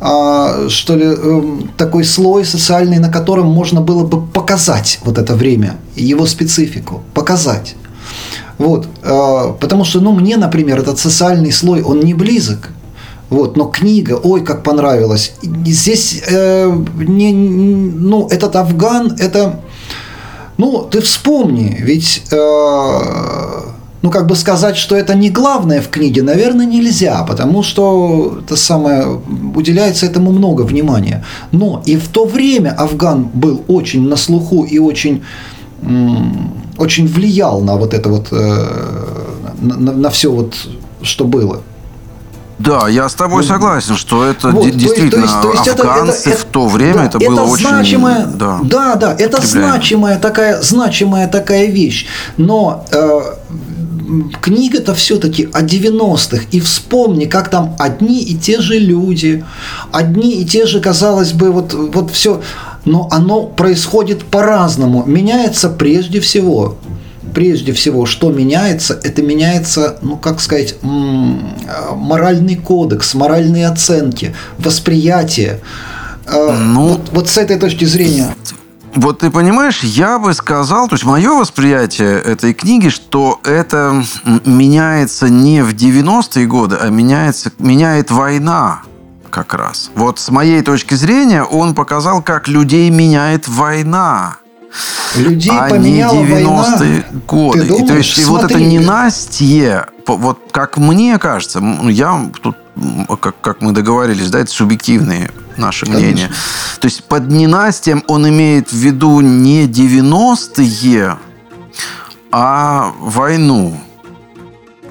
что 0.01 0.97
ли, 0.97 1.05
эм, 1.05 1.71
такой 1.77 2.05
слой 2.05 2.45
социальный, 2.47 2.99
на 2.99 3.11
котором 3.11 3.49
можно 3.49 3.83
было 3.83 4.05
бы 4.05 4.27
показать 4.27 4.99
вот 5.05 5.19
это 5.19 5.35
время, 5.35 5.77
его 5.95 6.27
специфику, 6.27 7.03
показать. 7.13 7.75
Вот, 8.57 8.87
а, 9.03 9.53
потому 9.53 9.85
что, 9.85 10.01
ну, 10.01 10.13
мне, 10.13 10.37
например, 10.37 10.81
этот 10.81 10.99
социальный 10.99 11.51
слой, 11.53 11.83
он 11.83 12.01
не 12.01 12.15
близок. 12.15 12.71
Вот, 13.31 13.57
но 13.57 13.65
книга, 13.67 14.21
ой, 14.23 14.45
как 14.45 14.63
понравилась. 14.63 15.33
Здесь, 15.43 16.23
э, 16.29 16.85
не, 16.97 17.33
ну, 17.33 18.27
этот 18.29 18.57
Афган, 18.57 19.17
это, 19.19 19.61
ну, 20.57 20.83
ты 20.83 21.01
вспомни, 21.01 21.77
ведь 21.81 22.23
э, 22.33 23.61
ну, 24.03 24.11
как 24.11 24.27
бы 24.27 24.35
сказать, 24.35 24.77
что 24.77 24.97
это 24.97 25.15
не 25.15 25.31
главное 25.31 25.81
в 25.83 25.89
книге, 25.89 26.23
наверное, 26.23 26.67
нельзя, 26.67 27.23
потому 27.25 27.63
что 27.63 28.41
это 28.45 28.57
самое, 28.57 29.21
уделяется 29.55 30.07
этому 30.07 30.33
много 30.33 30.63
внимания. 30.63 31.25
Но 31.53 31.83
и 31.85 31.97
в 31.97 32.09
то 32.09 32.25
время 32.25 32.71
Афган 32.71 33.29
был 33.35 33.63
очень 33.69 34.09
на 34.09 34.17
слуху 34.17 34.65
и 34.65 34.79
очень, 34.79 35.23
очень 36.79 37.07
влиял 37.07 37.61
на 37.61 37.77
вот 37.77 37.93
это 37.93 38.09
вот, 38.09 38.29
э, 38.33 38.67
на, 39.61 39.77
на, 39.77 39.93
на 39.93 40.11
все 40.11 40.33
вот, 40.33 40.55
что 41.03 41.25
было. 41.25 41.61
Да, 42.61 42.89
я 42.89 43.09
с 43.09 43.15
тобой 43.15 43.43
ну, 43.43 43.49
согласен, 43.49 43.97
что 43.97 44.23
это 44.23 44.51
вот, 44.51 44.71
действительно 44.71 45.27
то 45.41 45.53
есть, 45.53 45.65
то 45.65 45.71
есть, 45.71 45.81
афганцы 45.81 46.29
это, 46.29 46.31
это, 46.31 46.39
в 46.39 46.45
то 46.45 46.69
время 46.69 46.95
да, 46.95 47.05
это 47.07 47.19
было 47.19 47.33
это 47.33 47.43
очень... 47.45 47.67
Значимая, 47.67 48.27
да, 48.27 48.61
да, 48.63 48.95
да, 48.97 49.17
это 49.19 49.47
значимая 49.47 50.19
такая, 50.19 50.61
значимая 50.61 51.27
такая 51.27 51.67
вещь. 51.67 52.07
Но 52.37 52.85
э, 52.93 53.21
книга-то 54.40 54.94
все-таки 54.94 55.49
о 55.53 55.62
90-х. 55.62 56.44
И 56.51 56.61
вспомни, 56.61 57.25
как 57.27 57.51
там 57.51 57.77
одни 57.79 58.23
и 58.23 58.37
те 58.37 58.61
же 58.61 58.79
люди, 58.79 59.44
одни 59.92 60.40
и 60.40 60.44
те 60.44 60.66
же, 60.66 60.81
казалось 60.81 61.33
бы, 61.33 61.51
вот, 61.51 61.75
вот 61.75 62.11
все. 62.11 62.42
Но 62.85 63.09
оно 63.11 63.42
происходит 63.42 64.25
по-разному. 64.25 65.05
Меняется 65.07 65.68
прежде 65.68 66.20
всего 66.20 66.77
прежде 67.35 67.73
всего, 67.73 68.07
что 68.07 68.33
меняется, 68.33 68.99
это 69.05 69.23
меняется, 69.23 69.99
ну, 70.03 70.16
как 70.16 70.40
сказать, 70.40 70.75
моральный 70.83 72.57
кодекс, 72.57 73.14
моральные 73.14 73.68
оценки, 73.68 74.35
восприятие. 74.59 75.61
А, 76.27 76.59
ну, 76.59 76.88
вот, 76.88 77.01
вот 77.12 77.29
с 77.29 77.38
этой 77.38 77.59
точки 77.59 77.85
зрения. 77.85 78.35
Вот 78.94 79.20
ты 79.20 79.31
понимаешь, 79.31 79.83
я 79.83 80.18
бы 80.18 80.35
сказал, 80.35 80.88
то 80.88 80.94
есть 80.94 81.05
мое 81.05 81.31
восприятие 81.33 82.20
этой 82.20 82.55
книги, 82.55 82.88
что 82.88 83.40
это 83.44 84.03
меняется 84.44 85.29
не 85.29 85.62
в 85.62 85.74
90-е 85.74 86.46
годы, 86.46 86.76
а 86.81 86.88
меняется, 86.88 87.53
меняет 87.59 88.11
война 88.11 88.83
как 89.31 89.55
раз. 89.55 89.90
Вот 89.94 90.18
с 90.18 90.31
моей 90.31 90.62
точки 90.62 90.94
зрения 90.94 91.44
он 91.44 91.74
показал, 91.74 92.22
как 92.22 92.48
людей 92.48 92.90
меняет 92.90 93.46
война. 93.46 94.38
Людей 95.16 95.53
а 95.57 95.76
не 95.76 96.00
90-е 96.00 97.05
годы. 97.26 97.61
Ты 97.61 97.66
думаешь, 97.66 97.83
и, 97.83 97.87
то 97.87 97.96
есть, 97.96 98.24
смотри. 98.24 98.31
вот 98.31 98.50
это 98.50 98.61
ненастье, 98.61 99.87
вот 100.07 100.38
как 100.53 100.76
мне 100.79 101.18
кажется, 101.18 101.61
я 101.85 102.31
тут, 102.42 102.57
как, 103.21 103.40
как 103.40 103.61
мы 103.61 103.73
договорились, 103.73 104.31
да, 104.31 104.40
это 104.40 104.51
субъективные 104.51 105.31
наше 105.57 105.87
Конечно. 105.87 106.07
мнение. 106.07 106.31
То 106.81 106.87
есть 106.87 107.05
под 107.05 107.29
ненастьем 107.29 108.03
он 108.07 108.29
имеет 108.29 108.71
в 108.71 108.77
виду 108.77 109.21
не 109.21 109.66
90-е, 109.66 111.19
а 112.33 112.93
войну. 112.99 113.79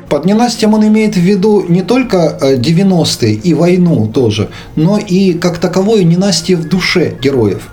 Под 0.09 0.25
ненастьем 0.25 0.73
он 0.73 0.87
имеет 0.87 1.15
в 1.15 1.19
виду 1.19 1.65
не 1.69 1.83
только 1.83 2.37
90-е 2.41 3.35
э, 3.35 3.35
и 3.35 3.53
войну 3.53 4.07
тоже, 4.07 4.49
но 4.75 4.97
и 4.97 5.33
как 5.33 5.59
таковое 5.59 6.03
ненастье 6.03 6.55
в 6.55 6.67
душе 6.67 7.15
героев. 7.21 7.69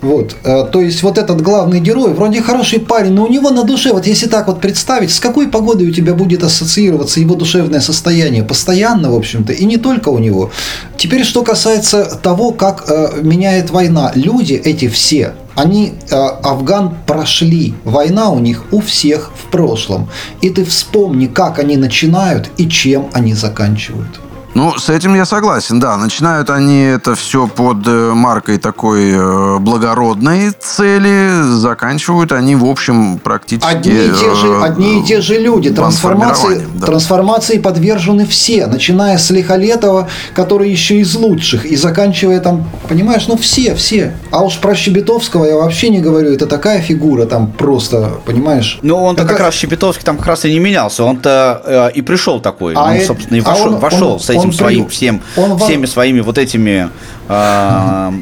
Вот. 0.00 0.36
Э, 0.44 0.64
то 0.70 0.80
есть 0.80 1.02
вот 1.02 1.18
этот 1.18 1.40
главный 1.42 1.80
герой, 1.80 2.14
вроде 2.14 2.40
хороший 2.40 2.78
парень, 2.78 3.12
но 3.12 3.24
у 3.24 3.28
него 3.28 3.50
на 3.50 3.64
душе, 3.64 3.92
вот 3.92 4.06
если 4.06 4.28
так 4.28 4.46
вот 4.46 4.60
представить, 4.60 5.10
с 5.10 5.20
какой 5.20 5.48
погодой 5.48 5.88
у 5.88 5.92
тебя 5.92 6.14
будет 6.14 6.44
ассоциироваться 6.44 7.20
его 7.20 7.34
душевное 7.34 7.80
состояние, 7.80 8.44
постоянно, 8.44 9.10
в 9.10 9.16
общем-то, 9.16 9.52
и 9.52 9.64
не 9.64 9.76
только 9.76 10.08
у 10.10 10.18
него. 10.18 10.50
Теперь, 10.96 11.24
что 11.24 11.42
касается 11.42 12.04
того, 12.22 12.52
как 12.52 12.84
э, 12.88 13.20
меняет 13.22 13.70
война. 13.70 14.12
Люди 14.14 14.54
эти 14.54 14.88
все, 14.88 15.34
Они 15.54 15.94
э, 16.10 16.14
Афган 16.14 16.96
прошли. 17.06 17.74
Война 17.84 18.30
у 18.30 18.38
них 18.38 18.64
у 18.72 18.80
всех 18.80 19.30
в 19.34 19.50
прошлом. 19.50 20.08
И 20.40 20.50
ты 20.50 20.64
вспомни, 20.64 21.26
как 21.26 21.58
они 21.58 21.76
начинают 21.76 22.50
и 22.56 22.68
чем 22.68 23.08
они 23.12 23.34
заканчивают. 23.34 24.20
Ну, 24.54 24.78
с 24.78 24.90
этим 24.90 25.14
я 25.14 25.24
согласен, 25.24 25.80
да. 25.80 25.96
Начинают 25.96 26.50
они 26.50 26.82
это 26.82 27.14
все 27.14 27.46
под 27.46 27.86
э, 27.86 28.12
маркой 28.12 28.58
такой 28.58 29.12
э, 29.12 29.58
благородной 29.58 30.50
цели, 30.50 31.42
заканчивают 31.42 32.32
они, 32.32 32.54
в 32.54 32.66
общем, 32.66 33.18
практически... 33.18 33.70
Одни 33.70 33.92
и 33.92 34.10
те 34.10 34.34
же, 34.34 34.46
э, 34.48 34.62
одни 34.62 35.00
и 35.00 35.04
те 35.04 35.20
же 35.22 35.38
люди. 35.38 35.70
Трансформации, 35.70 36.66
да. 36.74 36.86
трансформации 36.86 37.58
подвержены 37.58 38.26
все, 38.26 38.66
начиная 38.66 39.16
с 39.16 39.30
Лихолетова, 39.30 40.08
который 40.34 40.70
еще 40.70 40.96
из 40.96 41.14
лучших, 41.14 41.64
и 41.64 41.76
заканчивая 41.76 42.40
там, 42.40 42.68
понимаешь, 42.88 43.26
ну 43.28 43.36
все, 43.38 43.74
все. 43.74 44.14
А 44.30 44.42
уж 44.42 44.58
про 44.58 44.74
Щебетовского 44.74 45.46
я 45.46 45.56
вообще 45.56 45.88
не 45.88 46.00
говорю, 46.00 46.30
это 46.30 46.46
такая 46.46 46.80
фигура 46.80 47.24
там 47.24 47.50
просто, 47.50 48.20
понимаешь? 48.26 48.78
Ну, 48.82 49.02
он-то 49.02 49.24
как 49.24 49.40
раз 49.40 49.54
Щебетовский 49.54 50.04
там 50.04 50.18
как 50.18 50.26
раз 50.26 50.44
и 50.44 50.52
не 50.52 50.58
менялся, 50.58 51.04
он-то 51.04 51.62
э, 51.64 51.90
и 51.94 52.02
пришел 52.02 52.40
такой, 52.40 52.74
а 52.74 52.84
он, 52.84 52.90
это... 52.92 53.06
собственно, 53.06 53.38
и 53.38 53.40
вошел, 53.40 53.64
а 53.64 53.68
он, 53.68 53.78
вошел 53.78 54.12
он, 54.12 54.20
с 54.20 54.28
этим 54.28 54.41
этим 54.42 54.50
он 54.50 54.54
своим, 54.54 54.88
всем, 54.88 55.22
он 55.36 55.58
всеми 55.58 55.86
своими 55.86 56.20
вот 56.20 56.38
этими 56.38 56.90
э, 57.28 58.12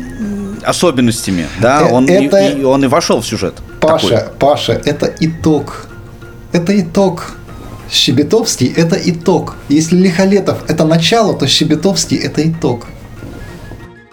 особенностями, 0.63 1.47
да, 1.61 1.83
э, 1.83 1.91
он, 1.91 2.09
это... 2.09 2.39
и, 2.39 2.61
и, 2.61 2.65
он 2.65 2.85
и 2.85 2.87
вошел 2.87 3.21
в 3.21 3.27
сюжет. 3.27 3.55
Паша, 3.81 4.09
такой. 4.09 4.33
Паша, 4.39 4.73
это 4.73 5.13
итог. 5.21 5.87
Это 6.53 6.79
итог. 6.81 7.33
Щебетовский– 7.91 8.73
это 8.77 8.97
итог. 8.97 9.57
Если 9.69 9.97
Лихолетов– 9.97 10.59
это 10.69 10.85
начало, 10.85 11.35
то 11.35 11.47
Щебетовский– 11.49 12.17
это 12.19 12.49
итог. 12.49 12.87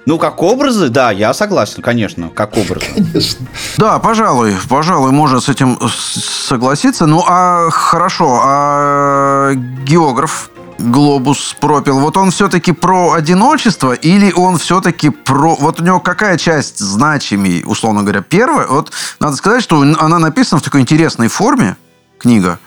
Ну, 0.07 0.17
как 0.17 0.41
образы, 0.41 0.87
да, 0.87 1.11
я 1.11 1.33
согласен, 1.33 1.81
конечно, 1.81 2.29
как 2.29 2.55
образы. 2.57 2.85
Конечно. 2.95 3.45
Да, 3.75 3.99
пожалуй, 3.99 4.55
пожалуй, 4.69 5.11
можно 5.11 5.41
с 5.41 5.49
этим 5.49 5.77
согласиться. 5.89 7.05
Ну, 7.07 7.23
а 7.27 7.69
хорошо, 7.69 8.39
а 8.41 9.53
географ 9.85 10.49
глобус 10.77 11.55
пропил, 11.59 11.99
вот 11.99 12.17
он 12.17 12.31
все-таки 12.31 12.71
про 12.71 13.13
одиночество 13.13 13.93
или 13.93 14.31
он 14.31 14.57
все-таки 14.57 15.09
про... 15.09 15.55
Вот 15.55 15.79
у 15.79 15.83
него 15.83 15.99
какая 15.99 16.37
часть 16.37 16.79
значимей, 16.79 17.63
условно 17.65 18.01
говоря, 18.01 18.21
первая? 18.21 18.67
Вот 18.67 18.91
надо 19.19 19.35
сказать, 19.35 19.63
что 19.63 19.81
она 19.81 20.19
написана 20.19 20.59
в 20.59 20.63
такой 20.63 20.81
интересной 20.81 21.27
форме, 21.27 21.77
книга, 22.19 22.59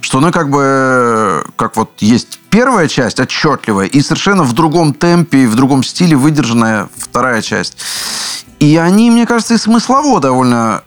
что 0.00 0.18
она 0.18 0.30
как 0.32 0.50
бы, 0.50 1.44
как 1.56 1.76
вот 1.76 1.90
есть 2.00 2.40
первая 2.50 2.88
часть 2.88 3.20
отчетливая 3.20 3.86
и 3.86 4.00
совершенно 4.00 4.42
в 4.44 4.52
другом 4.52 4.94
темпе, 4.94 5.46
в 5.46 5.54
другом 5.54 5.82
стиле 5.82 6.16
выдержанная 6.16 6.88
вторая 6.96 7.42
часть. 7.42 7.76
И 8.58 8.76
они, 8.76 9.10
мне 9.10 9.26
кажется, 9.26 9.54
и 9.54 9.58
смыслово 9.58 10.20
довольно 10.20 10.82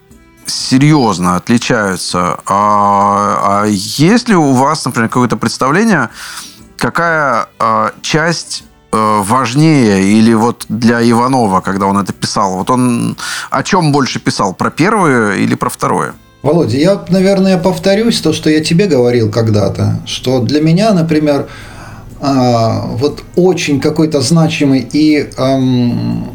серьезно 0.45 1.36
отличаются. 1.36 2.39
А, 2.45 3.63
а 3.63 3.65
есть 3.65 4.30
ли 4.30 4.36
у 4.36 4.52
вас, 4.54 4.86
например, 4.86 5.10
какое-то 5.10 5.38
представление, 5.38 6.10
какая 6.84 7.48
э, 7.60 7.91
часть 8.02 8.65
э, 8.91 9.22
важнее 9.24 10.04
или 10.04 10.34
вот 10.34 10.65
для 10.67 11.02
Иванова, 11.10 11.62
когда 11.62 11.86
он 11.86 11.98
это 11.98 12.12
писал? 12.12 12.58
Вот 12.58 12.69
он 12.69 13.15
о 13.50 13.63
чем 13.63 13.93
больше 13.93 14.19
писал, 14.19 14.54
про 14.54 14.69
первое 14.69 15.36
или 15.38 15.56
про 15.56 15.69
второе? 15.69 16.13
Володя, 16.41 16.78
я, 16.78 17.02
наверное, 17.08 17.58
повторюсь 17.58 18.19
то, 18.19 18.34
что 18.34 18.50
я 18.50 18.62
тебе 18.62 18.88
говорил 18.88 19.32
когда-то, 19.32 20.02
что 20.06 20.41
для 20.41 20.60
меня, 20.60 20.91
например, 20.91 21.48
э, 22.19 22.82
вот 22.98 23.24
очень 23.38 23.80
какой-то 23.80 24.19
значимый 24.19 24.86
и 24.91 25.30
эм, 25.38 26.26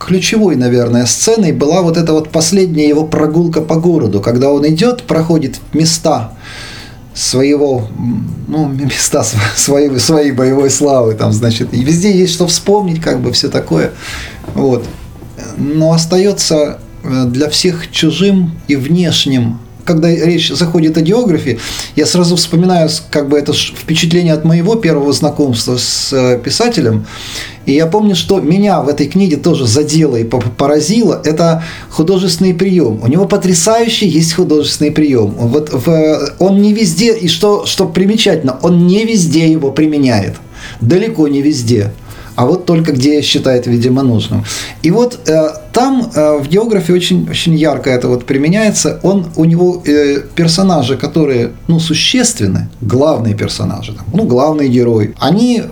ключевой, 0.00 0.56
наверное, 0.56 1.06
сценой 1.06 1.52
была 1.52 1.80
вот 1.82 1.96
эта 1.96 2.12
вот 2.12 2.30
последняя 2.30 2.88
его 2.88 3.06
прогулка 3.06 3.60
по 3.60 3.76
городу, 3.76 4.20
когда 4.20 4.50
он 4.50 4.66
идет, 4.66 5.04
проходит 5.04 5.60
места, 5.72 6.32
своего, 7.14 7.88
ну, 8.48 8.68
места 8.68 9.24
своей, 9.56 9.98
своей 9.98 10.32
боевой 10.32 10.70
славы, 10.70 11.14
там, 11.14 11.32
значит, 11.32 11.72
и 11.74 11.82
везде 11.82 12.16
есть 12.16 12.34
что 12.34 12.46
вспомнить, 12.46 13.00
как 13.00 13.20
бы 13.20 13.32
все 13.32 13.48
такое, 13.48 13.92
вот. 14.54 14.86
Но 15.56 15.92
остается 15.92 16.78
э, 17.02 17.24
для 17.26 17.48
всех 17.50 17.90
чужим 17.90 18.52
и 18.68 18.76
внешним 18.76 19.58
когда 19.84 20.08
речь 20.08 20.50
заходит 20.50 20.96
о 20.96 21.00
географии, 21.00 21.58
я 21.96 22.06
сразу 22.06 22.36
вспоминаю, 22.36 22.88
как 23.10 23.28
бы 23.28 23.38
это 23.38 23.52
впечатление 23.52 24.34
от 24.34 24.44
моего 24.44 24.76
первого 24.76 25.12
знакомства 25.12 25.76
с 25.76 26.12
э, 26.12 26.38
писателем. 26.42 27.06
И 27.66 27.72
я 27.72 27.86
помню, 27.86 28.16
что 28.16 28.40
меня 28.40 28.80
в 28.82 28.88
этой 28.88 29.06
книге 29.06 29.36
тоже 29.36 29.66
задело 29.66 30.16
и 30.16 30.24
поразило. 30.24 31.20
Это 31.24 31.62
художественный 31.90 32.54
прием. 32.54 33.00
У 33.02 33.06
него 33.06 33.26
потрясающий 33.26 34.08
есть 34.08 34.34
художественный 34.34 34.90
прием. 34.90 35.34
Вот 35.36 35.70
в, 35.72 36.34
он 36.38 36.60
не 36.60 36.72
везде, 36.72 37.16
и 37.16 37.28
что, 37.28 37.64
что 37.66 37.86
примечательно, 37.86 38.58
он 38.62 38.86
не 38.86 39.04
везде 39.04 39.50
его 39.50 39.70
применяет. 39.70 40.34
Далеко 40.80 41.28
не 41.28 41.42
везде 41.42 41.92
а 42.42 42.46
вот 42.46 42.66
только 42.66 42.90
где 42.90 43.22
считает, 43.22 43.66
видимо, 43.68 44.02
нужным. 44.02 44.44
И 44.82 44.90
вот 44.90 45.28
э, 45.28 45.48
там 45.72 46.10
э, 46.12 46.38
в 46.38 46.48
географии 46.48 46.92
очень, 46.92 47.30
очень 47.30 47.54
ярко 47.54 47.88
это 47.90 48.08
вот 48.08 48.24
применяется. 48.26 48.98
Он, 49.04 49.26
у 49.36 49.44
него 49.44 49.80
э, 49.86 50.22
персонажи, 50.34 50.96
которые, 50.96 51.50
ну, 51.68 51.78
существенны, 51.78 52.68
главные 52.80 53.34
персонажи, 53.34 53.92
там, 53.94 54.06
ну, 54.12 54.24
главный 54.24 54.68
герой, 54.68 55.14
они 55.20 55.62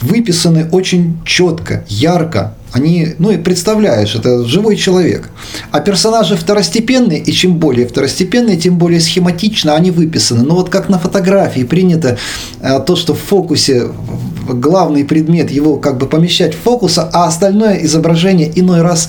выписаны 0.00 0.70
очень 0.72 1.18
четко, 1.26 1.84
ярко, 1.88 2.54
они, 2.76 3.14
ну 3.18 3.30
и 3.30 3.38
представляешь, 3.38 4.14
это 4.14 4.44
живой 4.44 4.76
человек. 4.76 5.30
А 5.70 5.80
персонажи 5.80 6.36
второстепенные, 6.36 7.18
и 7.18 7.32
чем 7.32 7.56
более 7.56 7.86
второстепенные, 7.86 8.58
тем 8.58 8.76
более 8.76 9.00
схематично 9.00 9.74
они 9.74 9.90
выписаны. 9.90 10.42
Но 10.42 10.56
вот 10.56 10.68
как 10.68 10.90
на 10.90 10.98
фотографии 10.98 11.64
принято 11.64 12.18
э, 12.60 12.80
то, 12.80 12.94
что 12.96 13.14
в 13.14 13.18
фокусе 13.18 13.88
главный 14.48 15.04
предмет, 15.04 15.50
его 15.50 15.76
как 15.76 15.96
бы 15.96 16.06
помещать 16.06 16.54
в 16.54 16.58
фокус, 16.58 16.98
а 16.98 17.08
остальное 17.26 17.84
изображение 17.84 18.52
иной 18.54 18.82
раз 18.82 19.08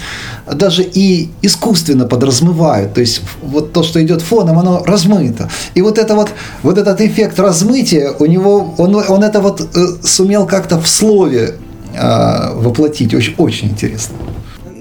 даже 0.51 0.84
и 0.84 1.30
искусственно 1.41 2.06
подразмывают. 2.06 2.93
То 2.93 3.01
есть 3.01 3.21
вот 3.43 3.73
то, 3.73 3.84
что 3.84 4.01
идет 4.01 4.21
фоном, 4.21 4.58
оно 4.60 4.84
размыто. 4.86 5.49
И 5.75 5.82
вот 5.82 5.97
это 5.97 6.15
вот, 6.15 6.30
вот 6.63 6.77
этот 6.77 7.01
эффект 7.01 7.38
размытия, 7.39 8.13
у 8.17 8.25
него, 8.25 8.73
он, 8.77 8.95
он 8.95 9.23
это 9.23 9.41
вот 9.41 9.62
э, 9.62 9.88
сумел 10.03 10.47
как-то 10.47 10.80
в 10.80 10.88
слове 10.88 11.56
э, 11.97 12.53
воплотить. 12.53 13.13
Очень, 13.13 13.36
очень 13.38 13.69
интересно. 13.69 14.15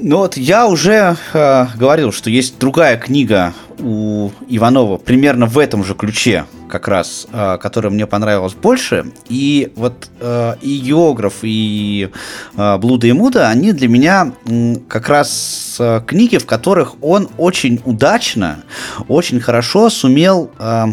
Ну 0.08 0.18
вот 0.18 0.36
я 0.36 0.66
уже 0.66 1.16
э, 1.32 1.66
говорил, 1.74 2.12
что 2.12 2.30
есть 2.30 2.58
другая 2.58 2.96
книга 2.96 3.54
у 3.78 4.30
Иванова 4.48 4.98
примерно 4.98 5.46
в 5.46 5.58
этом 5.58 5.84
же 5.84 5.94
ключе, 5.94 6.44
как 6.68 6.86
раз, 6.86 7.26
э, 7.32 7.58
которая 7.60 7.90
мне 7.90 8.06
понравилась 8.06 8.52
больше. 8.52 9.06
И 9.28 9.72
вот 9.74 10.08
э, 10.20 10.54
и 10.60 10.78
географ, 10.78 11.38
и 11.42 12.10
э, 12.56 12.78
Блуда 12.78 13.06
и 13.06 13.12
Муда, 13.12 13.48
они 13.48 13.72
для 13.72 13.88
меня 13.88 14.32
э, 14.44 14.76
как 14.86 15.08
раз 15.08 15.76
э, 15.78 16.02
книги, 16.06 16.36
в 16.36 16.46
которых 16.46 17.02
он 17.02 17.28
очень 17.38 17.80
удачно, 17.84 18.64
очень 19.08 19.40
хорошо 19.40 19.90
сумел 19.90 20.50
э, 20.58 20.84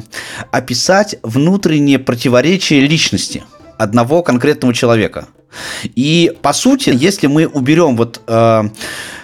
описать 0.52 1.18
внутренние 1.24 2.00
противоречия 2.00 2.80
личности 2.80 3.44
одного 3.78 4.24
конкретного 4.24 4.74
человека. 4.74 5.28
И 5.96 6.32
по 6.42 6.54
сути, 6.54 6.92
если 6.94 7.28
мы 7.28 7.48
уберем 7.48 7.96
вот 7.96 8.22
э, 8.28 8.64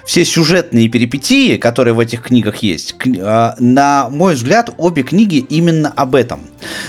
все 0.05 0.25
сюжетные 0.25 0.89
перипетии, 0.89 1.57
которые 1.57 1.93
в 1.93 1.99
этих 1.99 2.23
книгах 2.23 2.57
есть, 2.57 2.95
э, 3.05 3.51
на 3.59 4.09
мой 4.09 4.35
взгляд, 4.35 4.71
обе 4.77 5.03
книги 5.03 5.37
именно 5.37 5.89
об 5.89 6.15
этом. 6.15 6.41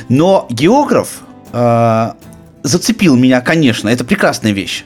Но 0.08 0.46
географ 0.50 1.20
э, 1.52 2.12
зацепил 2.62 3.16
меня, 3.16 3.40
конечно, 3.40 3.88
это 3.88 4.04
прекрасная 4.04 4.52
вещь. 4.52 4.84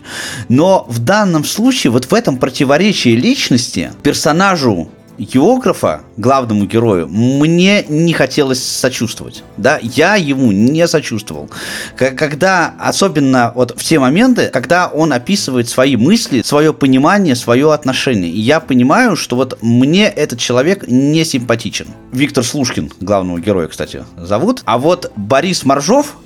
Но 0.49 0.87
в 0.89 0.99
данном 0.99 1.45
случае, 1.45 1.91
вот 1.91 2.07
в 2.07 2.15
этом 2.15 2.39
противоречии 2.39 3.11
личности 3.11 3.93
персонажу 4.03 4.91
географа, 5.19 6.03
главному 6.17 6.67
герою, 6.67 7.09
мне 7.09 7.85
не 7.89 8.13
хотелось 8.13 8.63
сочувствовать. 8.63 9.43
Да, 9.57 9.79
я 9.83 10.17
ему 10.17 10.53
не 10.53 10.87
сочувствовал. 10.89 11.49
Когда, 11.97 12.75
особенно 12.79 13.53
вот 13.55 13.75
в 13.77 13.83
те 13.83 13.99
моменты, 13.99 14.51
когда 14.53 14.89
он 14.89 15.13
описывает 15.13 15.69
свои 15.69 15.97
мысли, 15.97 16.43
свое 16.43 16.73
понимание, 16.73 17.35
свое 17.35 17.73
отношение. 17.73 18.31
И 18.31 18.41
я 18.41 18.61
понимаю, 18.61 19.17
что 19.17 19.37
вот 19.37 19.59
мне 19.63 20.07
этот 20.07 20.39
человек 20.39 20.87
не 20.89 21.25
симпатичен. 21.25 21.89
Виктор 22.13 22.45
Слушкин, 22.45 22.93
главного 23.01 23.41
героя, 23.41 23.69
кстати, 23.69 24.05
зовут. 24.17 24.63
А 24.65 24.79
вот 24.79 25.13
Борис 25.17 25.65
Моржов, 25.65 26.17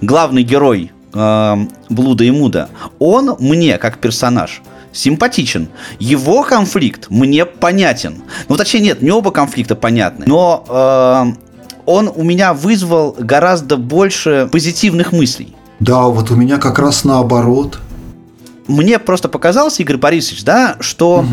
главный 0.00 0.42
герой 0.42 0.92
э, 1.12 1.56
Блуда 1.88 2.24
и 2.24 2.30
Муда, 2.30 2.68
он 2.98 3.36
мне, 3.38 3.78
как 3.78 3.98
персонаж, 3.98 4.62
симпатичен. 4.94 5.68
Его 5.98 6.42
конфликт 6.44 7.10
мне 7.10 7.44
понятен. 7.44 8.22
Ну, 8.48 8.56
точнее, 8.56 8.80
нет, 8.80 9.02
не 9.02 9.10
оба 9.10 9.30
конфликта 9.30 9.74
понятны. 9.74 10.24
Но 10.26 10.64
э, 10.68 11.44
он 11.84 12.10
у 12.14 12.22
меня 12.22 12.54
вызвал 12.54 13.14
гораздо 13.18 13.76
больше 13.76 14.48
позитивных 14.50 15.12
мыслей. 15.12 15.54
Да, 15.80 16.04
вот 16.04 16.30
у 16.30 16.36
меня 16.36 16.58
как 16.58 16.78
раз 16.78 17.04
наоборот. 17.04 17.78
мне 18.68 18.98
просто 18.98 19.28
показалось, 19.28 19.80
Игорь 19.80 19.98
Борисович, 19.98 20.44
да, 20.44 20.76
что 20.80 21.18
угу. 21.18 21.28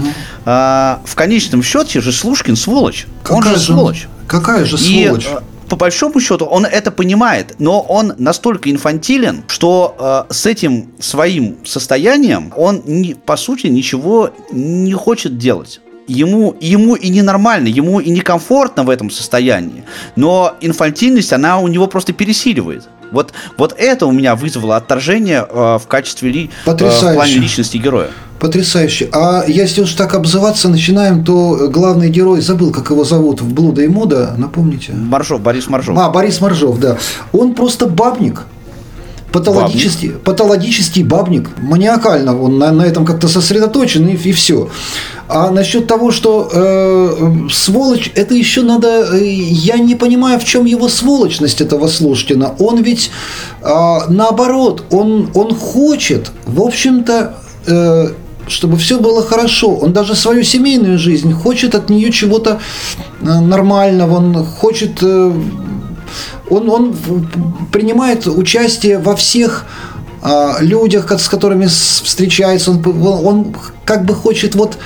э, 0.46 0.98
в 1.06 1.16
конечном 1.16 1.64
счете 1.64 2.02
же 2.02 2.12
Слушкин 2.12 2.56
сволочь. 2.56 3.08
Какая 3.24 3.38
он 3.38 3.44
же 3.44 3.60
сволочь. 3.60 4.08
Какая 4.28 4.66
же 4.66 4.78
сволочь? 4.78 5.28
И, 5.28 5.51
по 5.72 5.78
большому 5.78 6.20
счету 6.20 6.44
он 6.44 6.66
это 6.66 6.92
понимает, 6.92 7.56
но 7.60 7.80
он 7.80 8.14
настолько 8.18 8.70
инфантилен, 8.70 9.46
что 9.48 10.28
э, 10.30 10.34
с 10.34 10.46
этим 10.46 10.92
своим 11.00 11.60
состоянием 11.64 12.52
он, 12.58 12.82
не, 12.86 13.14
по 13.14 13.38
сути, 13.38 13.68
ничего 13.68 14.32
не 14.52 14.92
хочет 14.92 15.38
делать 15.38 15.80
ему, 16.08 16.58
ему 16.60 16.96
и 16.96 17.08
ненормально, 17.08 17.70
ему 17.70 18.02
и 18.02 18.10
некомфортно 18.10 18.84
в 18.84 18.90
этом 18.90 19.10
состоянии, 19.10 19.86
но 20.18 20.56
инфантильность, 20.60 21.32
она 21.32 21.60
у 21.60 21.70
него 21.70 21.88
просто 21.88 22.12
пересиливает. 22.12 22.90
Вот, 23.12 23.34
вот 23.58 23.76
это 23.78 24.06
у 24.06 24.12
меня 24.12 24.36
вызвало 24.36 24.78
отторжение 24.78 25.46
э, 25.48 25.78
в 25.78 25.88
качестве 25.88 26.32
ли, 26.32 26.50
э, 26.66 26.72
в 26.72 27.14
плане 27.14 27.36
личности 27.36 27.78
героя. 27.78 28.10
Потрясающе. 28.40 29.10
А 29.14 29.44
если 29.48 29.82
уж 29.82 29.94
так 29.94 30.16
обзываться 30.16 30.68
начинаем, 30.68 31.24
то 31.24 31.70
главный 31.70 32.10
герой, 32.10 32.42
забыл, 32.42 32.72
как 32.72 32.90
его 32.90 33.04
зовут, 33.04 33.40
в 33.40 33.54
«Блуда 33.54 33.84
и 33.84 33.88
мода», 33.88 34.34
напомните? 34.36 34.94
Маржов, 34.94 35.42
Борис 35.42 35.68
Маржов. 35.68 35.96
А, 35.98 36.10
Борис 36.10 36.42
Маржов, 36.42 36.80
да. 36.80 36.98
Он 37.34 37.54
просто 37.54 37.86
бабник. 37.86 38.48
Патологический 39.32 40.10
бабник, 40.10 40.24
патологический 40.24 41.04
бабник, 41.04 41.50
маниакально 41.62 42.40
он 42.40 42.58
на, 42.58 42.72
на 42.72 42.84
этом 42.84 43.06
как-то 43.06 43.28
сосредоточен 43.28 44.08
и, 44.08 44.16
и 44.16 44.32
все. 44.34 44.70
А 45.28 45.50
насчет 45.52 45.88
того, 45.88 46.12
что 46.12 46.50
э, 46.52 47.50
сволочь, 47.50 48.12
это 48.16 48.34
еще 48.34 48.62
надо. 48.62 49.08
Э, 49.14 49.24
я 49.24 49.78
не 49.78 49.96
понимаю, 49.96 50.40
в 50.40 50.44
чем 50.44 50.66
его 50.66 50.90
сволочность 50.90 51.62
этого 51.62 51.88
Слушкина. 51.88 52.56
Он 52.60 52.82
ведь 52.82 53.12
э, 53.62 54.00
наоборот, 54.10 54.84
он 54.92 55.30
он 55.34 55.56
хочет, 55.56 56.32
в 56.46 56.62
общем-то. 56.62 57.36
Э, 57.68 58.10
чтобы 58.48 58.78
все 58.78 59.00
было 59.00 59.24
хорошо. 59.24 59.76
Он 59.76 59.94
даже 59.94 60.16
свою 60.16 60.44
семейную 60.44 60.98
жизнь 61.00 61.32
хочет 61.32 61.76
от 61.76 61.90
нее 61.90 62.12
чего-то 62.12 62.60
э, 63.22 63.26
нормального, 63.26 64.18
он 64.18 64.46
хочет, 64.46 65.00
э, 65.02 65.34
он, 66.52 66.70
он 66.70 66.96
принимает 67.72 68.28
участие 68.28 69.00
во 69.00 69.16
всех 69.16 69.66
а, 70.22 70.58
людях, 70.60 71.12
с 71.12 71.28
которыми 71.28 71.66
встречается, 71.66 72.72
он, 72.72 72.84
он 72.86 73.56
как 73.86 74.06
бы 74.06 74.14
хочет 74.14 74.56
вот 74.56 74.78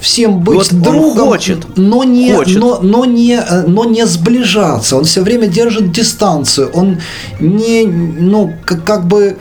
всем 0.00 0.40
быть 0.40 0.56
вот 0.56 0.72
другом, 0.72 1.28
хочет, 1.28 1.66
но 1.76 2.04
не, 2.04 2.34
хочет. 2.34 2.58
Но, 2.58 2.80
но 2.80 3.04
не, 3.04 3.40
но 3.66 3.84
не 3.84 4.06
сближаться. 4.06 4.96
Он 4.96 5.04
все 5.04 5.22
время 5.22 5.46
держит 5.48 5.90
дистанцию. 5.90 6.70
Он 6.74 7.00
не, 7.40 7.86
ну, 7.86 8.52
как, 8.64 8.84
как 8.84 9.06
бы 9.06 9.38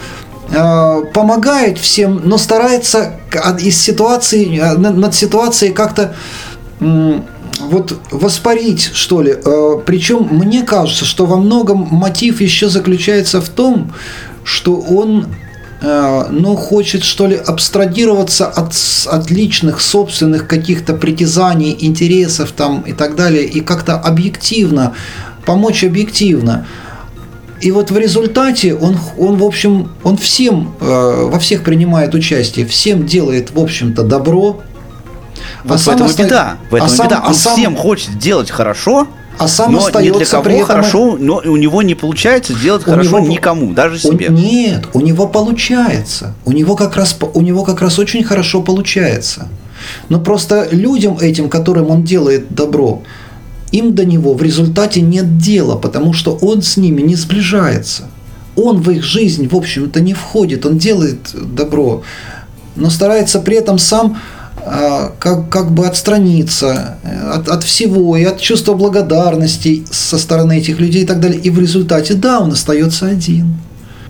Э, 0.51 1.03
помогает 1.11 1.79
всем, 1.79 2.21
но 2.23 2.37
старается 2.37 3.19
из 3.59 3.81
ситуации, 3.81 4.59
над 4.77 5.15
ситуацией 5.15 5.73
как-то 5.73 6.15
вот 7.59 7.97
воспарить, 8.11 8.91
что 8.93 9.21
ли. 9.21 9.33
Э, 9.33 9.79
Причем 9.85 10.27
мне 10.31 10.63
кажется, 10.63 11.05
что 11.05 11.25
во 11.25 11.37
многом 11.37 11.87
мотив 11.91 12.41
еще 12.41 12.69
заключается 12.69 13.41
в 13.41 13.49
том, 13.49 13.93
что 14.43 14.75
он 14.75 15.27
ну, 15.81 16.55
хочет, 16.55 17.03
что 17.03 17.27
ли, 17.27 17.35
абстрагироваться 17.35 18.47
от, 18.47 18.73
от 19.07 19.29
личных, 19.29 19.81
собственных 19.81 20.47
каких-то 20.47 20.95
притязаний, 20.95 21.75
интересов 21.79 22.53
там 22.53 22.81
и 22.81 22.93
так 22.93 23.15
далее, 23.15 23.43
и 23.43 23.59
как-то 23.59 23.95
объективно, 23.95 24.93
помочь 25.45 25.83
объективно. 25.83 26.65
И 27.61 27.71
вот 27.71 27.89
в 27.89 27.97
результате 27.97 28.75
он, 28.75 28.97
он 29.17 29.37
в 29.37 29.43
общем, 29.43 29.89
он 30.03 30.17
всем, 30.17 30.75
э, 30.79 31.29
во 31.31 31.39
всех 31.39 31.63
принимает 31.63 32.13
участие, 32.13 32.65
всем 32.65 33.05
делает, 33.05 33.51
в 33.51 33.59
общем-то, 33.59 34.03
добро. 34.03 34.61
Вот 35.65 35.75
а 35.75 35.77
в 35.77 35.87
этом 35.87 36.07
и 36.07 36.13
беда. 36.13 36.57
В 36.69 36.75
этом 36.75 36.87
а 36.87 36.89
сам, 36.89 37.07
беда. 37.07 37.21
Он 37.25 37.31
а 37.31 37.33
сам, 37.33 37.53
всем 37.55 37.75
хочет 37.75 38.17
делать 38.19 38.51
хорошо, 38.51 39.07
а 39.37 39.47
сам 39.47 39.73
но 39.73 39.79
остается 39.79 40.13
ни 40.13 40.17
для 40.17 40.25
кого 40.25 40.43
при 40.43 40.55
этом... 40.55 40.67
хорошо, 40.67 41.17
но 41.19 41.41
у 41.43 41.57
него 41.57 41.81
не 41.81 41.95
получается 41.95 42.53
сделать 42.53 42.83
у 42.83 42.91
хорошо 42.91 43.19
него... 43.19 43.27
никому, 43.27 43.73
даже 43.73 43.99
себе. 43.99 44.29
Он... 44.29 44.35
Нет, 44.35 44.85
у 44.93 45.01
него 45.01 45.27
получается. 45.27 46.33
У 46.45 46.51
него 46.51 46.75
как 46.75 46.95
раз 46.95 47.17
у 47.33 47.41
него 47.41 47.63
как 47.63 47.81
раз 47.81 47.99
очень 47.99 48.23
хорошо 48.23 48.61
получается. 48.61 49.47
Но 50.09 50.19
просто 50.19 50.67
людям 50.71 51.17
этим, 51.17 51.49
которым 51.49 51.89
он 51.89 52.03
делает 52.03 52.53
добро, 52.53 53.03
им 53.71 53.93
до 53.93 54.05
него 54.05 54.33
в 54.33 54.41
результате 54.41 55.01
нет 55.01 55.37
дела, 55.37 55.75
потому 55.75 56.13
что 56.13 56.35
он 56.35 56.61
с 56.61 56.77
ними 56.77 57.01
не 57.01 57.15
сближается. 57.15 58.09
Он 58.55 58.81
в 58.81 58.89
их 58.89 59.03
жизнь, 59.03 59.49
в 59.49 59.55
общем-то, 59.55 59.99
не 59.99 60.13
входит, 60.13 60.65
он 60.65 60.77
делает 60.77 61.19
добро, 61.33 62.03
но 62.75 62.89
старается 62.89 63.39
при 63.39 63.57
этом 63.57 63.77
сам 63.77 64.17
а, 64.17 64.44
как, 65.19 65.49
как 65.49 65.71
бы 65.71 65.85
отстраниться 65.85 66.97
э, 67.03 67.29
от, 67.31 67.49
от 67.49 67.63
всего 67.63 68.17
и 68.17 68.23
от 68.23 68.39
чувства 68.39 68.73
благодарности 68.73 69.85
со 69.91 70.17
стороны 70.17 70.57
этих 70.57 70.79
людей 70.79 71.03
и 71.03 71.05
так 71.05 71.19
далее. 71.19 71.39
И 71.39 71.49
в 71.49 71.59
результате, 71.59 72.15
да, 72.15 72.39
он 72.39 72.51
остается 72.51 73.07
один. 73.07 73.55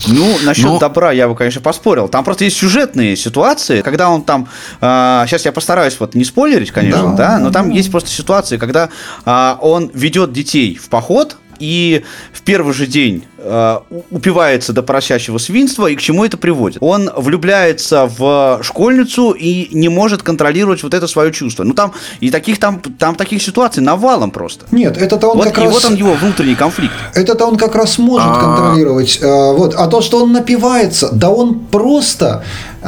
Ну, 0.07 0.37
насчет 0.43 0.65
Но... 0.65 0.79
добра 0.79 1.11
я 1.11 1.27
бы, 1.27 1.35
конечно, 1.35 1.61
поспорил. 1.61 2.07
Там 2.07 2.23
просто 2.23 2.43
есть 2.45 2.57
сюжетные 2.57 3.15
ситуации, 3.15 3.81
когда 3.81 4.09
он 4.09 4.23
там... 4.23 4.47
Э, 4.81 5.25
сейчас 5.27 5.45
я 5.45 5.51
постараюсь 5.51 5.97
вот 5.99 6.15
не 6.15 6.23
спойлерить, 6.23 6.71
конечно, 6.71 7.15
да, 7.15 7.37
да 7.37 7.39
но 7.39 7.51
там 7.51 7.69
есть 7.71 7.91
просто 7.91 8.09
ситуации, 8.09 8.57
когда 8.57 8.89
э, 9.25 9.55
он 9.61 9.91
ведет 9.93 10.31
детей 10.31 10.75
в 10.75 10.89
поход, 10.89 11.37
и 11.59 12.03
в 12.33 12.41
первый 12.41 12.73
же 12.73 12.87
день 12.87 13.23
э, 13.45 13.79
упивается 14.11 14.73
до 14.73 14.83
поросящего 14.83 15.37
свинства, 15.37 15.87
и 15.87 15.95
к 15.95 16.01
чему 16.01 16.25
это 16.25 16.37
приводит? 16.37 16.77
Он 16.81 17.09
влюбляется 17.15 18.09
в 18.17 18.59
школьницу 18.63 19.31
и 19.31 19.69
не 19.75 19.89
может 19.89 20.23
контролировать 20.23 20.83
вот 20.83 20.93
это 20.93 21.07
свое 21.07 21.31
чувство. 21.31 21.63
Ну 21.63 21.73
там 21.73 21.93
и 22.19 22.31
таких 22.31 22.59
там 22.59 22.81
там 22.81 23.15
таких 23.15 23.41
ситуаций 23.41 23.83
навалом 23.83 24.31
просто. 24.31 24.65
Нет, 24.71 24.97
это-то 24.97 25.29
он 25.29 25.37
вот, 25.37 25.45
как 25.45 25.57
и 25.59 25.61
раз. 25.61 25.73
вот 25.73 25.85
он 25.85 25.95
его 25.95 26.13
внутренний 26.13 26.55
конфликт. 26.55 26.93
Это-то 27.13 27.45
он 27.45 27.57
как 27.57 27.75
раз 27.75 27.97
может 27.97 28.27
А-а-а. 28.27 28.57
контролировать. 28.57 29.19
Э, 29.21 29.53
вот, 29.53 29.75
а 29.75 29.87
то, 29.87 30.01
что 30.01 30.23
он 30.23 30.33
напивается, 30.33 31.09
да 31.11 31.29
он 31.29 31.59
просто 31.59 32.43
э, 32.81 32.87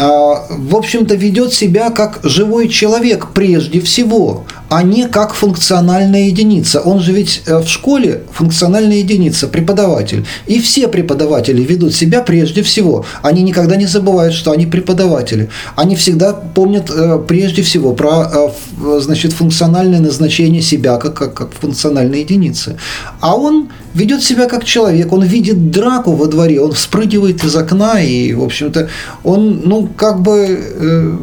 в 0.49 0.75
общем-то, 0.75 1.15
ведет 1.15 1.53
себя 1.53 1.89
как 1.89 2.19
живой 2.23 2.69
человек 2.69 3.27
прежде 3.33 3.79
всего, 3.81 4.45
а 4.69 4.83
не 4.83 5.07
как 5.07 5.33
функциональная 5.33 6.23
единица. 6.27 6.81
Он 6.81 6.99
же 6.99 7.13
ведь 7.13 7.43
в 7.45 7.67
школе 7.67 8.23
функциональная 8.31 8.97
единица, 8.97 9.47
преподаватель. 9.47 10.25
И 10.47 10.59
все 10.59 10.87
преподаватели 10.87 11.61
ведут 11.61 11.93
себя 11.93 12.21
прежде 12.21 12.61
всего. 12.61 13.05
Они 13.21 13.43
никогда 13.43 13.75
не 13.75 13.85
забывают, 13.85 14.33
что 14.33 14.51
они 14.51 14.65
преподаватели. 14.65 15.49
Они 15.75 15.95
всегда 15.95 16.33
помнят 16.33 16.89
э, 16.89 17.19
прежде 17.27 17.61
всего 17.61 17.93
про 17.93 18.31
э, 18.33 18.99
значит, 18.99 19.33
функциональное 19.33 19.99
назначение 19.99 20.61
себя 20.61 20.97
как, 20.97 21.13
как, 21.13 21.33
как 21.33 21.53
функциональной 21.53 22.21
единицы. 22.21 22.77
А 23.19 23.35
он 23.35 23.69
ведет 23.93 24.23
себя 24.23 24.47
как 24.47 24.63
человек, 24.63 25.11
он 25.13 25.23
видит 25.23 25.71
драку 25.71 26.11
во 26.13 26.27
дворе, 26.27 26.61
он 26.61 26.71
вспрыгивает 26.71 27.43
из 27.43 27.55
окна 27.55 28.01
и, 28.01 28.33
в 28.33 28.43
общем-то, 28.43 28.89
он, 29.23 29.61
ну, 29.65 29.87
как 29.87 30.21
бы 30.21 30.59
э, 30.59 31.17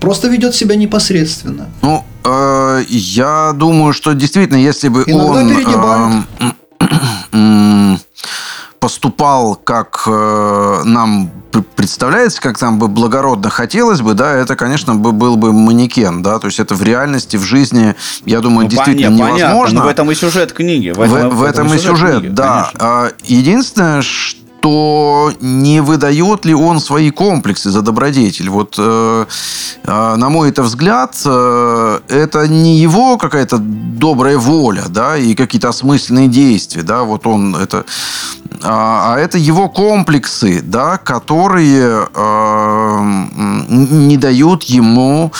просто 0.00 0.28
ведет 0.28 0.54
себя 0.54 0.76
непосредственно. 0.76 1.68
Ну, 1.82 2.04
э, 2.24 2.82
я 2.88 3.52
думаю, 3.56 3.92
что 3.92 4.12
действительно, 4.12 4.58
если 4.58 4.88
бы 4.88 5.04
Иногда 5.06 5.96
он... 5.96 6.26
Э, 7.32 7.96
поступал, 8.84 9.54
как 9.56 10.02
э, 10.06 10.82
нам 10.84 11.30
представляется, 11.74 12.38
как 12.42 12.60
нам 12.60 12.78
бы 12.78 12.86
благородно 12.86 13.48
хотелось 13.48 14.02
бы, 14.02 14.12
да, 14.12 14.34
это, 14.34 14.56
конечно, 14.56 14.94
бы 14.94 15.12
был 15.12 15.36
бы 15.36 15.54
манекен, 15.54 16.22
да, 16.22 16.38
то 16.38 16.48
есть 16.48 16.60
это 16.60 16.74
в 16.74 16.82
реальности, 16.82 17.38
в 17.38 17.44
жизни, 17.44 17.94
я 18.26 18.40
думаю, 18.40 18.64
ну, 18.64 18.68
действительно 18.68 19.18
понятно, 19.18 19.38
невозможно. 19.38 19.80
Но 19.80 19.86
в 19.86 19.88
этом 19.88 20.10
и 20.10 20.14
сюжет 20.14 20.52
книги. 20.52 20.90
В, 20.90 21.00
этом, 21.00 21.30
в, 21.30 21.36
в 21.36 21.44
этом, 21.44 21.68
этом 21.68 21.74
и 21.74 21.78
сюжет, 21.78 22.20
книги, 22.20 22.34
да. 22.34 22.70
Конечно. 22.74 23.12
Единственное, 23.24 24.02
что 24.02 24.43
то 24.64 25.30
не 25.42 25.82
выдает 25.82 26.46
ли 26.46 26.54
он 26.54 26.80
свои 26.80 27.10
комплексы 27.10 27.68
за 27.68 27.82
добродетель? 27.82 28.48
Вот, 28.48 28.76
э, 28.78 29.26
э, 29.84 30.14
на 30.16 30.30
мой 30.30 30.48
это 30.48 30.62
взгляд, 30.62 31.20
э, 31.26 32.00
это 32.08 32.48
не 32.48 32.78
его 32.78 33.18
какая-то 33.18 33.58
добрая 33.58 34.38
воля, 34.38 34.84
да, 34.88 35.18
и 35.18 35.34
какие-то 35.34 35.68
осмысленные 35.68 36.28
действия, 36.28 36.82
да, 36.82 37.02
вот 37.02 37.26
он 37.26 37.54
это, 37.54 37.84
а, 38.62 39.12
а 39.12 39.18
это 39.18 39.36
его 39.36 39.68
комплексы, 39.68 40.62
да, 40.62 40.96
которые 40.96 42.08
э, 42.14 43.26
не 43.68 44.16
дают 44.16 44.62
ему 44.62 45.30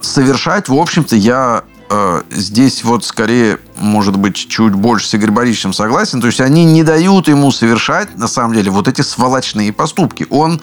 совершать, 0.00 0.68
в 0.68 0.78
общем-то, 0.78 1.16
я 1.16 1.64
Э, 1.92 2.22
здесь 2.30 2.84
вот 2.84 3.04
скорее, 3.04 3.58
может 3.80 4.16
быть, 4.16 4.36
чуть 4.36 4.74
больше 4.74 5.08
с 5.08 5.14
Игорем 5.14 5.34
Борисовичем 5.34 5.72
согласен. 5.72 6.20
То 6.20 6.26
есть 6.26 6.40
они 6.40 6.64
не 6.64 6.82
дают 6.82 7.28
ему 7.28 7.50
совершать, 7.50 8.16
на 8.16 8.28
самом 8.28 8.54
деле, 8.54 8.70
вот 8.70 8.88
эти 8.88 9.00
сволочные 9.00 9.72
поступки. 9.72 10.26
Он 10.30 10.60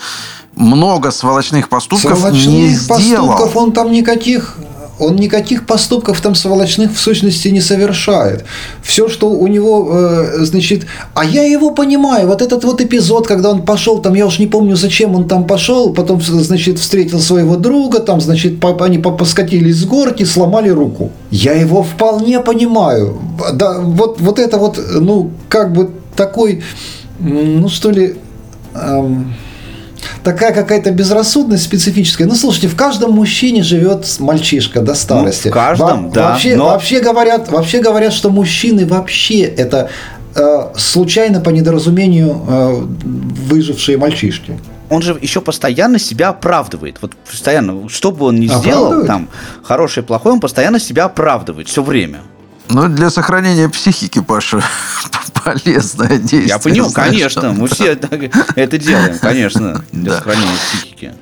много 0.56 1.12
сволочных 1.12 1.70
поступков 1.70 2.18
сволочных 2.18 2.48
не 2.48 2.70
сделал. 2.70 3.28
поступков 3.28 3.56
он 3.56 3.72
там 3.72 3.92
никаких 3.92 4.58
он 5.00 5.16
никаких 5.16 5.66
поступков 5.66 6.22
там 6.22 6.36
сволочных 6.36 6.94
в 6.94 7.00
сущности 7.00 7.50
не 7.50 7.62
совершает. 7.62 8.46
Все, 8.82 9.10
что 9.10 9.30
у 9.30 9.48
него, 9.48 9.90
э, 9.92 10.46
значит, 10.46 10.86
а 11.14 11.24
я 11.24 11.44
его 11.44 11.72
понимаю, 11.72 12.28
вот 12.28 12.42
этот 12.42 12.64
вот 12.64 12.82
эпизод, 12.82 13.28
когда 13.28 13.52
он 13.52 13.62
пошел, 13.62 14.00
там, 14.00 14.16
я 14.16 14.26
уж 14.26 14.40
не 14.40 14.48
помню, 14.48 14.76
зачем 14.76 15.16
он 15.16 15.28
там 15.28 15.46
пошел, 15.46 15.94
потом, 15.94 16.22
значит, 16.22 16.80
встретил 16.80 17.20
своего 17.20 17.58
друга, 17.58 18.00
там, 18.00 18.22
значит, 18.22 18.64
они 18.82 18.98
поскатились 18.98 19.78
с 19.78 19.86
горки, 19.86 20.24
сломали 20.24 20.70
руку. 20.70 21.12
Я 21.32 21.54
его 21.54 21.84
вполне 21.84 22.40
понимаю. 22.40 23.20
Да, 23.54 23.80
вот, 23.80 24.20
вот 24.20 24.40
это 24.40 24.58
вот, 24.58 24.80
ну, 25.00 25.32
как 25.50 25.74
бы 25.74 25.90
такой, 26.16 26.64
ну, 27.20 27.70
что 27.70 27.92
ли, 27.92 28.16
эм, 28.74 29.36
такая 30.28 30.52
какая-то 30.52 30.92
безрассудность 30.92 31.64
специфическая. 31.64 32.28
Ну, 32.28 32.36
слушайте, 32.36 32.68
в 32.68 32.76
каждом 32.76 33.14
мужчине 33.14 33.64
живет 33.64 34.06
мальчишка 34.20 34.82
до 34.82 34.94
старости. 34.94 35.48
Ну, 35.48 35.52
в 35.52 35.54
каждом, 35.54 36.10
Во- 36.10 36.14
да. 36.14 36.30
Вообще, 36.32 36.58
но... 36.58 36.66
вообще, 36.66 37.00
говорят, 37.00 37.50
вообще 37.50 37.80
говорят, 37.80 38.12
что 38.12 38.30
мужчины 38.30 38.86
вообще 38.86 39.44
это 39.44 39.90
э, 40.36 40.42
случайно 40.76 41.40
по 41.40 41.50
недоразумению 41.50 42.42
э, 42.46 42.82
выжившие 43.06 43.98
мальчишки 43.98 44.60
он 44.90 45.02
же 45.02 45.18
еще 45.22 45.42
постоянно 45.42 46.00
себя 46.00 46.30
оправдывает. 46.30 46.98
Вот 47.02 47.14
постоянно, 47.30 47.90
что 47.90 48.12
бы 48.14 48.28
он 48.28 48.40
ни 48.40 48.48
сделал, 48.48 49.06
там, 49.06 49.28
хороший, 49.62 50.02
плохой, 50.02 50.32
он 50.32 50.40
постоянно 50.40 50.80
себя 50.80 51.06
оправдывает 51.06 51.68
все 51.68 51.84
время. 51.84 52.20
Ну, 52.70 52.88
для 52.90 53.10
сохранения 53.10 53.70
психики, 53.70 54.22
Паша, 54.22 54.62
полезное 55.46 56.18
действие. 56.18 56.48
Я 56.48 56.60
понимаю, 56.60 56.92
конечно, 56.92 57.42
что... 57.42 57.52
мы 57.54 57.68
все 57.68 57.94
это 58.56 58.78
делаем, 58.78 59.18
конечно, 59.22 59.84
для 59.92 60.14
сохранения 60.14 60.58
психики. 60.70 61.14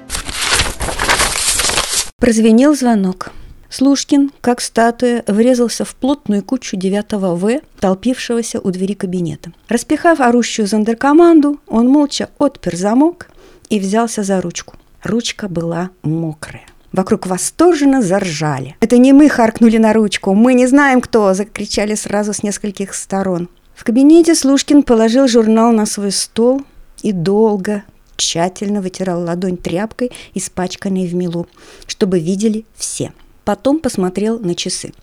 Прозвенел 2.17 2.75
звонок. 2.75 3.31
Слушкин, 3.69 4.31
как 4.41 4.61
статуя, 4.61 5.23
врезался 5.27 5.85
в 5.85 5.95
плотную 5.95 6.43
кучу 6.43 6.77
9 6.77 7.11
В, 7.11 7.61
толпившегося 7.79 8.59
у 8.59 8.71
двери 8.71 8.93
кабинета. 8.93 9.51
Распихав 9.67 10.21
орущую 10.21 10.67
зондеркоманду, 10.67 11.59
он 11.67 11.87
молча 11.87 12.29
отпер 12.37 12.75
замок 12.75 13.27
и 13.69 13.79
взялся 13.79 14.23
за 14.23 14.39
ручку. 14.41 14.75
Ручка 15.03 15.49
была 15.49 15.89
мокрая. 16.03 16.65
Вокруг 16.95 17.27
восторженно 17.27 18.01
заржали. 18.01 18.77
«Это 18.79 18.97
не 18.97 19.11
мы 19.11 19.27
харкнули 19.27 19.75
на 19.75 19.91
ручку, 19.91 20.33
мы 20.33 20.53
не 20.53 20.65
знаем 20.65 21.01
кто!»– 21.01 21.33
закричали 21.33 21.93
сразу 21.93 22.31
с 22.31 22.41
нескольких 22.41 22.95
сторон. 22.95 23.49
В 23.75 23.83
кабинете 23.83 24.33
Слушкин 24.33 24.81
положил 24.81 25.27
журнал 25.27 25.73
на 25.73 25.85
свой 25.85 26.13
стол 26.13 26.61
и 27.01 27.11
долго, 27.11 27.83
тщательно 28.15 28.81
вытирал 28.81 29.23
ладонь 29.23 29.57
тряпкой, 29.57 30.13
испачканной 30.35 31.05
в 31.05 31.13
милу, 31.13 31.47
чтобы 31.85 32.17
видели 32.17 32.63
все. 32.77 33.11
Потом 33.43 33.79
посмотрел 33.79 34.39
на 34.39 34.55
часы. 34.55 34.93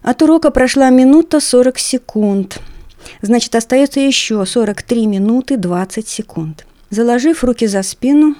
От 0.00 0.22
урока 0.22 0.50
прошла 0.50 0.88
минута 0.88 1.40
40 1.40 1.78
секунд. 1.78 2.60
Значит, 3.20 3.54
остается 3.54 4.00
еще 4.00 4.46
43 4.46 5.06
минуты 5.06 5.58
20 5.58 6.08
секунд. 6.08 6.64
Заложив 6.88 7.44
руки 7.44 7.66
за 7.66 7.82
спину, 7.82 8.36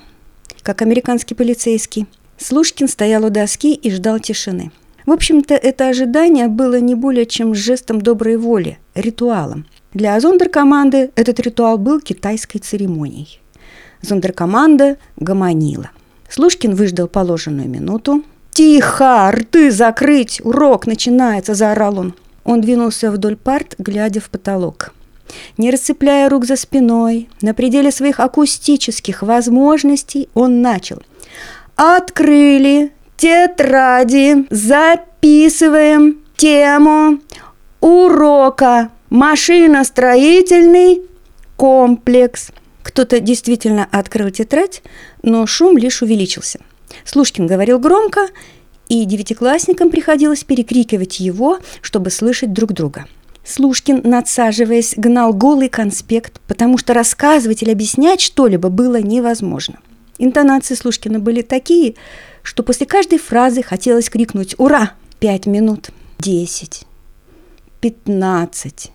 как 0.62 0.81
американский 0.81 1.35
полицейский, 1.35 2.07
Слушкин 2.39 2.89
стоял 2.89 3.24
у 3.24 3.30
доски 3.30 3.74
и 3.74 3.91
ждал 3.91 4.18
тишины. 4.18 4.72
В 5.07 5.12
общем-то, 5.12 5.55
это 5.55 5.89
ожидание 5.89 6.49
было 6.49 6.80
не 6.80 6.95
более 6.95 7.26
чем 7.26 7.55
жестом 7.55 8.01
доброй 8.01 8.37
воли, 8.37 8.78
ритуалом. 8.95 9.66
Для 9.93 10.18
зондеркоманды 10.18 11.11
этот 11.14 11.39
ритуал 11.41 11.78
был 11.78 12.01
китайской 12.01 12.59
церемонией. 12.59 13.41
Зондеркоманда 14.03 14.97
гомонила. 15.16 15.91
Слушкин 16.28 16.74
выждал 16.74 17.07
положенную 17.07 17.68
минуту. 17.68 18.24
«Тихо! 18.51 19.30
Рты 19.30 19.70
закрыть! 19.70 20.41
Урок 20.43 20.87
начинается!»– 20.87 21.55
заорал 21.55 21.99
он. 21.99 22.14
Он 22.45 22.61
двинулся 22.61 23.11
вдоль 23.11 23.37
парт, 23.37 23.74
глядя 23.78 24.20
в 24.20 24.30
потолок. 24.30 24.95
Не 25.59 25.70
расцепляя 25.70 26.28
рук 26.28 26.45
за 26.45 26.57
спиной, 26.57 27.28
на 27.41 27.55
пределе 27.55 27.91
своих 27.91 28.20
акустических 28.20 29.22
возможностей 29.22 30.28
он 30.35 30.62
начал– 30.62 31.03
Открыли 31.77 32.93
тетради, 33.16 34.47
записываем 34.49 36.20
тему 36.37 37.18
урока 37.81 38.91
машиностроительный 39.11 41.03
комплекс. 41.57 42.51
Кто-то 42.85 43.18
действительно 43.18 43.89
открыл 43.91 44.31
тетрадь, 44.31 44.83
но 45.25 45.47
шум 45.47 45.77
лишь 45.77 46.01
увеличился. 46.01 46.61
Слушкин 47.05 47.49
говорил 47.49 47.81
громко, 47.81 48.29
и 48.89 49.05
девятиклассникам 49.05 49.91
приходилось 49.91 50.45
перекрикивать 50.45 51.18
его, 51.18 51.59
чтобы 51.81 52.11
слышать 52.11 52.53
друг 52.53 52.72
друга. 52.72 53.07
Слушкин, 53.45 54.03
надсаживаясь, 54.05 54.95
гнал 54.97 55.35
голый 55.35 55.68
конспект, 55.68 56.41
потому 56.47 56.79
что 56.79 56.95
рассказывать 56.95 57.62
или 57.62 57.72
объяснять 57.72 58.20
что-либо 58.20 58.68
было 58.68 59.01
невозможно– 59.01 59.81
Интонации 60.19 60.75
Слушкина 60.75 61.19
были 61.19 61.43
такие, 61.43 61.95
что 62.43 62.62
после 62.62 62.87
каждой 62.87 63.19
фразы 63.19 63.62
хотелось 63.62 64.11
крикнуть 64.11 64.55
«Ура!» 64.59 64.93
Пять 65.21 65.47
минут, 65.47 65.91
десять, 66.19 66.85
пятнадцать. 67.81 68.93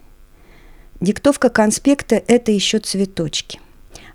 Диктовка 1.02 1.50
конспекта– 1.50 2.22
это 2.28 2.52
еще 2.52 2.80
цветочки. 2.80 3.60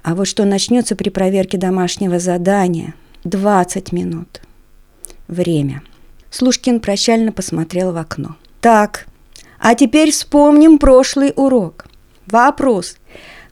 А 0.02 0.14
вот 0.14 0.26
что 0.26 0.44
начнется 0.44 0.96
при 0.96 1.08
проверке 1.08 1.58
домашнего 1.58 2.18
задания– 2.18 2.94
20 3.24 3.92
минут. 3.92 4.42
Время. 5.28 5.82
Слушкин 6.30 6.80
прощально 6.80 7.32
посмотрел 7.32 7.92
в 7.92 7.96
окно. 7.96 8.36
Так, 8.60 9.06
а 9.58 9.74
теперь 9.74 10.10
вспомним 10.10 10.78
прошлый 10.78 11.32
урок. 11.34 11.86
Вопрос. 12.26 12.98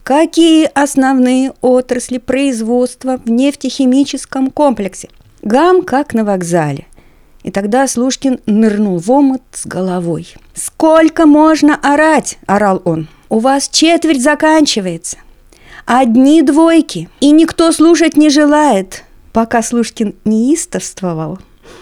Какие 0.03 0.69
основные 0.73 1.53
отрасли 1.61 2.17
производства 2.17 3.21
в 3.23 3.29
нефтехимическом 3.29 4.51
комплексе? 4.51 5.07
Гам 5.41 5.81
как 5.81 6.13
на 6.13 6.25
вокзале. 6.25 6.87
И 7.43 7.51
тогда 7.51 7.87
Слушкин 7.87 8.41
нырнул 8.45 8.99
в 8.99 9.09
омут 9.09 9.41
с 9.53 9.65
головой. 9.65 10.35
«Сколько 10.53 11.25
можно 11.25 11.79
орать?»– 11.81 12.37
орал 12.47 12.81
он. 12.83 13.07
«У 13.29 13.39
вас 13.39 13.69
четверть 13.69 14.21
заканчивается. 14.21 15.17
Одни 15.85 16.41
двойки, 16.41 17.09
и 17.21 17.31
никто 17.31 17.71
слушать 17.71 18.17
не 18.17 18.29
желает». 18.29 19.05
Пока 19.31 19.63
Слушкин 19.63 20.15
неистовствовал, 20.25 21.39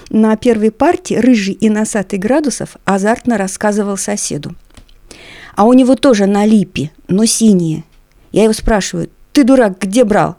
на 0.10 0.36
первой 0.38 0.70
партии 0.70 1.16
рыжий 1.16 1.56
и 1.56 1.70
носатый 1.70 2.20
градусов 2.20 2.78
азартно 2.86 3.40
рассказывал 3.40 3.98
соседу. 3.98 4.56
А 5.56 5.66
у 5.66 5.74
него 5.74 5.96
тоже 5.96 6.28
на 6.28 6.46
липе, 6.46 6.92
но 7.08 7.26
синие– 7.26 7.84
я 8.32 8.44
его 8.44 8.54
спрашиваю, 8.54 9.10
ты 9.34 9.44
дурак, 9.44 9.80
где 9.80 10.04
брал? 10.04 10.36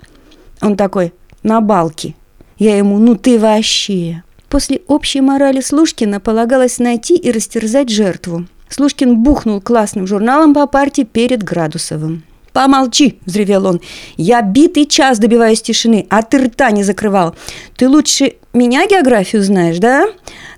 Он 0.61 0.77
такой, 0.77 1.13
на 1.43 1.61
балке. 1.61 2.15
Я 2.59 2.77
ему, 2.77 2.99
ну 2.99 3.17
ты 3.17 3.39
вообще. 3.39 4.23
После 4.49 4.83
общей 4.87 5.21
морали 5.21 5.61
Слушкина 5.61 6.21
полагалось 6.21 6.79
найти 6.79 7.17
и 7.17 7.31
растерзать 7.31 7.89
жертву. 7.89 8.47
Слушкин 8.69 9.23
бухнул 9.23 9.61
классным 9.61 10.07
журналом 10.07 10.55
по 10.55 10.67
партии 10.67 11.03
перед 11.03 11.43
Градусовым. 11.43 12.25
«Помолчи!»– 12.53 13.19
взревел 13.27 13.67
он. 13.67 13.81
«Я 14.19 14.43
битый 14.43 14.85
час 14.85 15.19
добиваюсь 15.19 15.63
тишины, 15.63 16.07
а 16.11 16.23
ты 16.23 16.45
рта 16.45 16.71
не 16.71 16.83
закрывал. 16.83 17.35
Ты 17.77 17.89
лучше 17.89 18.35
меня 18.53 18.87
географию 18.87 19.43
знаешь, 19.43 19.79
да? 19.79 20.07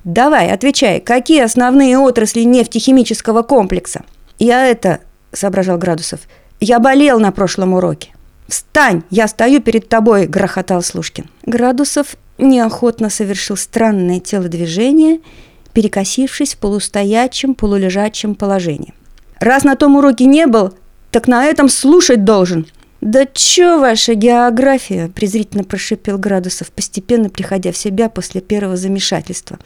Давай, 0.02 0.50
отвечай, 0.50 1.00
какие 1.00 1.42
основные 1.42 1.96
отрасли 1.98 2.40
нефтехимического 2.42 3.42
комплекса?» 3.42 4.02
«Я 4.40 4.66
это...»– 4.66 5.00
соображал 5.32 5.78
Градусов– 5.78 6.20
я 6.64 6.78
болел 6.78 7.20
на 7.20 7.30
прошлом 7.30 7.74
уроке. 7.74 8.10
«Встань! 8.48 9.02
Я 9.10 9.28
стою 9.28 9.60
перед 9.60 9.88
тобой!»– 9.88 10.26
грохотал 10.28 10.82
Слушкин. 10.82 11.26
Градусов 11.44 12.16
неохотно 12.38 13.10
совершил 13.10 13.56
странное 13.56 14.20
телодвижение, 14.20 15.20
перекосившись 15.72 16.54
в 16.54 16.58
полустоячем, 16.58 17.54
полулежачем 17.54 18.34
положении. 18.34 18.94
«Раз 19.40 19.64
на 19.64 19.76
том 19.76 19.96
уроке 19.96 20.24
не 20.24 20.46
был, 20.46 20.74
так 21.10 21.28
на 21.28 21.44
этом 21.44 21.68
слушать 21.68 22.24
должен!» 22.24 22.66
«Да 23.00 23.26
чё 23.26 23.80
ваша 23.80 24.14
география?»– 24.14 25.10
презрительно 25.14 25.64
прошипел 25.64 26.16
Градусов, 26.16 26.70
постепенно 26.70 27.28
приходя 27.28 27.70
в 27.70 27.76
себя 27.76 28.08
после 28.08 28.40
первого 28.40 28.78
замешательства. 28.78 29.58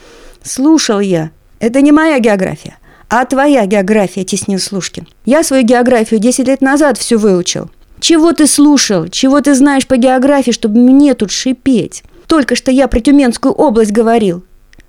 «Слушал 0.42 0.98
я. 0.98 1.30
Это 1.60 1.80
не 1.80 1.92
моя 1.92 2.18
география. 2.18 2.76
А 3.08 3.24
твоя 3.24 3.64
география, 3.66 4.24
теснил 4.24 4.58
Слушкин. 4.58 5.08
Я 5.24 5.42
свою 5.42 5.62
географию 5.62 6.20
10 6.20 6.46
лет 6.46 6.60
назад 6.60 6.98
всю 6.98 7.18
выучил. 7.18 7.70
Чего 8.00 8.32
ты 8.32 8.46
слушал? 8.46 9.08
Чего 9.08 9.40
ты 9.40 9.54
знаешь 9.54 9.86
по 9.86 9.96
географии, 9.96 10.50
чтобы 10.50 10.78
мне 10.78 11.14
тут 11.14 11.30
шипеть? 11.30 12.04
Только 12.26 12.54
что 12.54 12.70
я 12.70 12.86
про 12.86 13.00
Тюменскую 13.00 13.52
область 13.52 13.92
говорил. 13.92 14.44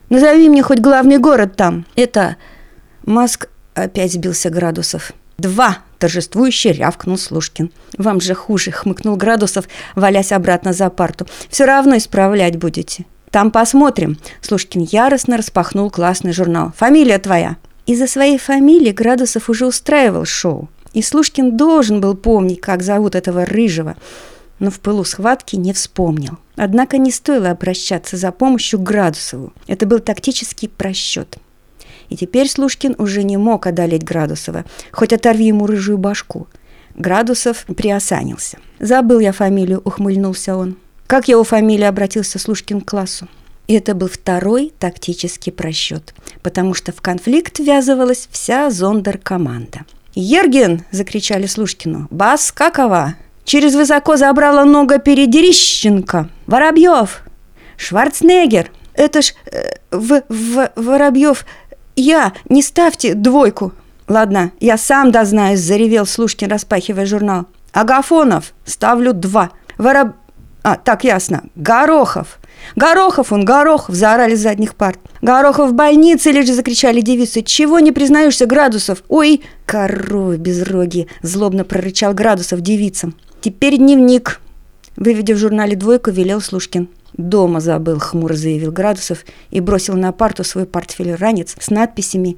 Назови 0.09 0.49
мне 0.49 0.61
хоть 0.61 0.79
главный 0.79 1.17
город 1.17 1.55
там. 1.55 1.85
Это... 1.95 2.35
Маск 3.05 3.49
опять 3.73 4.13
сбился 4.13 4.49
градусов. 4.49 5.13
Два! 5.37 5.79
Торжествующе 5.99 6.71
рявкнул 6.71 7.17
Слушкин. 7.17 7.71
«Вам 7.97 8.21
же 8.21 8.33
хуже!»— 8.33 8.71
хмыкнул 8.71 9.17
Градусов, 9.17 9.65
валясь 9.95 10.31
обратно 10.31 10.71
за 10.71 10.89
парту. 10.89 11.27
«Все 11.49 11.65
равно 11.65 11.97
исправлять 11.97 12.55
будете. 12.57 13.05
Там 13.31 13.51
посмотрим. 13.51 14.17
Слушкин 14.41 14.87
яростно 14.89 15.35
распахнул 15.35 15.91
классный 15.91 16.31
журнал. 16.31 16.71
Фамилия 16.77 17.19
твоя. 17.19 17.57
Из-за 17.89 18.05
своей 18.05 18.37
фамилии 18.37 18.91
Градусов 18.91 19.49
уже 19.49 19.65
устраивал 19.65 20.23
шоу. 20.23 20.69
И 20.93 21.01
Слушкин 21.01 21.57
должен 21.57 22.01
был 22.01 22.15
помнить, 22.15 22.61
как 22.61 22.83
зовут 22.83 23.15
этого 23.15 23.47
рыжего, 23.47 23.95
но 24.59 24.69
в 24.69 24.79
пылу 24.79 25.03
схватки 25.03 25.55
не 25.55 25.73
вспомнил. 25.73 26.37
Однако 26.55 26.99
не 26.99 27.09
стоило 27.09 27.49
обращаться 27.49 28.15
за 28.15 28.31
помощью 28.31 28.77
к 28.77 28.83
Градусову. 28.83 29.53
Это 29.65 29.87
был 29.87 29.97
тактический 29.97 30.69
просчет. 30.69 31.37
И 32.09 32.15
теперь 32.15 32.47
Слушкин 32.47 32.93
уже 32.99 33.23
не 33.23 33.37
мог 33.37 33.65
одолеть 33.65 34.03
Градусова, 34.03 34.65
хоть 34.91 35.11
оторви 35.11 35.47
ему 35.47 35.65
рыжую 35.65 35.97
башку. 35.97 36.45
Градусов 36.93 37.65
приосанился. 37.75 38.59
«Забыл 38.79 39.17
я 39.17 39.31
фамилию»,— 39.31 39.81
ухмыльнулся 39.83 40.55
он. 40.55 40.77
«Как 41.07 41.27
его 41.27 41.43
фамилия?»— 41.43 41.87
обратился 41.89 42.37
Слушкин 42.37 42.81
к 42.81 42.87
классу. 42.87 43.27
И 43.69 43.73
это 43.75 43.93
был 43.93 44.07
второй 44.07 44.73
тактический 44.79 45.51
просчет, 45.51 46.15
потому 46.41 46.73
что 46.73 46.91
в 46.91 47.01
конфликт 47.01 47.59
ввязывалась 47.59 48.27
вся 48.31 48.71
зондер-команда. 48.71 49.81
«Ерген!»– 50.15 50.85
закричали 50.91 51.45
Слушкину. 51.45 52.07
«Бас 52.09 52.51
какова? 52.51 53.13
Через 53.43 53.75
высоко 53.75 54.17
забрала 54.17 54.65
нога 54.65 54.97
Передерищенко! 54.97 56.29
Воробьев! 56.47 57.21
Шварценеггер! 57.77 58.71
Это 58.95 59.21
ж... 59.21 59.35
Э, 59.51 59.75
в, 59.91 60.23
в, 60.27 60.71
Воробьев! 60.75 61.45
Я! 61.95 62.33
Не 62.49 62.63
ставьте 62.63 63.13
двойку!» 63.13 63.73
«Ладно, 64.07 64.51
я 64.59 64.79
сам 64.79 65.11
дознаюсь»,– 65.11 65.59
заревел 65.61 66.07
Слушкин, 66.07 66.49
распахивая 66.49 67.05
журнал. 67.05 67.45
«Агафонов! 67.71 68.53
Ставлю 68.65 69.13
два. 69.13 69.51
Вороб... 69.77 70.15
А, 70.61 70.75
так, 70.75 71.03
ясно. 71.03 71.43
Горохов! 71.55 72.39
«Горохов 72.75 73.31
он, 73.31 73.45
Горохов!»– 73.45 73.95
заорали 73.95 74.35
с 74.35 74.41
задних 74.41 74.75
парт. 74.75 74.99
«Горохов 75.21 75.71
в 75.71 75.73
больнице 75.73 76.31
лишь!»– 76.31 76.49
закричали 76.53 77.01
девицы. 77.01 77.41
«Чего 77.41 77.79
не 77.79 77.91
признаешься, 77.91 78.45
Градусов? 78.45 79.03
Ой!» 79.09 79.41
«Коровы 79.65 80.37
безрогие!»– 80.37 81.07
злобно 81.21 81.63
прорычал 81.63 82.13
Градусов 82.13 82.61
девицам. 82.61 83.15
«Теперь 83.41 83.77
дневник!» 83.77 84.41
Выведя 84.95 85.33
в 85.35 85.37
журнале 85.37 85.75
двойку, 85.75 86.11
велел 86.11 86.41
Слушкин. 86.41 86.89
«Дома 87.13 87.59
забыл»,– 87.59 87.99
хмуро 87.99 88.33
заявил 88.33 88.71
Градусов 88.71 89.19
и 89.49 89.59
бросил 89.59 89.95
на 89.95 90.11
парту 90.11 90.43
свой 90.43 90.65
портфель-ранец 90.65 91.55
с 91.59 91.69
надписями 91.69 92.37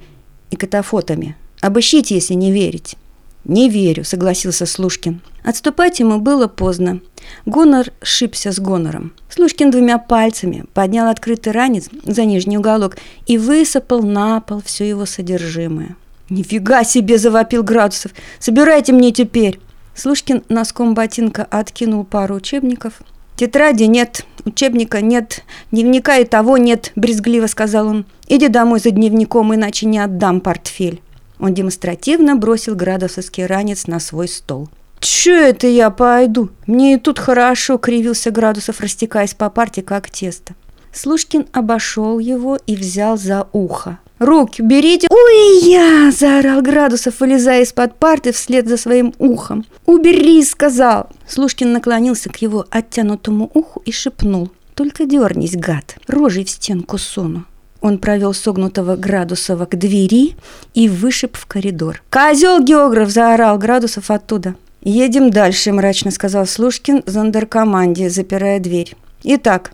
и 0.50 0.56
катафотами. 0.56 1.36
«Обыщите, 1.60 2.14
если 2.14 2.34
не 2.34 2.52
верить». 2.52 2.96
«Не 3.44 3.68
верю»,— 3.68 4.04
согласился 4.04 4.66
Слушкин. 4.66 5.20
Отступать 5.42 5.98
ему 5.98 6.18
было 6.18 6.46
поздно. 6.46 7.00
Гонор 7.44 7.86
шибся 8.02 8.52
с 8.52 8.60
гонором. 8.60 9.12
Слушкин 9.28 9.70
двумя 9.70 9.98
пальцами 9.98 10.64
поднял 10.74 11.08
открытый 11.08 11.52
ранец 11.52 11.88
за 12.04 12.24
нижний 12.24 12.58
уголок 12.58 12.96
и 13.26 13.38
высыпал 13.38 14.02
на 14.02 14.40
пол 14.40 14.62
все 14.64 14.88
его 14.88 15.06
содержимое. 15.06 15.96
«Нифига 16.30 16.84
себе!»– 16.84 17.18
завопил 17.18 17.64
Градусов. 17.64 18.12
«Собирайте 18.38 18.92
мне 18.92 19.12
теперь!» 19.12 19.58
Слушкин 19.94 20.44
носком 20.48 20.94
ботинка 20.94 21.44
откинул 21.50 22.04
пару 22.04 22.36
учебников. 22.36 23.02
«Тетради 23.36 23.84
нет, 23.84 24.24
учебника 24.44 25.00
нет, 25.00 25.42
дневника 25.72 26.16
и 26.18 26.24
того 26.24 26.58
нет»,– 26.58 26.92
брезгливо 26.96 27.48
сказал 27.48 27.88
он. 27.88 28.06
«Иди 28.28 28.48
домой 28.48 28.78
за 28.78 28.92
дневником, 28.92 29.54
иначе 29.54 29.86
не 29.86 29.98
отдам 29.98 30.40
портфель». 30.40 31.02
Он 31.38 31.54
демонстративно 31.54 32.36
бросил 32.36 32.74
градусовский 32.74 33.46
ранец 33.46 33.86
на 33.86 34.00
свой 34.00 34.28
стол. 34.28 34.68
«Чё 35.00 35.34
это 35.34 35.66
я 35.66 35.90
пойду? 35.90 36.50
Мне 36.66 36.94
и 36.94 36.96
тут 36.96 37.18
хорошо»,— 37.18 37.76
кривился 37.78 38.30
Градусов, 38.30 38.80
растекаясь 38.80 39.34
по 39.34 39.50
парте, 39.50 39.82
как 39.82 40.08
тесто. 40.08 40.54
Слушкин 40.92 41.46
обошел 41.52 42.20
его 42.20 42.56
и 42.66 42.76
взял 42.76 43.16
за 43.16 43.48
ухо. 43.52 43.98
«Руки 44.20 44.62
берите!» 44.62 45.08
«Ой, 45.10 45.58
я!»– 45.64 46.12
заорал 46.16 46.62
Градусов, 46.62 47.18
вылезая 47.18 47.62
из-под 47.62 47.96
парты 47.96 48.30
вслед 48.30 48.68
за 48.68 48.76
своим 48.76 49.12
ухом. 49.18 49.64
«Убери!»– 49.86 50.44
сказал. 50.44 51.10
Слушкин 51.26 51.72
наклонился 51.72 52.28
к 52.28 52.36
его 52.36 52.64
оттянутому 52.70 53.50
уху 53.52 53.82
и 53.84 53.90
шепнул. 53.90 54.50
«Только 54.76 55.06
дернись, 55.06 55.56
гад, 55.56 55.96
рожей 56.06 56.44
в 56.44 56.50
стенку 56.50 56.98
суну». 56.98 57.44
Он 57.82 57.98
провел 57.98 58.32
согнутого 58.32 58.96
Градусова 58.96 59.66
к 59.66 59.76
двери 59.76 60.36
и 60.72 60.88
вышиб 60.88 61.36
в 61.36 61.46
коридор. 61.46 62.02
«Козел 62.10 62.62
географ!»– 62.62 63.08
заорал 63.10 63.58
Градусов 63.58 64.10
оттуда. 64.10 64.54
«Едем 64.80 65.30
дальше»,– 65.30 65.72
мрачно 65.72 66.12
сказал 66.12 66.46
Слушкин 66.46 67.02
зондеркоманде, 67.06 68.08
запирая 68.08 68.60
дверь. 68.60 68.94
«Итак, 69.24 69.72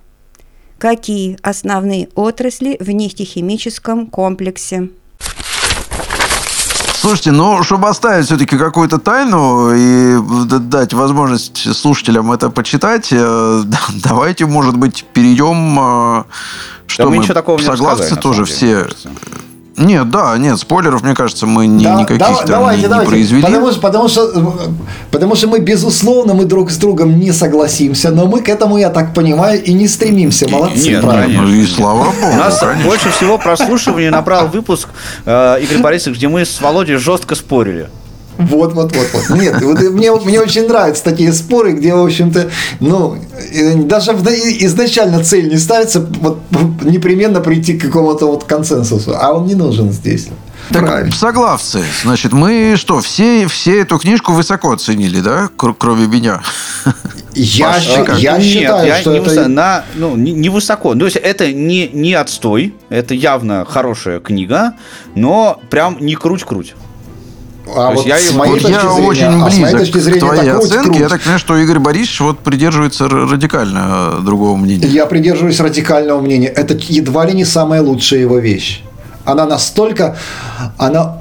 какие 0.79 1.39
основные 1.43 2.09
отрасли 2.15 2.79
в 2.81 2.91
нефтехимическом 2.91 4.07
комплексе?» 4.07 4.89
Слушайте, 7.01 7.31
ну, 7.31 7.63
чтобы 7.63 7.89
оставить 7.89 8.27
все-таки 8.27 8.59
какую-то 8.59 8.99
тайну 8.99 9.73
и 9.73 10.19
дать 10.61 10.93
возможность 10.95 11.75
слушателям 11.77 12.33
это 12.33 12.51
почитать, 12.51 13.09
э, 13.13 13.63
давайте, 14.03 14.47
может 14.47 14.77
быть, 14.77 15.05
перейдем 15.13 15.79
э, 15.79 16.25
что 16.89 17.05
да 17.05 17.09
мы, 17.09 17.17
мы 17.17 17.19
ничего 17.19 17.35
такого 17.35 17.59
согласны 17.59 18.11
не 18.11 18.21
тоже 18.21 18.45
все. 18.47 18.89
Нет, 19.79 20.11
да, 20.11 20.37
нет, 20.39 20.59
спойлеров, 20.59 21.03
мне 21.03 21.15
кажется, 21.15 21.47
мы 21.47 21.67
ни, 21.67 21.85
да, 21.85 21.95
никаких 21.95 22.19
да, 22.19 22.43
давайте, 22.47 22.83
не, 22.83 22.89
давайте. 22.89 23.11
произвели. 23.11 23.43
Потому, 23.43 23.73
потому, 23.73 24.09
что, 24.09 24.53
потому 25.11 25.37
что 25.37 25.49
мы, 25.49 25.61
безусловно, 25.61 26.35
мы 26.35 26.45
друг 26.45 26.71
с 26.71 26.77
другом 26.77 27.19
не 27.19 27.33
согласимся, 27.33 28.11
но 28.11 28.27
мы 28.27 28.41
к 28.41 28.49
этому, 28.49 28.79
я 28.79 28.91
так 28.91 29.15
понимаю, 29.15 29.63
и 29.63 29.73
не 29.73 29.89
стремимся. 29.89 30.49
Молодцы, 30.49 30.91
нет, 30.91 31.03
правильно. 31.03 31.43
Ну 31.43 31.49
и 31.49 31.67
слава 31.67 32.05
богу. 32.05 32.17
У 32.21 32.37
нас 32.37 32.59
конечно. 32.59 32.85
больше 32.85 33.11
всего 33.11 33.39
прослушивания 33.39 34.11
набрал 34.11 34.49
выпуск 34.49 34.89
э, 35.25 35.61
Игорь 35.63 35.79
Борисович, 35.79 36.17
где 36.19 36.29
мы 36.29 36.45
с 36.45 36.61
Володей 36.61 36.97
жестко 36.97 37.35
спорили. 37.35 37.89
Вот, 38.39 38.73
вот, 38.73 38.95
вот, 38.95 39.07
вот. 39.13 39.39
Нет, 39.39 39.61
вот 39.61 39.81
мне, 39.81 40.13
мне 40.13 40.41
очень 40.41 40.69
нравятся 40.69 41.03
такие 41.03 41.33
споры, 41.33 41.73
где, 41.73 41.93
в 41.93 42.05
общем-то, 42.05 42.51
ну, 42.79 43.17
даже 43.85 44.13
изначально 44.13 45.25
цель 45.25 45.49
не 45.49 45.59
ставится 45.59 46.01
вот, 46.01 46.39
непременно 46.83 47.41
прийти 47.41 47.77
к 47.77 47.83
какому-то 47.83 48.27
вот 48.27 48.45
консенсусу, 48.45 49.15
а 49.19 49.33
он 49.33 49.47
не 49.47 49.55
нужен 49.55 49.91
здесь. 49.91 50.29
Так, 50.71 50.87
Правильно. 50.87 51.13
соглавцы. 51.13 51.83
Значит, 52.03 52.33
мы 52.33 52.75
что, 52.77 53.01
все, 53.01 53.47
все 53.47 53.81
эту 53.81 53.99
книжку 53.99 54.33
высоко 54.33 54.73
оценили, 54.73 55.21
да? 55.21 55.49
Кроме 55.57 56.07
меня. 56.07 56.43
Я, 57.35 57.73
Паш, 57.73 57.87
я 58.19 58.37
нет, 58.37 58.43
считаю, 58.43 58.87
я 58.87 59.01
что 59.01 59.13
не 59.13 59.19
это... 59.19 59.29
Высоко, 59.29 59.49
на, 59.49 59.85
ну, 59.95 60.17
не, 60.17 60.33
не 60.33 60.49
высоко. 60.49 60.95
То 60.95 61.05
есть, 61.05 61.17
это 61.17 61.53
не, 61.53 61.89
не 61.89 62.15
отстой. 62.15 62.75
Это 62.89 63.15
явно 63.15 63.65
хорошая 63.65 64.19
книга, 64.19 64.75
но 65.15 65.61
прям 65.71 65.99
не 66.01 66.17
круть-круть. 66.17 66.75
А 67.77 67.91
вот 67.91 68.07
я, 68.07 68.19
с 68.19 68.33
моей 68.35 68.53
вот 68.53 68.63
я 68.63 68.81
зрения, 68.81 69.07
очень 69.07 69.25
а 69.25 69.47
близок 69.47 69.97
а 69.97 70.01
зрения, 70.01 70.21
к 70.21 70.25
твоей 70.25 70.51
оценке. 70.51 71.01
Я 71.01 71.09
так 71.09 71.21
понимаю, 71.21 71.39
что 71.39 71.57
Игорь 71.57 71.79
Борисович 71.79 72.21
вот 72.21 72.39
придерживается 72.41 73.09
радикально 73.09 74.19
э, 74.19 74.21
другого 74.23 74.57
мнения. 74.57 74.87
Я 74.87 75.07
придерживаюсь 75.07 75.61
радикального 75.61 76.21
мнения. 76.21 76.49
Это 76.49 76.75
едва 76.89 77.27
ли 77.27 77.35
не 77.35 77.45
самая 77.45 77.83
лучшая 77.83 78.21
его 78.21 78.39
вещь. 78.39 78.83
Она 79.25 79.47
настолько... 79.47 80.17
Она 80.77 81.19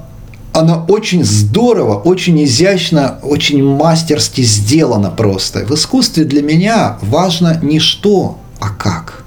она 0.53 0.83
очень 0.87 1.23
здорово, 1.23 1.95
очень 1.95 2.43
изящно, 2.43 3.19
очень 3.21 3.63
мастерски 3.63 4.41
сделана 4.41 5.11
просто. 5.11 5.65
В 5.65 5.71
искусстве 5.75 6.23
для 6.23 6.41
меня 6.41 6.97
важно 7.01 7.59
не 7.61 7.79
что, 7.79 8.39
а 8.59 8.69
как. 8.69 9.23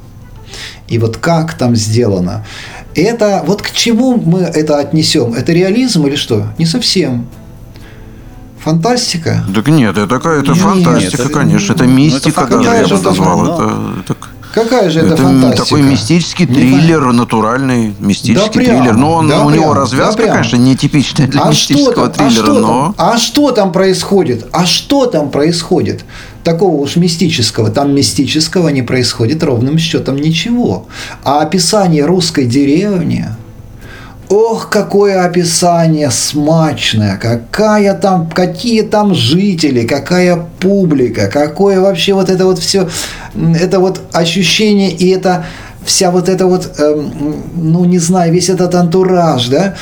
И 0.89 0.99
вот 0.99 1.19
как 1.19 1.55
там 1.55 1.77
сделано. 1.77 2.45
Это 2.95 3.43
вот 3.47 3.63
к 3.63 3.71
чему 3.73 4.17
мы 4.17 4.41
это 4.41 4.79
отнесем? 4.79 5.35
Это 5.35 5.53
реализм 5.53 6.07
или 6.07 6.17
что? 6.17 6.49
Не 6.59 6.67
совсем. 6.67 7.27
Фантастика? 8.59 9.45
Так 9.55 9.69
нет, 9.69 9.97
это 9.97 10.07
какая-то 10.07 10.55
фантастика, 10.55 11.23
это, 11.23 11.33
конечно. 11.33 11.73
Это 11.73 11.87
мистика, 11.87 12.43
это 12.43 12.59
даже 12.59 12.95
я 12.95 12.99
бы 12.99 13.03
назвал. 13.03 13.45
Это, 13.45 13.81
это, 14.01 14.17
Какая 14.53 14.91
же 14.91 15.01
это, 15.01 15.15
это 15.15 15.23
фантастика? 15.23 15.65
такой 15.65 15.83
мистический 15.83 16.47
триллер, 16.47 17.07
не 17.07 17.13
натуральный 17.13 17.95
мистический 18.01 18.35
да 18.35 18.49
триллер. 18.49 18.97
Но 18.97 19.13
он, 19.15 19.29
да 19.29 19.45
у 19.45 19.49
прям, 19.49 19.61
него 19.61 19.75
развязка, 19.75 20.27
да 20.27 20.33
конечно, 20.33 20.57
нетипичная 20.57 21.29
для 21.29 21.43
а 21.43 21.51
мистического 21.51 22.07
что 22.07 22.19
там, 22.19 22.29
триллера. 22.29 22.43
А 22.43 22.45
что, 22.45 22.61
но... 22.61 22.69
там, 22.69 22.95
а 22.97 23.19
что 23.19 23.51
там 23.53 23.73
происходит? 23.73 24.47
А 24.53 24.67
что 24.67 25.07
там 25.07 25.31
происходит? 25.31 26.05
Такого 26.45 26.77
уж 26.77 26.97
мистического. 26.97 27.71
Там 27.71 27.95
мистического 27.95 28.69
не 28.69 28.83
происходит 28.83 29.43
ровным 29.43 29.79
счетом 29.79 30.17
ничего. 30.17 30.87
А 31.25 31.41
описание 31.43 32.05
русской 32.05 32.47
деревни, 32.47 33.27
Ох, 34.31 34.71
какое 34.71 35.25
описание 35.25 36.09
смачное, 36.13 37.17
какая 37.17 37.95
там, 37.95 38.31
какие 38.31 38.83
там 38.83 39.13
жители, 39.13 39.85
какая 39.85 40.47
публика, 40.61 41.27
какое 41.27 41.81
вообще 41.81 42.15
вот 42.15 42.31
это 42.31 42.45
вот 42.45 42.61
все, 42.61 42.89
это 43.35 43.81
вот 43.81 44.01
ощущение 44.13 44.93
и 44.93 45.09
это 45.09 45.47
вся 45.85 46.13
вот 46.13 46.29
это 46.29 46.47
вот, 46.47 46.79
эм, 46.79 47.43
ну 47.57 47.85
не 47.85 47.99
знаю, 47.99 48.33
весь 48.33 48.49
этот 48.49 48.73
антураж, 48.77 49.49
да, 49.49 49.75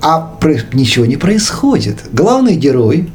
а 0.00 0.38
ничего 0.72 1.04
не 1.04 1.16
происходит. 1.16 1.98
Главный 2.12 2.54
герой 2.54 3.10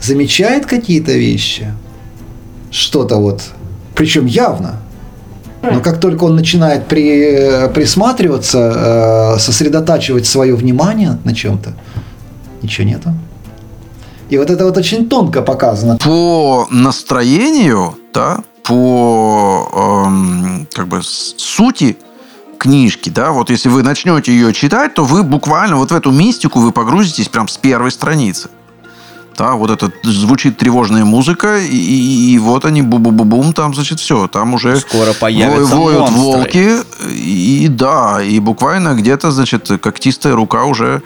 замечает 0.00 0.64
какие-то 0.64 1.12
вещи, 1.12 1.66
что-то 2.72 3.16
вот, 3.16 3.42
причем 3.94 4.26
явно, 4.26 4.80
Но 5.62 5.80
как 5.80 6.00
только 6.00 6.24
он 6.24 6.34
начинает 6.34 6.86
при, 6.88 7.68
присматриваться, 7.72 9.34
э, 9.36 9.38
сосредотачивать 9.38 10.26
свое 10.26 10.56
внимание 10.56 11.18
на 11.22 11.34
чем-то, 11.34 11.74
ничего 12.62 12.88
нету. 12.88 13.14
И 14.28 14.38
вот 14.38 14.50
это 14.50 14.64
вот 14.64 14.76
очень 14.76 15.08
тонко 15.08 15.42
показано. 15.42 15.98
По 15.98 16.66
настроению, 16.70 17.94
да, 18.12 18.38
по 18.64 20.04
эм, 20.06 20.66
как 20.72 20.88
бы 20.88 21.00
сути 21.02 21.96
книжки, 22.58 23.10
да, 23.10 23.30
вот 23.30 23.50
если 23.50 23.68
вы 23.68 23.82
начнете 23.82 24.32
ее 24.32 24.52
читать, 24.52 24.94
то 24.94 25.04
вы 25.04 25.22
буквально 25.22 25.76
вот 25.76 25.92
в 25.92 25.94
эту 25.94 26.10
мистику 26.10 26.60
вы 26.60 26.72
погрузитесь 26.72 27.28
прям 27.28 27.46
с 27.46 27.56
первой 27.56 27.90
страницы. 27.92 28.48
Да, 29.36 29.54
вот 29.54 29.70
это 29.70 29.90
звучит 30.02 30.58
тревожная 30.58 31.04
музыка, 31.04 31.58
и, 31.58 31.76
и, 31.76 32.34
и 32.34 32.38
вот 32.38 32.64
они 32.64 32.82
бу-бу-бу-бум, 32.82 33.52
там, 33.52 33.74
значит, 33.74 34.00
все, 34.00 34.28
там 34.28 34.54
уже 34.54 34.76
скоро 34.76 35.12
появятся 35.14 35.76
воют 35.76 36.00
монстры. 36.00 36.20
волки, 36.20 36.68
и, 37.10 37.68
да, 37.68 38.22
и 38.22 38.38
буквально 38.40 38.94
где-то, 38.94 39.30
значит, 39.30 39.70
когтистая 39.80 40.34
рука 40.34 40.64
уже 40.64 41.02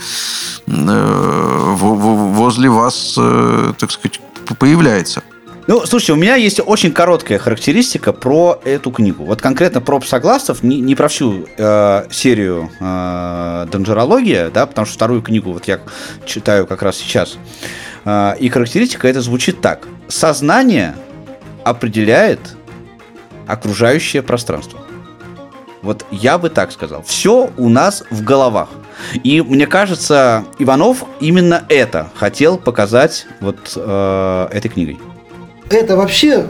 э, 0.67 1.75
возле 1.77 2.69
вас, 2.69 3.15
э, 3.17 3.73
так 3.79 3.91
сказать, 3.91 4.21
появляется. 4.59 5.23
Ну, 5.67 5.85
слушайте, 5.85 6.13
у 6.13 6.17
меня 6.17 6.37
есть 6.37 6.61
очень 6.65 6.93
короткая 6.93 7.39
характеристика 7.39 8.13
про 8.13 8.61
эту 8.65 8.93
книгу. 8.93 9.25
Вот 9.25 9.43
конкретно 9.43 9.81
про 9.81 9.99
псогласов, 9.99 10.63
не, 10.63 10.81
не 10.81 10.95
про 10.95 11.09
всю 11.09 11.49
э, 11.59 12.07
серию 12.13 12.71
э, 12.79 13.67
Донжерология, 13.73 14.51
да, 14.51 14.67
потому 14.67 14.87
что 14.87 14.95
вторую 14.95 15.23
книгу 15.23 15.53
вот 15.53 15.67
я 15.67 15.81
читаю 16.25 16.69
как 16.69 16.83
раз 16.83 16.97
сейчас. 16.99 17.37
Э, 18.07 18.35
и 18.39 18.49
характеристика 18.49 19.07
это 19.09 19.21
звучит 19.21 19.61
так. 19.61 19.87
Сознание 20.09 20.95
определяет 21.65 22.41
окружающее 23.47 24.23
пространство. 24.23 24.81
Вот 25.83 26.07
я 26.11 26.39
бы 26.39 26.49
так 26.49 26.73
сказал. 26.73 27.03
Все 27.03 27.51
у 27.59 27.69
нас 27.69 28.03
в 28.11 28.25
головах. 28.25 28.71
И 29.23 29.43
мне 29.43 29.67
кажется, 29.67 30.45
Иванов 30.59 31.05
именно 31.21 31.65
это 31.69 32.09
хотел 32.15 32.57
показать 32.57 33.27
вот 33.41 33.75
э, 33.77 34.49
этой 34.53 34.71
книгой 34.71 34.99
это 35.71 35.97
вообще 35.97 36.47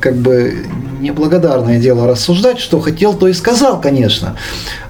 как 0.00 0.16
бы 0.16 0.66
неблагодарное 1.00 1.78
дело 1.78 2.06
рассуждать, 2.06 2.58
что 2.58 2.80
хотел, 2.80 3.14
то 3.14 3.28
и 3.28 3.32
сказал, 3.32 3.80
конечно. 3.80 4.36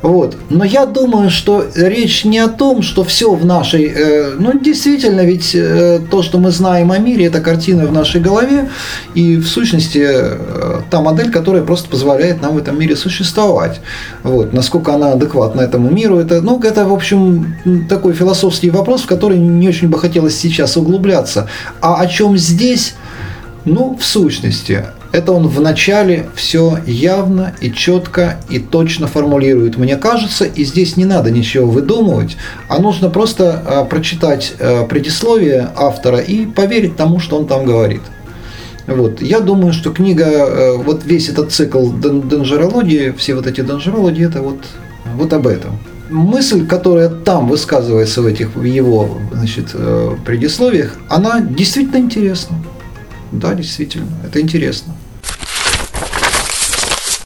Вот. 0.03 0.37
Но 0.49 0.65
я 0.65 0.87
думаю, 0.87 1.31
что 1.31 1.67
речь 1.75 2.25
не 2.25 2.39
о 2.39 2.49
том, 2.49 2.83
что 2.83 3.05
все 3.05 3.35
в 3.35 3.45
нашей... 3.45 3.93
Э, 3.95 4.35
ну, 4.39 4.59
действительно, 4.59 5.25
ведь 5.25 5.55
э, 5.55 6.01
то, 6.11 6.23
что 6.23 6.39
мы 6.39 6.51
знаем 6.51 6.93
о 6.93 6.99
мире, 6.99 7.27
это 7.27 7.41
картина 7.41 7.87
в 7.87 7.93
нашей 7.93 8.21
голове, 8.21 8.71
и 9.15 9.37
в 9.37 9.47
сущности 9.47 10.03
э, 10.03 10.81
та 10.91 11.01
модель, 11.01 11.31
которая 11.31 11.63
просто 11.63 11.89
позволяет 11.89 12.43
нам 12.43 12.55
в 12.55 12.59
этом 12.59 12.79
мире 12.79 12.97
существовать. 12.97 13.81
Вот. 14.23 14.53
Насколько 14.53 14.95
она 14.95 15.13
адекватна 15.13 15.61
этому 15.61 15.91
миру, 15.91 16.19
это, 16.19 16.41
ну, 16.41 16.61
это, 16.63 16.87
в 16.87 16.93
общем, 16.93 17.55
такой 17.89 18.15
философский 18.15 18.71
вопрос, 18.71 19.03
в 19.03 19.07
который 19.07 19.39
не 19.39 19.69
очень 19.69 19.89
бы 19.89 19.99
хотелось 19.99 20.39
сейчас 20.39 20.77
углубляться. 20.77 21.49
А 21.81 22.01
о 22.01 22.07
чем 22.07 22.39
здесь 22.39 22.95
ну, 23.65 23.97
в 23.97 24.05
сущности, 24.05 24.87
это 25.13 25.33
он 25.33 25.49
в 25.49 25.61
начале 25.61 26.29
все 26.35 26.79
явно 26.87 27.55
и 27.61 27.73
четко 27.73 28.41
и 28.51 28.59
точно 28.59 29.07
формулирует, 29.07 29.77
мне 29.77 29.97
кажется, 29.97 30.45
и 30.45 30.65
здесь 30.65 30.97
не 30.97 31.05
надо 31.05 31.31
ничего 31.31 31.67
выдумывать, 31.67 32.37
а 32.69 32.79
нужно 32.79 33.09
просто 33.09 33.63
а, 33.67 33.85
прочитать 33.85 34.55
а, 34.61 34.85
предисловие 34.85 35.71
автора 35.75 36.19
и 36.19 36.45
поверить 36.47 36.97
тому, 36.97 37.21
что 37.21 37.39
он 37.39 37.47
там 37.47 37.65
говорит. 37.65 38.03
Вот. 38.87 39.21
Я 39.21 39.41
думаю, 39.41 39.73
что 39.73 39.91
книга, 39.91 40.27
а, 40.29 40.77
вот 40.77 41.05
весь 41.05 41.29
этот 41.29 41.53
цикл 41.53 41.89
донжерологии, 41.91 43.15
все 43.17 43.35
вот 43.35 43.47
эти 43.47 43.63
донжерологии, 43.63 44.27
это 44.27 44.43
вот, 44.43 44.59
вот 45.15 45.33
об 45.33 45.47
этом. 45.47 45.79
Мысль, 46.11 46.67
которая 46.67 47.11
там 47.11 47.49
высказывается 47.49 48.23
в 48.23 48.27
этих 48.27 48.57
в 48.57 48.63
его 48.63 49.19
значит, 49.33 49.75
предисловиях, 50.25 50.97
она 51.11 51.41
действительно 51.41 51.99
интересна. 51.99 52.57
Да, 53.33 53.55
действительно, 53.55 54.09
это 54.25 54.41
интересно. 54.41 54.95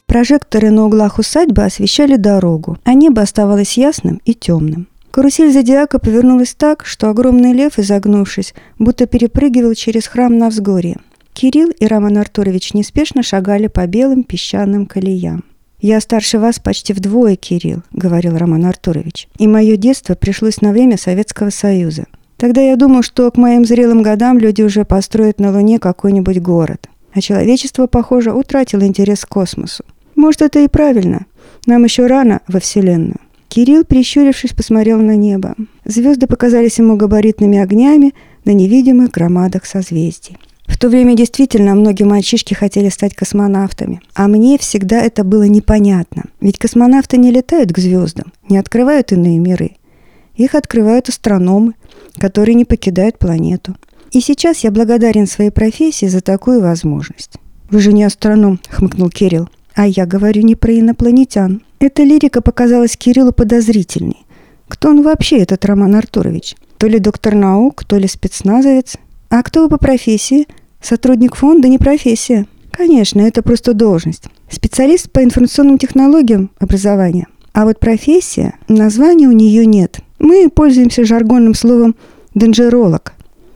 Прожекторы 0.05 0.69
на 0.69 0.85
углах 0.85 1.17
усадьбы 1.17 1.63
освещали 1.63 2.17
дорогу, 2.17 2.77
а 2.83 2.93
небо 2.93 3.21
оставалось 3.21 3.77
ясным 3.77 4.21
и 4.25 4.35
темным. 4.35 4.87
Карусель 5.09 5.51
зодиака 5.51 5.99
повернулась 5.99 6.53
так, 6.55 6.85
что 6.85 7.09
огромный 7.09 7.53
лев, 7.53 7.79
изогнувшись, 7.79 8.53
будто 8.79 9.05
перепрыгивал 9.05 9.73
через 9.73 10.07
храм 10.07 10.37
на 10.37 10.49
взгорье. 10.49 10.97
Кирилл 11.33 11.69
и 11.69 11.85
Роман 11.87 12.17
Артурович 12.17 12.73
неспешно 12.73 13.23
шагали 13.23 13.67
по 13.67 13.85
белым 13.87 14.23
песчаным 14.23 14.85
колеям. 14.85 15.43
«Я 15.81 15.99
старше 15.99 16.39
вас 16.39 16.59
почти 16.59 16.93
вдвое, 16.93 17.35
Кирилл»,— 17.35 17.81
говорил 17.91 18.37
Роман 18.37 18.65
Артурович. 18.65 19.27
«И 19.37 19.47
мое 19.47 19.77
детство 19.77 20.15
пришлось 20.15 20.61
на 20.61 20.71
время 20.71 20.97
Советского 20.97 21.49
Союза. 21.49 22.05
Тогда 22.37 22.61
я 22.61 22.75
думал, 22.75 23.03
что 23.03 23.29
к 23.31 23.37
моим 23.37 23.65
зрелым 23.65 24.01
годам 24.01 24.37
люди 24.37 24.61
уже 24.61 24.85
построят 24.85 25.39
на 25.39 25.51
Луне 25.51 25.79
какой-нибудь 25.79 26.41
город. 26.41 26.89
А 27.13 27.21
человечество, 27.21 27.87
похоже, 27.87 28.33
утратило 28.33 28.85
интерес 28.85 29.25
к 29.25 29.29
космосу. 29.29 29.83
Может, 30.15 30.41
это 30.41 30.59
и 30.59 30.67
правильно. 30.67 31.25
Нам 31.65 31.83
еще 31.83 32.07
рано 32.07 32.41
во 32.47 32.59
Вселенную. 32.59 33.19
Кирилл, 33.47 33.83
прищурившись, 33.85 34.53
посмотрел 34.53 34.99
на 34.99 35.15
небо. 35.15 35.55
Звезды 35.85 36.25
показались 36.25 36.79
ему 36.79 36.97
габаритными 36.97 37.59
огнями 37.59 38.13
на 38.45 38.51
невидимых 38.51 39.11
громадах 39.11 39.65
созвездий. 39.65 40.37
В 40.65 40.77
то 40.79 40.89
время 40.89 41.15
действительно 41.15 41.75
многие 41.75 42.03
мальчишки 42.03 42.53
хотели 42.53 42.89
стать 42.89 43.13
космонавтами. 43.13 44.01
А 44.15 44.27
мне 44.27 44.57
всегда 44.57 45.01
это 45.01 45.23
было 45.23 45.43
непонятно. 45.43 46.23
Ведь 46.41 46.57
космонавты 46.57 47.17
не 47.17 47.31
летают 47.31 47.71
к 47.71 47.77
звездам, 47.77 48.33
не 48.49 48.57
открывают 48.57 49.11
иные 49.11 49.39
миры. 49.39 49.77
Их 50.35 50.55
открывают 50.55 51.09
астрономы, 51.09 51.73
которые 52.17 52.55
не 52.55 52.65
покидают 52.65 53.19
планету. 53.19 53.75
И 54.11 54.21
сейчас 54.21 54.59
я 54.59 54.71
благодарен 54.71 55.27
своей 55.27 55.49
профессии 55.49 56.05
за 56.05 56.21
такую 56.21 56.61
возможность. 56.61 57.33
«Вы 57.69 57.79
же 57.79 57.93
не 57.93 58.03
астроном»,— 58.03 58.59
хмыкнул 58.69 59.09
Кирилл. 59.09 59.49
«А 59.73 59.87
я 59.87 60.05
говорю 60.05 60.43
не 60.43 60.55
про 60.55 60.79
инопланетян». 60.79 61.63
Эта 61.79 62.03
лирика 62.03 62.41
показалась 62.41 62.95
Кириллу 62.95 63.31
подозрительной. 63.33 64.25
Кто 64.67 64.89
он 64.89 65.01
вообще, 65.01 65.39
этот 65.39 65.65
Роман 65.65 65.95
Артурович? 65.95 66.55
То 66.77 66.87
ли 66.87 66.99
доктор 66.99 67.35
наук, 67.35 67.83
то 67.83 67.97
ли 67.97 68.07
спецназовец? 68.07 68.97
А 69.29 69.43
кто 69.43 69.63
вы 69.63 69.69
по 69.69 69.77
профессии? 69.77 70.47
Сотрудник 70.81 71.35
фонда 71.35 71.67
не 71.67 71.77
профессия. 71.77 72.45
Конечно, 72.71 73.21
это 73.21 73.41
просто 73.41 73.73
должность. 73.73 74.23
Специалист 74.49 75.11
по 75.11 75.23
информационным 75.23 75.77
технологиям 75.77 76.51
образования. 76.59 77.27
А 77.53 77.65
вот 77.65 77.79
профессия, 77.79 78.55
названия 78.67 79.27
у 79.27 79.31
нее 79.31 79.65
нет. 79.65 79.99
Мы 80.23 80.49
пользуемся 80.49 81.03
жаргонным 81.03 81.53
словом 81.53 81.97
«денджеролог» 82.33 83.11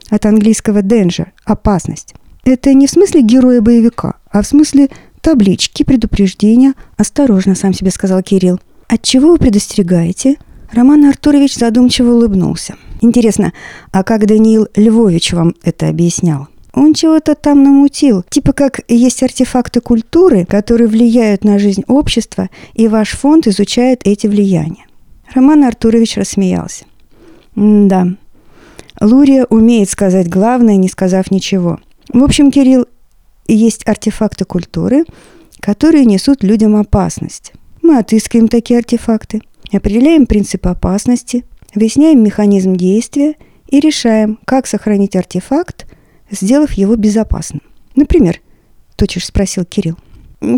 от 0.09 0.25
английского 0.25 0.79
danger– 0.79 1.27
опасность. 1.45 2.13
Это 2.43 2.73
не 2.73 2.87
в 2.87 2.91
смысле 2.91 3.21
героя 3.21 3.61
боевика, 3.61 4.15
а 4.29 4.41
в 4.41 4.47
смысле 4.47 4.89
таблички, 5.21 5.83
предупреждения. 5.83 6.73
«Осторожно», 6.97 7.55
сам 7.55 7.73
себе 7.73 7.89
сказал 7.89 8.21
Кирилл. 8.21 8.59
«От 8.89 9.01
чего 9.01 9.29
вы 9.29 9.37
предостерегаете?» 9.37 10.35
Роман 10.73 11.05
Артурович 11.05 11.55
задумчиво 11.55 12.11
улыбнулся. 12.11 12.75
«Интересно, 12.99 13.53
а 13.93 14.03
как 14.03 14.25
Даниил 14.25 14.67
Львович 14.75 15.31
вам 15.31 15.55
это 15.63 15.87
объяснял?» 15.87 16.49
Он 16.73 16.93
чего-то 16.93 17.35
там 17.35 17.63
намутил. 17.63 18.25
Типа 18.29 18.51
как 18.51 18.81
есть 18.89 19.23
артефакты 19.23 19.79
культуры, 19.79 20.43
которые 20.43 20.89
влияют 20.89 21.45
на 21.45 21.59
жизнь 21.59 21.85
общества, 21.87 22.49
и 22.73 22.89
ваш 22.89 23.11
фонд 23.11 23.47
изучает 23.47 24.01
эти 24.03 24.27
влияния. 24.27 24.87
Роман 25.33 25.63
Артурович 25.63 26.17
рассмеялся. 26.17 26.85
«Да, 27.55 28.07
Лурия 28.99 29.45
умеет 29.45 29.89
сказать 29.89 30.29
главное, 30.29 30.75
не 30.75 30.89
сказав 30.89 31.31
ничего. 31.31 31.79
В 32.11 32.23
общем, 32.23 32.51
Кирилл, 32.51 32.85
есть 33.47 33.87
артефакты 33.87 34.45
культуры, 34.45 35.05
которые 35.59 36.05
несут 36.05 36.43
людям 36.43 36.75
опасность. 36.75 37.53
Мы 37.81 37.97
отыскиваем 37.97 38.47
такие 38.47 38.79
артефакты, 38.79 39.41
определяем 39.71 40.25
принципы 40.25 40.69
опасности, 40.69 41.45
выясняем 41.75 42.23
механизм 42.23 42.75
действия 42.75 43.35
и 43.67 43.79
решаем, 43.79 44.39
как 44.45 44.67
сохранить 44.67 45.15
артефакт, 45.15 45.87
сделав 46.31 46.73
его 46.73 46.95
безопасным. 46.95 47.61
Например, 47.95 48.39
точишь 48.95 49.27
спросил 49.27 49.65
Кирилл. 49.65 49.97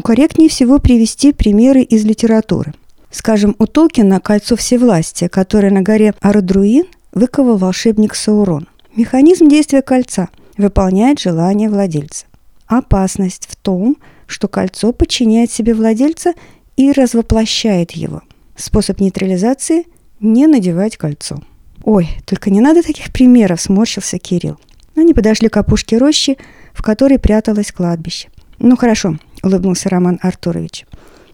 Корректнее 0.03 0.49
всего 0.49 0.80
привести 0.80 1.34
примеры 1.34 1.82
из 1.82 2.03
литературы. 2.05 2.74
Скажем, 3.12 3.55
у 3.57 3.66
Толкина 3.66 4.20
«Кольцо 4.20 4.55
всевластия», 4.55 5.30
которое 5.30 5.72
на 5.72 5.82
горе 5.82 6.14
Арадруин 6.22 6.86
выковал 7.12 7.57
волшебник 7.57 8.16
Саурон. 8.16 8.68
Механизм 8.95 9.47
действия 9.47 9.82
кольца 9.82 10.30
выполняет 10.57 11.20
желание 11.20 11.70
владельца. 11.70 12.26
Опасность 12.68 13.47
в 13.49 13.55
том, 13.55 13.97
что 14.28 14.47
кольцо 14.47 14.93
подчиняет 14.93 15.51
себе 15.51 15.74
владельца 15.74 16.34
и 16.78 16.91
развоплощает 16.91 17.91
его. 17.91 18.22
Способ 18.55 18.99
нейтрализации– 18.99 19.86
не 20.20 20.47
надевать 20.47 20.97
кольцо. 20.97 21.39
«Ой, 21.84 22.10
только 22.26 22.49
не 22.51 22.62
надо 22.62 22.84
таких 22.84 23.12
примеров»,– 23.12 23.62
сморщился 23.62 24.20
Кирилл. 24.20 24.60
Они 24.95 25.14
подошли 25.14 25.47
к 25.47 25.57
опушке 25.57 25.97
рощи, 25.97 26.38
в 26.74 26.84
которой 26.84 27.18
пряталось 27.18 27.72
кладбище. 27.72 28.28
«Ну 28.60 28.76
хорошо»,– 28.76 29.18
улыбнулся 29.43 29.89
Роман 29.89 30.20
Артурович. 30.22 30.86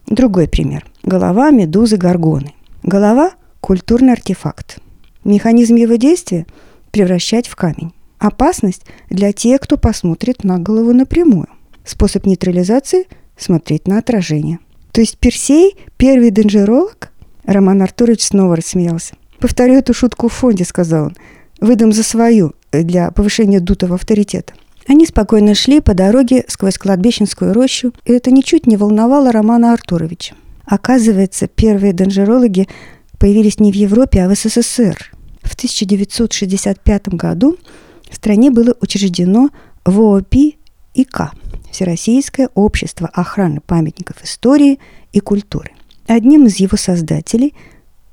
Другой 0.06 0.46
пример. 0.46 0.84
Голова 1.06 1.50
медузы 1.52 1.96
горгоны. 1.98 2.52
Голова– 2.82 3.30
культурный 3.60 4.12
артефакт. 4.12 4.78
Механизм 5.22 5.76
его 5.76 5.94
действия– 5.94 6.46
превращать 6.90 7.46
в 7.46 7.54
камень. 7.54 7.92
Опасность 8.18 8.82
для 9.08 9.32
тех, 9.32 9.60
кто 9.60 9.76
посмотрит 9.76 10.42
на 10.42 10.58
голову 10.58 10.92
напрямую. 10.92 11.46
Способ 11.84 12.26
нейтрализации– 12.26 13.06
смотреть 13.38 13.86
на 13.86 13.98
отражение. 13.98 14.58
То 14.90 15.00
есть 15.00 15.16
Персей– 15.18 15.76
первый 15.96 16.30
денджеролог? 16.30 17.12
Роман 17.44 17.82
Артурович 17.82 18.22
снова 18.22 18.56
рассмеялся. 18.56 19.14
«Повторю 19.38 19.74
эту 19.74 19.94
шутку 19.94 20.26
в 20.26 20.32
фонде»,– 20.32 20.64
сказал 20.66 21.04
он. 21.04 21.16
«Выдам 21.60 21.92
за 21.92 22.02
свою 22.02 22.54
для 22.72 23.12
повышения 23.12 23.60
дутого 23.60 23.94
авторитета». 23.94 24.54
Они 24.88 25.06
спокойно 25.06 25.54
шли 25.54 25.80
по 25.80 25.94
дороге 25.94 26.44
сквозь 26.48 26.78
кладбищенскую 26.78 27.52
рощу, 27.52 27.92
и 28.04 28.12
это 28.12 28.32
ничуть 28.32 28.66
не 28.66 28.76
волновало 28.76 29.30
Романа 29.30 29.72
Артуровича. 29.72 30.34
Оказывается, 30.66 31.46
первые 31.46 31.92
денджерологи 31.92 32.68
появились 33.18 33.58
не 33.60 33.72
в 33.72 33.74
Европе, 33.74 34.22
а 34.22 34.28
в 34.28 34.34
СССР. 34.34 35.12
В 35.42 35.54
1965 35.54 37.08
году 37.08 37.56
в 38.10 38.14
стране 38.14 38.50
было 38.50 38.74
учреждено 38.80 39.50
ВОПИ 39.84 40.58
ИК– 40.94 41.32
Всероссийское 41.76 42.48
общество 42.54 43.06
охраны 43.12 43.60
памятников 43.60 44.24
истории 44.24 44.78
и 45.12 45.20
культуры. 45.20 45.72
Одним 46.06 46.46
из 46.46 46.56
его 46.56 46.78
создателей 46.78 47.54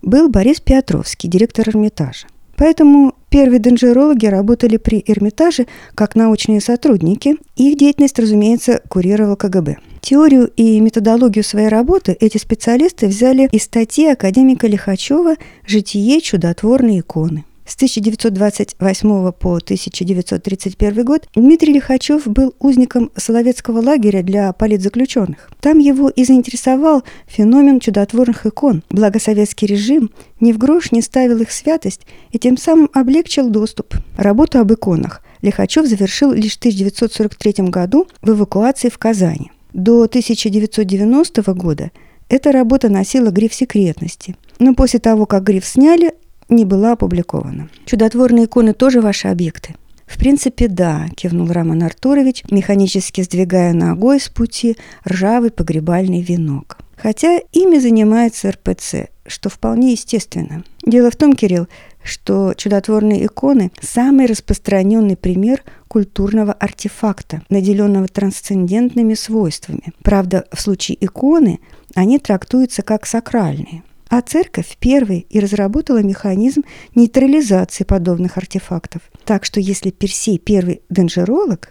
был 0.02 0.28
Борис 0.28 0.60
Петровский, 0.60 1.30
директор 1.30 1.70
Эрмитажа. 1.70 2.28
Поэтому 2.56 3.16
первые 3.30 3.60
денджерологи 3.60 4.26
работали 4.28 4.78
при 4.78 5.04
Эрмитаже 5.08 5.66
как 5.96 6.16
научные 6.16 6.62
сотрудники. 6.62 7.38
Их 7.56 7.78
деятельность, 7.78 8.20
разумеется, 8.20 8.82
курировал 8.90 9.36
КГБ. 9.36 9.78
Теорию 10.02 10.52
и 10.56 10.80
методологию 10.80 11.44
своей 11.44 11.70
работы 11.70 12.16
эти 12.20 12.38
специалисты 12.38 13.08
взяли 13.08 13.48
из 13.52 13.64
статьи 13.64 14.08
академика 14.08 14.68
Лихачева 14.68 15.36
«Житие 15.66 16.22
чудотворной 16.22 17.00
иконы». 17.00 17.46
С 17.66 17.76
1928 17.76 19.32
по 19.32 19.56
1931 19.56 21.06
год 21.06 21.28
Дмитрий 21.34 21.74
Лихачев 21.74 22.28
был 22.28 22.54
узником 22.60 23.10
Соловецкого 23.16 23.82
лагеря 23.82 24.22
для 24.22 24.52
политзаключенных. 24.52 25.50
Там 25.62 25.80
его 25.80 26.10
и 26.10 26.26
заинтересовал 26.26 27.04
феномен 27.26 27.80
чудотворных 27.80 28.46
икон. 28.46 28.84
Благо 28.90 29.20
советский 29.20 29.66
режим 29.66 30.12
ни 30.42 30.52
в 30.52 30.58
грош 30.58 30.92
не 30.92 31.02
ставил 31.02 31.40
их 31.40 31.52
святость 31.52 32.02
и 32.32 32.40
тем 32.40 32.58
самым 32.58 32.90
облегчил 32.94 33.50
доступ. 33.50 33.96
Работу 34.18 34.60
об 34.60 34.74
иконах 34.74 35.22
Лихачев 35.42 35.88
завершил 35.88 36.32
лишь 36.34 36.56
в 36.56 36.60
1943 36.60 37.70
году 37.70 38.08
в 38.22 38.30
эвакуации 38.30 38.90
в 38.90 38.98
Казани. 38.98 39.52
До 39.74 40.04
1990 40.04 41.54
года 41.54 41.92
эта 42.30 42.52
работа 42.52 42.90
носила 42.90 43.30
гриф 43.30 43.54
секретности. 43.54 44.36
Но 44.60 44.74
после 44.74 45.00
того, 45.00 45.26
как 45.26 45.44
гриф 45.44 45.66
сняли, 45.66 46.14
не 46.50 46.66
была 46.66 46.94
опубликована. 46.94 47.70
Чудотворные 47.86 48.46
иконы 48.46 48.74
тоже 48.74 49.02
ваши 49.02 49.28
объекты? 49.28 49.76
В 50.06 50.18
принципе, 50.18 50.68
да, 50.68 51.08
кивнул 51.16 51.48
Роман 51.52 51.84
Артурович, 51.84 52.44
механически 52.52 53.22
сдвигая 53.22 53.74
ногой 53.74 54.20
с 54.20 54.30
пути 54.30 54.78
ржавый 55.08 55.50
погребальный 55.50 56.22
венок. 56.22 56.78
Хотя 56.96 57.40
ими 57.52 57.80
занимается 57.80 58.52
РПЦ, 58.52 59.10
что 59.26 59.50
вполне 59.50 59.92
естественно. 59.92 60.64
Дело 60.86 61.10
в 61.10 61.16
том, 61.16 61.34
Кирилл, 61.34 61.68
что 62.04 62.54
чудотворные 62.56 63.26
иконы– 63.26 63.72
самый 63.82 64.26
распространенный 64.26 65.18
пример 65.18 65.64
культурного 65.88 66.54
артефакта, 66.54 67.42
наделенного 67.50 68.08
трансцендентными 68.08 69.16
свойствами. 69.16 69.94
Правда, 70.04 70.46
в 70.52 70.62
случае 70.62 70.98
иконы 71.04 71.60
они 71.96 72.20
трактуются 72.20 72.82
как 72.84 73.06
сакральные– 73.06 73.84
а 74.14 74.22
церковь 74.22 74.78
первой 74.80 75.26
и 75.32 75.40
разработала 75.40 76.04
механизм 76.04 76.62
нейтрализации 76.94 77.84
подобных 77.84 78.38
артефактов. 78.38 79.02
Так 79.26 79.44
что 79.44 79.60
если 79.60 79.90
Персей 79.90 80.38
первый 80.38 80.84
денджеролог, 80.88 81.70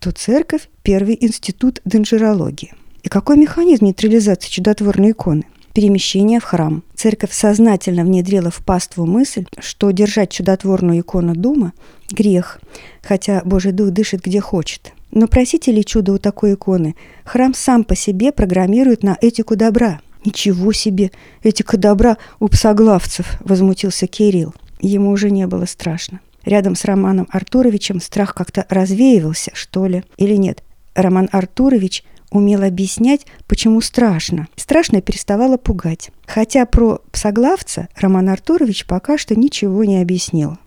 то 0.00 0.10
церковь 0.10 0.70
первый 0.82 1.18
институт 1.20 1.82
денджерологии. 1.84 2.72
И 3.02 3.10
какой 3.10 3.36
механизм 3.36 3.84
нейтрализации 3.84 4.48
чудотворной 4.48 5.10
иконы? 5.10 5.44
Перемещение 5.74 6.40
в 6.40 6.44
храм. 6.44 6.82
Церковь 6.94 7.32
сознательно 7.32 8.04
внедрила 8.04 8.50
в 8.50 8.64
паству 8.64 9.04
мысль, 9.04 9.44
что 9.58 9.90
держать 9.90 10.30
чудотворную 10.30 11.00
икону 11.00 11.34
дома– 11.34 11.74
грех, 12.10 12.58
хотя 13.02 13.42
Божий 13.44 13.72
Дух 13.72 13.90
дышит 13.90 14.22
где 14.22 14.40
хочет. 14.40 14.94
Но 15.10 15.28
просите 15.28 15.72
ли 15.72 15.84
чудо 15.84 16.14
у 16.14 16.18
такой 16.18 16.54
иконы? 16.54 16.96
Храм 17.26 17.52
сам 17.52 17.84
по 17.84 17.94
себе 17.94 18.32
программирует 18.32 19.02
на 19.02 19.18
этику 19.20 19.56
добра– 19.56 20.00
«Ничего 20.26 20.72
себе! 20.72 21.12
Этика 21.44 21.76
добра 21.76 22.16
у 22.40 22.48
псоглавцев!»– 22.48 23.38
возмутился 23.40 24.08
Кирилл. 24.08 24.54
Ему 24.80 25.10
уже 25.10 25.30
не 25.30 25.46
было 25.46 25.66
страшно. 25.66 26.20
Рядом 26.44 26.74
с 26.74 26.84
Романом 26.84 27.28
Артуровичем 27.30 28.00
страх 28.00 28.34
как-то 28.34 28.66
развеивался, 28.68 29.52
что 29.54 29.86
ли, 29.86 30.02
или 30.16 30.34
нет. 30.34 30.64
Роман 30.96 31.28
Артурович 31.30 32.02
умел 32.32 32.64
объяснять, 32.64 33.24
почему 33.46 33.80
страшно. 33.80 34.48
Страшно 34.56 35.00
переставало 35.00 35.58
пугать. 35.58 36.10
Хотя 36.26 36.66
про 36.66 37.00
псоглавца 37.12 37.86
Роман 37.94 38.28
Артурович 38.28 38.84
пока 38.86 39.18
что 39.18 39.36
ничего 39.36 39.84
не 39.84 40.00
объяснил. 40.02 40.58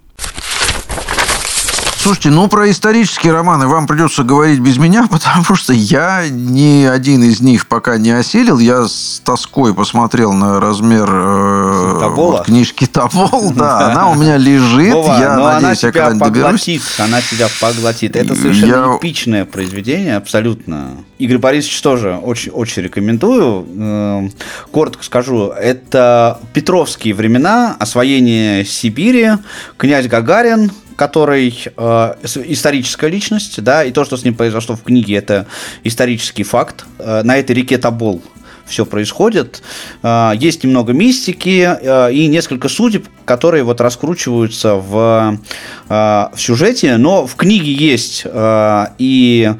Слушайте, 2.01 2.29
ну 2.29 2.47
про 2.47 2.71
исторические 2.71 3.33
романы 3.33 3.67
вам 3.67 3.85
придется 3.85 4.23
говорить 4.23 4.59
без 4.59 4.77
меня, 4.77 5.05
потому 5.11 5.53
что 5.55 5.73
я 5.73 6.29
ни 6.29 6.85
один 6.85 7.21
из 7.23 7.41
них 7.41 7.67
пока 7.67 7.97
не 7.97 8.11
осилил. 8.11 8.57
Я 8.57 8.87
с 8.87 9.21
тоской 9.25 9.75
посмотрел 9.75 10.31
на 10.31 10.61
размер 10.61 11.09
э, 11.11 12.09
вот, 12.11 12.45
книжки 12.45 12.85
Тобол. 12.85 13.51
Да, 13.59 13.91
она 13.91 14.09
у 14.11 14.15
меня 14.15 14.37
лежит. 14.37 14.93
Вова, 14.93 15.19
я 15.19 15.35
надеюсь, 15.35 15.83
я 15.83 15.91
когда-нибудь 15.91 16.27
доберусь. 16.29 16.81
Она 16.99 17.19
тебя 17.19 17.49
поглотит. 17.59 18.15
Это 18.15 18.33
совершенно 18.33 18.93
я... 18.93 18.97
эпичное 18.97 19.43
произведение, 19.43 20.15
абсолютно. 20.15 20.91
Игорь 21.17 21.39
Борисович 21.39 21.81
тоже 21.81 22.15
очень, 22.15 22.53
очень 22.53 22.83
рекомендую. 22.83 23.67
Эм, 23.77 24.31
коротко 24.71 25.03
скажу, 25.03 25.49
это 25.49 26.39
Петровские 26.53 27.13
времена, 27.13 27.75
освоение 27.77 28.63
Сибири, 28.63 29.31
князь 29.77 30.07
Гагарин, 30.07 30.71
который 30.99 31.55
э, 31.65 32.13
историческая 32.45 33.09
личность, 33.09 33.63
да, 33.63 33.85
и 33.85 33.91
то, 33.91 34.03
что 34.03 34.17
с 34.17 34.25
ним 34.25 34.35
произошло 34.35 34.75
в 34.75 34.83
книге, 34.83 35.15
это 35.15 35.45
исторический 35.85 36.43
факт. 36.43 36.83
Э, 36.99 37.23
на 37.23 37.37
этой 37.37 37.55
реке 37.55 37.77
Тобол 37.77 38.21
все 38.69 38.85
происходит. 38.85 39.61
Э, 40.03 40.31
есть 40.35 40.63
немного 40.65 40.91
мистики 40.91 41.67
э, 41.81 42.13
и 42.13 42.27
несколько 42.27 42.67
судеб, 42.67 43.07
которые 43.23 43.63
вот 43.63 43.79
раскручиваются 43.79 44.75
в, 44.75 45.39
э, 45.87 45.93
в 46.33 46.37
сюжете, 46.37 46.97
но 46.97 47.25
в 47.25 47.35
книге 47.35 47.71
есть 47.71 48.25
и 48.97 49.53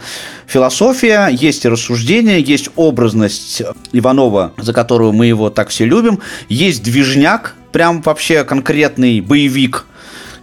философия, 0.46 1.30
есть 1.32 1.64
и 1.64 1.70
рассуждение, 1.70 2.42
есть 2.42 2.70
образность 2.76 3.62
Иванова, 3.94 4.52
за 4.58 4.74
которую 4.74 5.14
мы 5.14 5.28
его 5.28 5.50
так 5.50 5.70
все 5.70 5.86
любим, 5.86 6.20
есть 6.50 6.84
движняк, 6.84 7.56
прям 7.72 8.02
вообще 8.02 8.44
конкретный 8.44 9.22
боевик, 9.22 9.86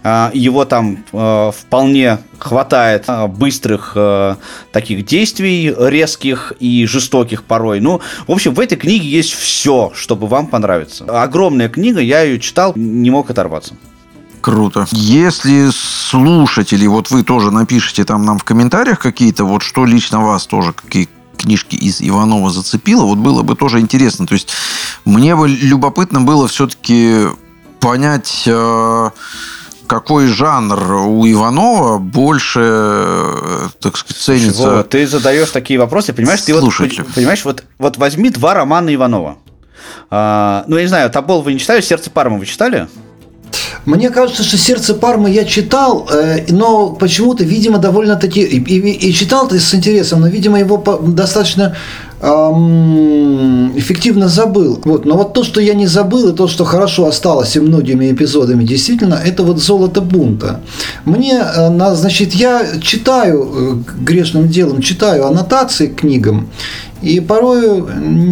его 0.03 0.65
там 0.65 1.03
а, 1.13 1.51
вполне 1.51 2.19
хватает 2.39 3.05
а, 3.07 3.27
быстрых 3.27 3.95
таких 4.71 5.05
действий, 5.05 5.73
резких 5.77 6.53
и 6.59 6.85
жестоких 6.85 7.43
порой. 7.43 7.79
Ну, 7.79 8.01
в 8.27 8.31
общем, 8.31 8.53
в 8.53 8.59
этой 8.59 8.77
книге 8.77 9.07
есть 9.07 9.33
все, 9.33 9.91
чтобы 9.95 10.27
вам 10.27 10.47
понравиться. 10.47 11.05
Огромная 11.23 11.69
книга, 11.69 11.99
я 11.99 12.21
ее 12.21 12.39
читал, 12.39 12.73
не 12.75 13.09
мог 13.09 13.29
оторваться. 13.29 13.75
Круто. 14.41 14.87
Если 14.91 15.69
слушатели, 15.73 16.87
вот 16.87 17.11
вы 17.11 17.23
тоже 17.23 17.51
напишите 17.51 18.05
там 18.05 18.23
нам 18.23 18.37
в 18.37 18.43
комментариях 18.43 18.99
какие-то, 18.99 19.43
вот 19.43 19.61
что 19.61 19.85
лично 19.85 20.21
вас 20.21 20.45
тоже, 20.45 20.73
какие 20.73 21.09
книжки 21.37 21.75
из 21.75 22.01
Иванова 22.01 22.49
зацепило, 22.49 23.03
вот 23.03 23.17
было 23.17 23.43
бы 23.43 23.55
тоже 23.55 23.79
интересно. 23.79 24.25
То 24.25 24.33
есть 24.33 24.49
мне 25.05 25.35
бы 25.35 25.47
любопытно 25.49 26.21
было 26.21 26.47
все-таки 26.47 27.25
понять, 27.79 28.47
какой 29.87 30.27
жанр 30.27 31.07
у 31.07 31.25
Иванова 31.25 31.97
больше, 31.97 32.59
так 33.79 33.97
сказать, 33.97 34.21
ценится? 34.21 34.69
Вова, 34.69 34.83
ты 34.83 35.07
задаешь 35.07 35.49
такие 35.49 35.79
вопросы, 35.79 36.13
понимаешь? 36.13 36.41
Ты 36.41 36.53
вот, 36.53 36.71
понимаешь, 37.15 37.43
вот, 37.45 37.63
вот 37.79 37.97
возьми 37.97 38.29
два 38.29 38.53
романа 38.53 38.93
Иванова. 38.93 39.37
А, 40.09 40.63
ну, 40.67 40.75
я 40.75 40.83
не 40.83 40.87
знаю, 40.87 41.09
Тобол 41.09 41.41
вы 41.41 41.53
не 41.53 41.59
читали, 41.59 41.81
«Сердце 41.81 42.09
Пармы» 42.09 42.39
вы 42.39 42.45
читали? 42.45 42.87
Мне 43.85 44.09
кажется, 44.09 44.43
что 44.43 44.57
«Сердце 44.57 44.93
Пармы» 44.93 45.29
я 45.29 45.45
читал, 45.45 46.09
э, 46.11 46.45
но 46.49 46.91
почему-то, 46.91 47.43
видимо, 47.43 47.77
довольно-таки... 47.77 48.41
И, 48.41 48.59
и, 48.59 49.09
и 49.09 49.13
читал 49.13 49.47
ты 49.47 49.59
с 49.59 49.73
интересом, 49.73 50.21
но, 50.21 50.27
видимо, 50.27 50.59
его 50.59 50.77
достаточно 51.01 51.75
эффективно 52.19 54.27
забыл. 54.27 54.81
Вот. 54.85 55.05
Но 55.05 55.17
вот 55.17 55.33
то, 55.33 55.43
что 55.43 55.61
я 55.61 55.75
не 55.75 55.85
забыл, 55.85 56.29
и 56.29 56.35
то, 56.35 56.47
что 56.47 56.65
хорошо 56.65 57.05
осталось 57.05 57.55
и 57.55 57.59
многими 57.59 58.11
эпизодами, 58.11 58.63
действительно, 58.63 59.21
это 59.23 59.43
вот 59.43 59.59
«Золото 59.59 60.01
бунта». 60.01 60.61
Мне, 61.05 61.39
э, 61.39 61.95
значит, 61.95 62.33
я 62.33 62.65
читаю 62.81 63.49
э, 63.53 63.75
грешным 64.01 64.47
делом, 64.47 64.81
читаю 64.81 65.27
аннотации 65.27 65.87
к 65.87 65.97
книгам, 65.97 66.49
и 67.01 67.19
порой 67.19 67.83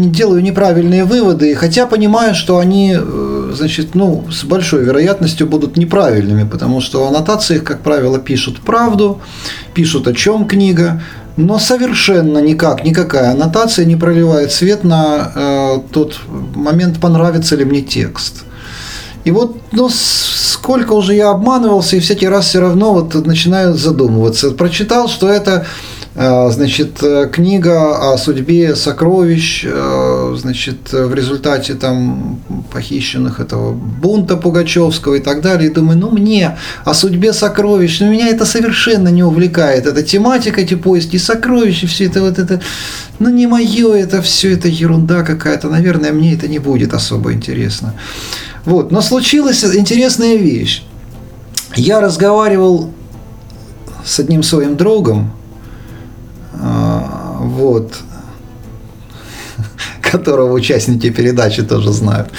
делаю 0.10 0.42
неправильные 0.42 1.06
выводы, 1.06 1.54
хотя 1.54 1.86
понимаю, 1.86 2.34
что 2.34 2.58
они, 2.58 2.98
э, 2.98 3.54
значит, 3.56 3.94
ну, 3.94 4.26
с 4.32 4.44
большой 4.44 4.84
вероятностью 4.84 5.46
будут 5.46 5.78
неправильными, 5.78 6.50
потому 6.50 6.82
что 6.82 7.06
в 7.06 7.08
аннотациях, 7.08 7.64
как 7.64 7.82
правило, 7.82 8.18
пишут 8.18 8.62
правду, 8.62 9.22
пишут 9.76 10.08
о 10.08 10.14
чем 10.14 10.48
книга, 10.48 11.04
но 11.38 11.60
совершенно 11.60 12.40
никак, 12.40 12.84
никакая 12.84 13.32
аннотация 13.32 13.86
не 13.86 13.96
проливает 13.96 14.52
свет 14.52 14.84
на 14.84 15.32
э, 15.36 15.80
тот 15.92 16.20
момент, 16.28 17.00
понравится 17.00 17.56
ли 17.56 17.66
мне 17.66 17.82
текст. 17.82 18.44
И 19.26 19.32
вот, 19.32 19.58
ну, 19.72 19.90
сколько 19.90 20.94
уже 20.94 21.16
я 21.16 21.32
обманывался, 21.32 21.96
и 21.96 22.00
всякий 22.00 22.28
раз 22.28 22.46
все 22.46 22.60
равно 22.62 22.94
вот 22.94 23.14
начинаю 23.26 23.74
задумываться. 23.74 24.52
Прочитал, 24.52 25.10
что 25.10 25.28
это 25.28 25.66
значит, 26.16 27.04
э, 27.04 27.30
книга 27.30 28.14
о 28.14 28.18
судьбе 28.18 28.76
сокровищ, 28.76 29.66
э, 29.68 30.36
значит, 30.38 30.94
в 30.94 31.14
результате 31.14 31.74
там 31.74 32.40
похищенных 32.72 33.42
этого 33.42 33.74
бунта 33.74 34.38
Пугачевского 34.38 35.16
и 35.16 35.20
так 35.20 35.42
далее. 35.42 35.70
И 35.70 35.74
думаю, 35.74 35.98
ну 36.00 36.12
мне 36.12 36.58
о 36.86 36.94
судьбе 36.94 37.34
сокровищ, 37.34 38.00
но 38.00 38.10
меня 38.10 38.30
это 38.30 38.46
совершенно 38.46 39.10
не 39.10 39.24
увлекает. 39.24 39.88
Эта 39.88 40.04
тематика, 40.04 40.62
эти 40.62 40.76
поиски 40.76 41.18
сокровищ, 41.18 41.84
и 41.84 41.88
все 41.88 42.06
это 42.06 42.22
вот 42.22 42.40
это, 42.40 42.62
ну 43.20 43.30
не 43.30 43.46
мое 43.46 43.94
это 43.96 44.22
все, 44.22 44.54
это 44.54 44.70
ерунда 44.70 45.24
какая-то. 45.24 45.70
Наверное, 45.70 46.14
мне 46.14 46.34
это 46.34 46.48
не 46.48 46.60
будет 46.60 46.94
особо 46.94 47.34
интересно. 47.34 47.94
Вот, 48.64 48.90
но 48.90 49.02
случилась 49.02 49.66
интересная 49.66 50.38
вещь. 50.38 50.84
Я 51.76 52.00
разговаривал 52.00 52.92
с 54.06 54.20
одним 54.20 54.44
своим 54.44 54.78
другом, 54.78 55.34
вот, 57.42 57.94
которого 60.02 60.54
участники 60.54 61.10
передачи 61.10 61.64
тоже 61.64 61.92
знают. 61.92 62.30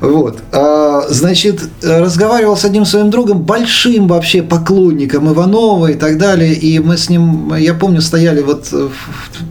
Вот. 0.00 0.38
А, 0.52 1.02
значит, 1.08 1.60
разговаривал 1.82 2.56
с 2.56 2.64
одним 2.64 2.84
своим 2.84 3.10
другом, 3.10 3.42
большим 3.42 4.08
вообще 4.08 4.42
поклонником 4.42 5.32
Иванова 5.32 5.88
и 5.90 5.94
так 5.94 6.18
далее, 6.18 6.54
и 6.54 6.78
мы 6.78 6.96
с 6.96 7.08
ним, 7.08 7.54
я 7.54 7.74
помню, 7.74 8.00
стояли 8.00 8.40
вот, 8.40 8.72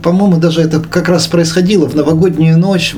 по-моему, 0.02 0.38
даже 0.38 0.62
это 0.62 0.80
как 0.80 1.08
раз 1.08 1.26
происходило 1.26 1.86
в 1.86 1.94
новогоднюю 1.94 2.58
ночь, 2.58 2.94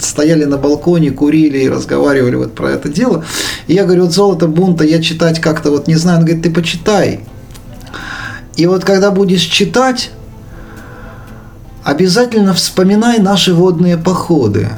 стояли 0.00 0.44
на 0.44 0.58
балконе, 0.58 1.10
курили 1.10 1.58
и 1.58 1.68
разговаривали 1.68 2.36
вот 2.36 2.54
про 2.54 2.72
это 2.72 2.88
дело. 2.88 3.24
И 3.66 3.74
я 3.74 3.84
говорю, 3.84 4.04
вот 4.04 4.12
«Золото 4.12 4.46
бунта» 4.46 4.84
я 4.84 5.00
читать 5.00 5.40
как-то 5.40 5.70
вот 5.70 5.86
не 5.86 5.96
знаю. 5.96 6.18
Он 6.18 6.24
говорит, 6.24 6.42
ты 6.42 6.50
почитай. 6.50 7.20
И 8.56 8.66
вот 8.66 8.84
когда 8.84 9.10
будешь 9.10 9.42
читать, 9.42 10.10
обязательно 11.88 12.52
вспоминай 12.52 13.18
наши 13.18 13.54
водные 13.54 13.96
походы. 13.96 14.68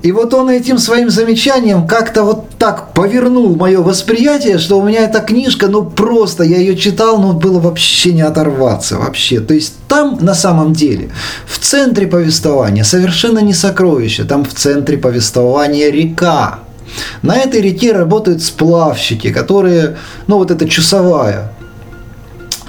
И 0.00 0.10
вот 0.12 0.32
он 0.32 0.48
этим 0.48 0.78
своим 0.78 1.10
замечанием 1.10 1.86
как-то 1.86 2.22
вот 2.22 2.48
так 2.58 2.94
повернул 2.94 3.56
мое 3.56 3.82
восприятие, 3.82 4.56
что 4.58 4.78
у 4.78 4.82
меня 4.82 5.00
эта 5.00 5.20
книжка, 5.20 5.68
ну 5.68 5.84
просто, 5.84 6.44
я 6.44 6.56
ее 6.56 6.76
читал, 6.76 7.18
но 7.18 7.32
было 7.32 7.60
вообще 7.60 8.12
не 8.12 8.22
оторваться, 8.22 8.96
вообще. 8.96 9.40
То 9.40 9.52
есть 9.52 9.74
там 9.88 10.18
на 10.20 10.34
самом 10.34 10.72
деле, 10.72 11.10
в 11.46 11.58
центре 11.58 12.06
повествования 12.06 12.84
совершенно 12.84 13.40
не 13.40 13.52
сокровище, 13.52 14.24
там 14.24 14.44
в 14.44 14.54
центре 14.54 14.96
повествования 14.96 15.90
река. 15.90 16.60
На 17.20 17.36
этой 17.36 17.60
реке 17.60 17.92
работают 17.92 18.42
сплавщики, 18.42 19.30
которые, 19.30 19.96
ну 20.26 20.38
вот 20.38 20.50
это 20.50 20.66
часовая, 20.68 21.52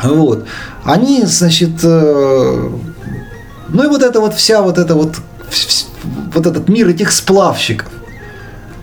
вот. 0.04 0.46
Они, 0.84 1.26
значит, 1.26 1.72
э, 1.84 2.70
ну 3.70 3.84
и 3.84 3.88
вот 3.88 4.04
это 4.04 4.20
вот 4.20 4.34
вся 4.34 4.62
вот 4.62 4.78
эта 4.78 4.96
вот, 4.96 5.16
вот 6.34 6.46
этот 6.46 6.70
мир 6.70 6.90
этих 6.90 7.12
сплавщиков. 7.12 7.88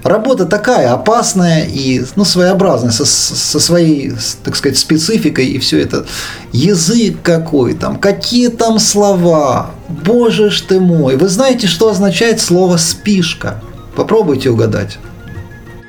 Работа 0.02 0.44
такая 0.44 0.92
опасная 0.92 1.64
и 1.64 2.04
ну, 2.14 2.26
своеобразная, 2.26 2.90
со, 2.90 3.06
со 3.06 3.58
своей, 3.58 4.12
так 4.42 4.54
сказать, 4.54 4.76
спецификой 4.76 5.46
и 5.46 5.58
все 5.58 5.80
это. 5.80 6.04
Язык 6.52 7.22
какой 7.22 7.72
там, 7.72 7.96
какие 7.96 8.48
там 8.48 8.78
слова, 8.78 9.70
боже 9.88 10.50
ж 10.50 10.60
ты 10.60 10.78
мой. 10.78 11.16
Вы 11.16 11.28
знаете, 11.28 11.66
что 11.66 11.88
означает 11.88 12.38
слово 12.40 12.76
«спишка»? 12.76 13.62
Попробуйте 13.96 14.50
угадать. 14.50 14.98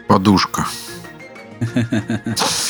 Подушка. 0.07 0.65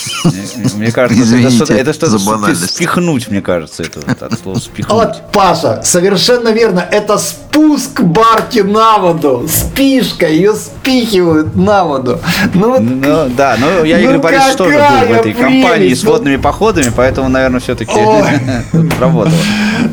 Мне 0.76 0.92
кажется, 0.92 1.24
Извините 1.24 1.74
это 1.74 1.94
что-то 1.94 2.18
спихнуть, 2.56 3.30
мне 3.30 3.42
кажется, 3.42 3.84
это 3.84 4.26
от 4.26 4.40
слова 4.40 4.58
спихнуть. 4.58 4.92
Вот, 4.92 5.32
Паша, 5.32 5.82
совершенно 5.84 6.50
верно, 6.50 6.80
это 6.80 7.18
спуск 7.18 8.02
барки 8.02 8.60
на 8.60 8.98
воду, 8.98 9.48
спишка, 9.50 10.28
ее 10.28 10.54
спихивают 10.54 11.56
на 11.56 11.84
воду. 11.84 12.20
Ну, 12.54 12.72
вот, 12.72 12.82
ну 12.82 13.30
да, 13.36 13.58
но 13.60 13.84
я, 13.86 14.00
Игорь 14.00 14.16
ну, 14.16 14.22
Борисович, 14.22 14.56
тоже 14.56 14.78
был 14.78 15.08
в 15.08 15.12
этой 15.12 15.34
прелесть, 15.34 15.40
компании 15.40 15.94
с 15.94 16.04
водными 16.04 16.38
походами, 16.38 16.92
поэтому, 16.96 17.30
наверное, 17.30 17.60
все-таки 17.60 17.96
работало. 19.00 19.32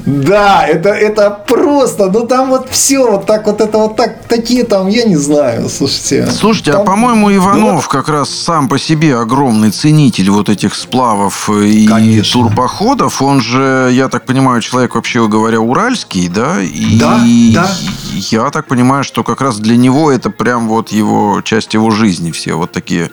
Да, 0.07 0.66
это, 0.66 0.90
это 0.90 1.30
просто, 1.30 2.11
ну 2.11 2.26
там 2.26 2.51
вот 2.51 2.68
все, 2.70 3.11
вот 3.11 3.26
так 3.26 3.47
вот 3.47 3.61
это 3.61 3.78
вот 3.78 3.97
так, 3.97 4.24
такие 4.28 4.64
там, 4.64 4.88
я 4.88 5.05
не 5.05 5.16
знаю, 5.16 5.68
слушайте. 5.68 6.26
Слушайте, 6.26 6.72
а 6.72 6.74
там, 6.74 6.82
а 6.82 6.84
по-моему, 6.84 7.34
Иванов 7.34 7.84
ну, 7.84 7.90
как 7.90 8.09
раз 8.09 8.30
сам 8.30 8.68
по 8.68 8.78
себе 8.78 9.16
огромный 9.16 9.70
ценитель 9.70 10.30
вот 10.30 10.49
этих 10.49 10.74
сплавов 10.74 11.49
и 11.51 11.86
конечно. 11.86 12.32
турпоходов. 12.32 13.22
Он 13.22 13.40
же, 13.40 13.90
я 13.93 14.09
так 14.09 14.24
понимаю, 14.26 14.61
человек, 14.61 14.95
вообще 14.95 15.26
говоря, 15.28 15.61
уральский, 15.61 16.28
да? 16.28 16.61
И 16.61 16.99
да, 16.99 17.20
да. 17.55 17.70
Я 18.30 18.51
так 18.51 18.66
понимаю, 18.66 19.05
что 19.05 19.24
как 19.24 19.40
раз 19.40 19.59
для 19.59 19.76
него 19.76 20.11
это 20.11 20.30
прям 20.30 20.68
вот 20.68 20.93
его, 20.93 21.40
часть 21.43 21.74
его 21.74 21.90
жизни 21.90 22.30
все 22.30 22.55
вот 22.55 22.72
такие 22.72 23.11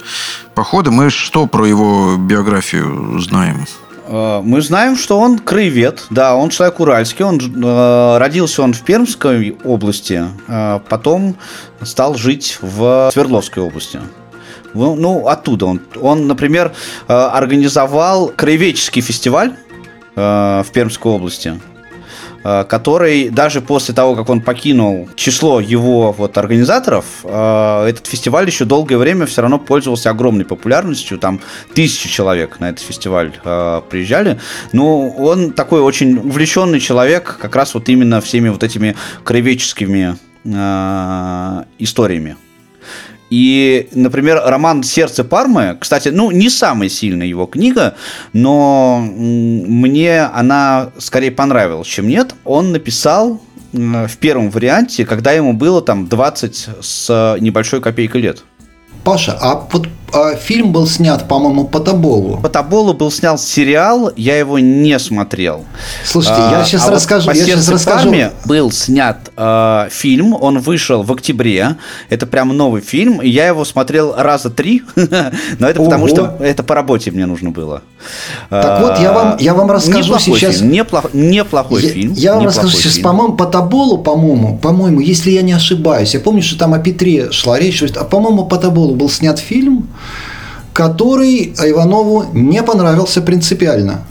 походы. 0.56 0.92
Мы 0.92 1.10
что 1.10 1.48
про 1.48 1.68
его 1.68 2.16
биографию 2.18 3.20
знаем? 3.20 3.66
Э, 4.10 4.42
мы 4.44 4.62
знаем, 4.62 4.98
что 4.98 5.20
он 5.20 5.38
краевед, 5.38 6.06
да, 6.10 6.36
он 6.36 6.50
человек 6.50 6.80
уральский, 6.80 7.24
он 7.24 7.40
э, 7.40 8.18
родился 8.18 8.64
он 8.64 8.74
в 8.74 8.82
Пермской 8.82 9.56
области, 9.64 10.26
э, 10.48 10.80
потом 10.90 11.38
стал 11.84 12.16
жить 12.16 12.58
в 12.62 13.10
Свердловской 13.14 13.62
области. 13.62 14.00
Ну, 14.74 14.96
ну 14.96 15.28
оттуда 15.28 15.68
он. 15.68 15.82
Он, 16.02 16.28
например, 16.28 16.74
э, 17.08 17.14
организовал 17.14 18.30
краеведческий 18.36 19.02
фестиваль 19.02 19.54
э, 20.16 20.64
в 20.66 20.72
Пермской 20.74 21.12
области. 21.12 21.60
Э, 22.44 22.64
который 22.64 23.30
даже 23.30 23.60
после 23.60 23.94
того, 23.94 24.16
как 24.16 24.30
он 24.30 24.42
покинул 24.42 25.10
число 25.16 25.60
его 25.60 26.14
вот 26.14 26.38
организаторов, 26.38 27.06
э, 27.24 27.86
этот 27.90 28.08
фестиваль 28.08 28.48
еще 28.48 28.64
долгое 28.66 28.98
время 28.98 29.26
все 29.26 29.42
равно 29.42 29.60
пользовался 29.60 30.10
огромной 30.10 30.46
популярностью, 30.46 31.18
там 31.18 31.42
тысячи 31.74 32.08
человек 32.08 32.60
на 32.60 32.70
этот 32.70 32.86
фестиваль 32.86 33.34
э, 33.44 33.82
приезжали, 33.90 34.40
но 34.72 35.10
он 35.10 35.52
такой 35.52 35.82
очень 35.82 36.18
увлеченный 36.18 36.80
человек 36.80 37.38
как 37.42 37.56
раз 37.56 37.74
вот 37.74 37.90
именно 37.90 38.22
всеми 38.22 38.50
вот 38.50 38.64
этими 38.64 38.96
краеведческими 39.24 40.18
историями. 41.80 42.38
И, 43.30 43.90
например, 43.94 44.42
роман 44.44 44.84
«Сердце 44.84 45.24
Пармы», 45.24 45.78
кстати, 45.80 46.10
ну, 46.10 46.32
не 46.32 46.50
самая 46.50 46.90
сильная 46.90 47.28
его 47.28 47.46
книга, 47.46 47.96
но 48.34 49.00
мне 49.00 50.22
она 50.24 50.92
скорее 50.98 51.32
понравилась, 51.32 51.88
чем 51.88 52.08
нет. 52.08 52.34
Он 52.44 52.72
написал 52.72 53.42
в 53.72 54.18
первом 54.20 54.50
варианте, 54.50 55.06
когда 55.06 55.32
ему 55.32 55.54
было 55.54 55.82
там 55.82 56.08
20 56.08 56.70
с 56.82 57.38
небольшой 57.40 57.82
копейкой 57.82 58.22
лет. 58.22 58.44
Паша, 59.04 59.38
а 59.40 59.68
вот 59.72 59.88
фильм 60.40 60.72
был 60.72 60.88
снят, 60.88 61.28
по-моему, 61.28 61.66
по 61.66 61.80
Тоболу. 61.80 62.38
По 62.38 62.50
Тоболу 62.50 62.94
был 62.94 63.12
снят 63.12 63.40
сериал, 63.40 64.12
я 64.16 64.38
его 64.38 64.60
не 64.60 64.98
смотрел. 65.00 65.66
Слушайте, 66.06 66.42
а, 66.42 66.60
я 66.60 66.66
сейчас 66.66 66.88
а 66.88 66.92
расскажу. 66.92 67.28
Вот 67.28 67.34
по 67.34 67.38
я 67.38 67.46
сейчас 67.46 67.70
расскажу. 67.70 68.14
был 68.46 68.72
снят 68.72 69.18
э, 69.36 69.88
фильм, 69.92 70.34
он 70.34 70.60
вышел 70.60 71.04
в 71.04 71.12
октябре. 71.12 71.76
Это 72.10 72.26
прям 72.26 72.56
новый 72.56 72.82
фильм, 72.82 73.22
я 73.22 73.48
его 73.48 73.66
смотрел 73.66 74.14
раза 74.18 74.50
три, 74.50 74.84
но 74.96 75.70
это 75.70 75.80
Ого. 75.80 75.90
потому 75.90 76.08
что 76.08 76.38
это 76.40 76.64
по 76.64 76.76
работе 76.76 77.12
мне 77.12 77.26
нужно 77.26 77.52
было. 77.52 77.82
Так 78.50 78.82
вот, 78.82 79.00
я 79.00 79.12
вам, 79.12 79.38
я 79.40 79.54
вам 79.54 79.70
расскажу 79.70 80.14
неплохой 80.14 80.40
сейчас. 80.40 80.58
Фильм, 80.58 80.72
неплох, 80.72 81.14
неплохой 81.14 81.84
я, 81.84 81.90
фильм. 81.90 82.14
Я 82.14 82.36
вам 82.36 82.46
расскажу 82.46 82.78
сейчас, 82.78 83.00
по-моему, 83.00 83.36
по 83.36 83.46
Тоболу, 83.46 83.98
по-моему, 83.98 84.58
по-моему, 84.58 85.00
если 85.00 85.32
я 85.32 85.42
не 85.42 85.54
ошибаюсь, 85.54 86.14
я 86.14 86.20
помню, 86.20 86.42
что 86.42 86.58
там 86.58 86.74
о 86.74 86.80
Петре 86.80 87.32
шла 87.32 87.60
речь, 87.60 87.82
а 87.82 88.04
по-моему, 88.04 88.46
по 88.46 88.58
Тоболу 88.58 88.96
был 88.96 89.10
снят 89.10 89.38
фильм, 89.40 89.88
который 90.80 91.54
Иванову 91.62 92.28
не 92.32 92.64
понравился 92.64 93.22
принципиально. 93.22 94.06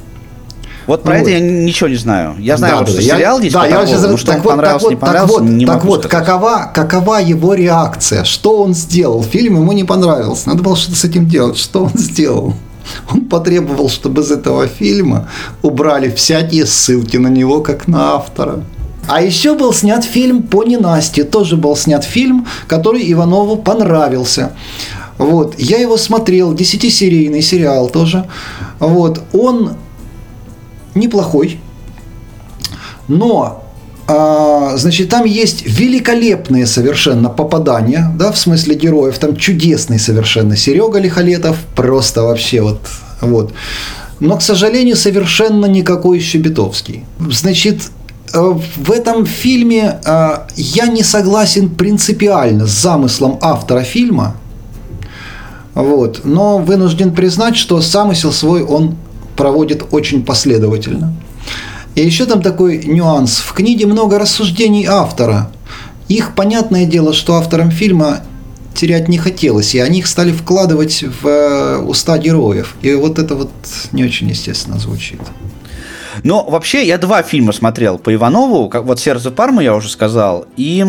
Вот 0.86 1.02
про 1.02 1.12
вот. 1.14 1.20
это 1.22 1.30
я 1.30 1.40
ничего 1.40 1.88
не 1.88 1.96
знаю. 1.96 2.34
Я 2.38 2.58
знаю, 2.58 2.74
да, 2.74 2.80
вот, 2.80 2.88
что 2.90 3.00
сериал 3.02 3.38
я, 3.38 3.44
есть 3.44 3.54
да, 3.54 3.66
я 3.66 3.86
сейчас, 3.86 4.06
ну, 4.06 4.18
что 4.18 4.32
так 4.32 4.44
вот, 4.44 4.50
понравился, 4.50 4.84
так 4.84 4.90
не 4.90 4.96
понравился, 4.96 5.34
так 5.34 5.42
вот, 5.42 5.50
не 5.50 5.66
так 5.66 5.84
вот, 5.84 6.04
сказать. 6.04 6.26
какова, 6.26 6.70
какова 6.74 7.22
его 7.22 7.54
реакция? 7.54 8.24
Что 8.24 8.60
он 8.60 8.74
сделал? 8.74 9.22
Фильм 9.22 9.56
ему 9.56 9.72
не 9.72 9.84
понравился. 9.84 10.50
Надо 10.50 10.62
было 10.62 10.76
что-то 10.76 10.98
с 10.98 11.04
этим 11.04 11.26
делать. 11.26 11.56
Что 11.56 11.84
он 11.84 11.92
сделал? 11.94 12.52
Он 13.10 13.22
потребовал, 13.22 13.88
чтобы 13.88 14.20
из 14.20 14.30
этого 14.30 14.66
фильма 14.66 15.26
убрали 15.62 16.10
всякие 16.10 16.66
ссылки 16.66 17.16
на 17.16 17.28
него, 17.28 17.62
как 17.62 17.88
на 17.88 18.14
автора. 18.14 18.62
А 19.08 19.22
еще 19.22 19.54
был 19.54 19.72
снят 19.72 20.04
фильм 20.04 20.42
по 20.42 20.64
ненасти. 20.64 21.22
Тоже 21.24 21.56
был 21.56 21.74
снят 21.76 22.04
фильм, 22.04 22.46
который 22.66 23.10
Иванову 23.10 23.56
понравился. 23.56 24.52
Вот. 25.18 25.58
Я 25.58 25.78
его 25.78 25.96
смотрел, 25.96 26.54
десятисерийный 26.54 27.42
сериал 27.42 27.88
тоже. 27.90 28.28
Вот. 28.78 29.22
Он 29.32 29.76
неплохой, 30.94 31.60
но 33.08 33.64
а, 34.10 34.76
значит, 34.78 35.10
там 35.10 35.26
есть 35.26 35.66
великолепные 35.66 36.66
совершенно 36.66 37.28
попадания, 37.28 38.10
да, 38.18 38.32
в 38.32 38.38
смысле 38.38 38.74
героев, 38.74 39.18
там 39.18 39.36
чудесный 39.36 39.98
совершенно 39.98 40.56
Серега 40.56 40.98
Лихолетов, 40.98 41.58
просто 41.76 42.22
вообще 42.22 42.62
вот, 42.62 42.80
вот. 43.20 43.52
Но, 44.18 44.38
к 44.38 44.42
сожалению, 44.42 44.96
совершенно 44.96 45.66
никакой 45.66 46.20
Щебетовский. 46.20 47.04
Значит, 47.18 47.82
э, 48.32 48.54
в 48.76 48.90
этом 48.90 49.26
фильме 49.26 50.00
э, 50.02 50.38
я 50.56 50.86
не 50.86 51.02
согласен 51.02 51.68
принципиально 51.68 52.66
с 52.66 52.70
замыслом 52.70 53.38
автора 53.42 53.82
фильма, 53.82 54.36
вот, 55.83 56.22
но 56.24 56.59
вынужден 56.59 57.14
признать, 57.14 57.57
что 57.57 57.81
замысел 57.81 58.33
свой 58.33 58.64
он 58.64 58.97
проводит 59.37 59.85
очень 59.93 60.24
последовательно. 60.24 61.14
И 61.95 62.05
еще 62.05 62.26
там 62.26 62.43
такой 62.43 62.85
нюанс. 62.85 63.39
В 63.39 63.53
книге 63.53 63.87
много 63.87 64.18
рассуждений 64.18 64.87
автора. 64.87 65.53
Их, 66.09 66.35
понятное 66.35 66.85
дело, 66.85 67.12
что 67.12 67.37
авторам 67.37 67.70
фильма 67.70 68.22
терять 68.74 69.09
не 69.09 69.18
хотелось, 69.18 69.74
и 69.76 69.79
они 69.79 70.01
их 70.01 70.09
стали 70.09 70.33
вкладывать 70.33 71.05
в 71.22 71.26
э, 71.29 71.79
уста 71.79 72.18
героев. 72.18 72.74
И 72.83 72.95
вот 72.95 73.20
это 73.20 73.37
вот 73.37 73.51
не 73.93 74.03
очень 74.03 74.29
естественно 74.29 74.79
звучит. 74.79 75.20
Но 76.24 76.44
вообще 76.44 76.86
я 76.86 76.98
два 76.98 77.22
фильма 77.22 77.52
смотрел 77.52 77.98
по 77.98 78.12
Иванову, 78.14 78.68
как 78.68 78.84
вот 78.84 79.00
«Сердце 79.00 79.30
Пармы» 79.30 79.62
я 79.62 79.74
уже 79.74 79.88
сказал, 79.88 80.46
и 80.56 80.84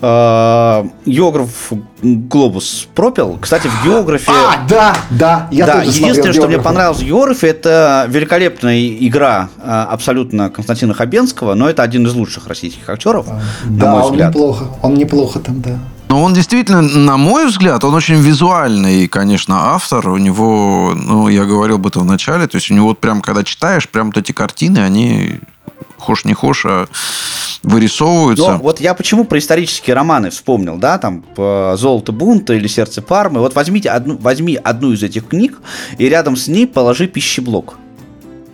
э, 0.00 0.84
«Географ 1.06 1.72
Глобус 2.02 2.88
пропил». 2.94 3.38
Кстати, 3.40 3.68
в 3.68 3.84
«Географе». 3.84 4.30
А, 4.30 4.66
да, 4.68 4.96
да, 5.10 5.48
я 5.50 5.66
да, 5.66 5.80
тоже 5.80 5.90
единственное, 5.90 6.32
что 6.32 6.46
мне 6.46 6.58
понравилось 6.58 7.00
в 7.00 7.06
«Географе», 7.06 7.48
это 7.48 8.06
великолепная 8.08 8.88
игра 8.88 9.48
э, 9.62 9.86
абсолютно 9.90 10.50
Константина 10.50 10.94
Хабенского, 10.94 11.54
но 11.54 11.68
это 11.68 11.82
один 11.82 12.06
из 12.06 12.14
лучших 12.14 12.46
российских 12.46 12.88
актеров, 12.88 13.26
а, 13.28 13.40
на 13.64 13.78
да, 13.78 13.92
мой 13.92 14.02
он 14.02 14.10
взгляд. 14.10 14.30
неплохо, 14.30 14.64
он 14.82 14.94
неплохо 14.94 15.38
там, 15.40 15.60
да. 15.60 15.78
Но 16.08 16.22
он 16.22 16.34
действительно, 16.34 16.82
на 16.82 17.16
мой 17.16 17.46
взгляд, 17.46 17.82
он 17.84 17.94
очень 17.94 18.14
визуальный, 18.16 19.08
конечно, 19.08 19.74
автор. 19.74 20.08
У 20.08 20.18
него, 20.18 20.94
ну, 20.94 21.28
я 21.28 21.44
говорил 21.44 21.76
об 21.76 21.86
этом 21.86 22.02
в 22.02 22.06
начале, 22.06 22.46
то 22.46 22.56
есть 22.56 22.70
у 22.70 22.74
него 22.74 22.88
вот 22.88 23.00
прям, 23.00 23.20
когда 23.20 23.42
читаешь, 23.42 23.88
прям 23.88 24.06
вот 24.06 24.16
эти 24.16 24.32
картины, 24.32 24.78
они 24.78 25.40
хошь 25.98 26.24
не 26.24 26.34
хошь, 26.34 26.64
а 26.64 26.86
вырисовываются. 27.62 28.52
Но 28.52 28.58
вот 28.58 28.80
я 28.80 28.94
почему 28.94 29.24
про 29.24 29.38
исторические 29.38 29.94
романы 29.94 30.30
вспомнил, 30.30 30.76
да, 30.76 30.98
там 30.98 31.24
«Золото 31.36 32.12
бунта» 32.12 32.54
или 32.54 32.68
«Сердце 32.68 33.02
Пармы». 33.02 33.40
Вот 33.40 33.56
возьмите 33.56 33.90
одну, 33.90 34.16
возьми 34.16 34.54
одну 34.62 34.92
из 34.92 35.02
этих 35.02 35.26
книг 35.26 35.60
и 35.98 36.08
рядом 36.08 36.36
с 36.36 36.46
ней 36.46 36.66
положи 36.66 37.08
пищеблок 37.08 37.78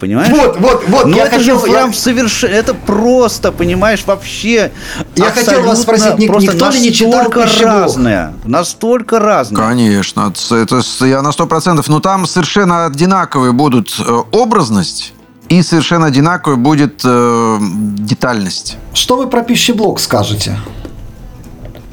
понимаешь? 0.03 0.37
Вот, 0.37 0.59
вот, 0.59 0.85
вот. 0.89 1.07
Ну, 1.07 1.17
я 1.17 1.27
это 1.27 1.37
хотел, 1.37 1.61
же 1.61 1.65
прям 1.71 1.95
совершенно, 1.95 2.51
это 2.51 2.75
просто, 2.75 3.53
понимаешь, 3.53 4.03
вообще. 4.05 4.73
Я 5.15 5.31
хотел 5.31 5.63
вас 5.63 5.83
спросить, 5.83 6.19
ник- 6.19 6.29
просто 6.29 6.53
никто 6.53 6.71
ли 6.71 6.81
не 6.81 6.93
читал 6.93 7.23
настолько 7.31 7.65
разное, 7.65 8.33
настолько 8.45 9.21
разное. 9.21 9.63
Конечно, 9.63 10.33
это 10.51 10.83
я 11.07 11.23
на 11.23 11.31
сто 11.31 11.47
процентов. 11.47 11.89
Но 11.89 12.01
там 12.01 12.27
совершенно 12.27 12.87
одинаковые 12.87 13.53
будут 13.53 13.95
э, 14.01 14.23
образность 14.33 15.13
и 15.49 15.63
совершенно 15.63 16.07
одинаковая 16.07 16.57
будет 16.57 17.03
э, 17.05 17.59
детальность. 17.61 18.79
Что 18.95 19.17
вы 19.17 19.29
про 19.29 19.43
пищеблок 19.43 20.01
скажете? 20.01 20.59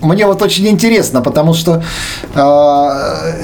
Мне 0.01 0.25
вот 0.25 0.41
очень 0.41 0.67
интересно, 0.67 1.21
потому 1.21 1.53
что 1.53 1.83
э, 2.33 2.39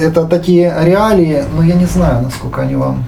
это 0.00 0.24
такие 0.24 0.74
реалии, 0.80 1.44
но 1.54 1.62
я 1.62 1.74
не 1.74 1.86
знаю, 1.86 2.22
насколько 2.22 2.62
они 2.62 2.74
вам 2.74 3.04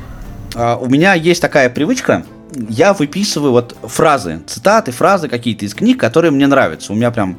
у 0.58 0.88
меня 0.88 1.14
есть 1.14 1.40
такая 1.40 1.70
привычка, 1.70 2.24
я 2.68 2.92
выписываю 2.92 3.52
вот 3.52 3.76
фразы, 3.82 4.40
цитаты, 4.46 4.90
фразы 4.90 5.28
какие-то 5.28 5.64
из 5.64 5.74
книг, 5.74 6.00
которые 6.00 6.30
мне 6.30 6.46
нравятся. 6.46 6.92
У 6.92 6.96
меня 6.96 7.10
прям 7.10 7.38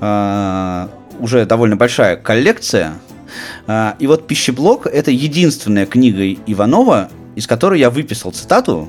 э, 0.00 0.88
уже 1.20 1.46
довольно 1.46 1.76
большая 1.76 2.16
коллекция. 2.16 2.94
Э, 3.66 3.92
и 3.98 4.06
вот 4.06 4.26
«Пищеблок»— 4.26 4.86
это 4.92 5.10
единственная 5.10 5.86
книга 5.86 6.40
Иванова, 6.46 7.08
из 7.36 7.46
которой 7.46 7.80
я 7.80 7.90
выписал 7.90 8.32
цитату, 8.32 8.88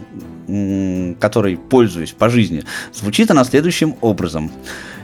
которой 1.20 1.58
пользуюсь 1.58 2.12
по 2.12 2.28
жизни. 2.30 2.64
Звучит 2.92 3.30
она 3.30 3.44
следующим 3.44 3.96
образом. 4.02 4.52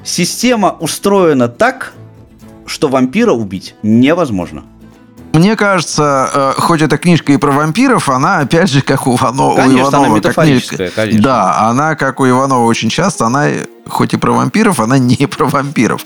«Система 0.03 0.71
устроена 0.79 1.47
так, 1.47 1.93
что 2.65 2.87
вампира 2.87 3.31
убить 3.31 3.75
невозможно». 3.83 4.63
Мне 5.35 5.57
кажется, 5.57 6.29
э, 6.33 6.53
хоть 6.57 6.81
эта 6.81 6.97
книжка 6.97 7.33
и 7.33 7.37
про 7.37 7.51
вампиров, 7.51 8.07
она, 8.09 8.39
опять 8.39 8.69
же, 8.69 8.81
как 8.81 9.05
у, 9.05 9.17
Иванова, 9.17 9.55
конечно, 9.57 9.75
у 9.75 9.81
Иванова, 9.81 10.05
она 10.05 10.15
метафорическая, 10.15 10.77
книжка, 10.77 10.95
конечно. 10.95 11.21
Да, 11.21 11.59
она, 11.69 11.95
как 11.95 12.21
у 12.21 12.29
Иванова, 12.29 12.63
очень 12.63 12.89
часто, 12.89 13.25
она 13.25 13.47
хоть 13.85 14.13
и 14.13 14.17
про 14.17 14.31
вампиров, 14.31 14.79
она 14.79 14.97
не 14.97 15.27
про 15.27 15.45
вампиров. 15.45 16.05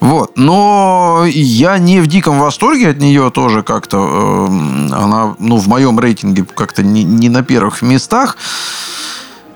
Вот. 0.00 0.36
Но 0.36 1.24
я 1.26 1.78
не 1.78 2.00
в 2.00 2.06
диком 2.06 2.38
восторге 2.38 2.90
от 2.90 2.98
нее 2.98 3.30
тоже 3.30 3.62
как-то. 3.62 3.96
Э, 3.98 4.94
она, 4.94 5.34
ну, 5.38 5.56
в 5.56 5.68
моем 5.68 5.98
рейтинге 5.98 6.44
как-то 6.44 6.82
не, 6.82 7.02
не 7.02 7.30
на 7.30 7.42
первых 7.42 7.80
местах. 7.80 8.36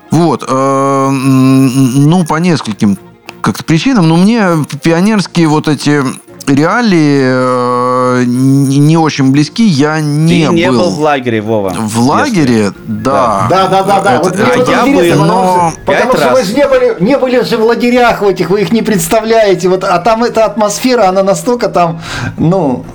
Вот. 0.09 0.43
Э, 0.47 1.09
ну, 1.11 2.25
по 2.25 2.37
нескольким 2.37 2.97
как-то 3.41 3.63
причинам. 3.63 4.09
Но 4.09 4.17
мне 4.17 4.65
пионерские 4.81 5.47
вот 5.47 5.67
эти 5.67 6.03
реалии 6.49 7.21
э, 7.23 8.23
не 8.25 8.97
очень 8.97 9.31
близки. 9.31 9.63
Я 9.63 9.99
не 9.99 10.47
Ты 10.47 10.53
не 10.53 10.71
был, 10.71 10.79
был 10.79 10.89
в 10.91 10.99
лагере, 10.99 11.41
Вова. 11.41 11.73
В 11.77 11.99
лагере, 11.99 12.71
да. 12.87 13.47
Да, 13.49 13.67
да, 13.67 13.83
да, 13.83 14.01
да. 14.01 14.15
Это, 14.15 14.23
вот 14.23 14.35
это, 14.35 14.57
вот 14.57 14.69
я 14.69 14.85
был, 14.85 15.25
но 15.25 15.73
Потому 15.85 16.13
что 16.13 16.29
раз. 16.29 16.39
вы 16.39 16.45
же 16.45 16.53
не 16.53 16.67
были, 16.67 16.95
не 16.99 17.17
были 17.17 17.43
же 17.43 17.57
в 17.57 17.63
лагерях 17.63 18.21
в 18.21 18.27
этих, 18.27 18.49
вы 18.49 18.61
их 18.61 18.71
не 18.71 18.81
представляете. 18.81 19.69
Вот, 19.69 19.83
а 19.83 19.99
там 19.99 20.23
эта 20.23 20.45
атмосфера, 20.45 21.07
она 21.07 21.23
настолько 21.23 21.69
там, 21.69 22.01
ну, 22.37 22.85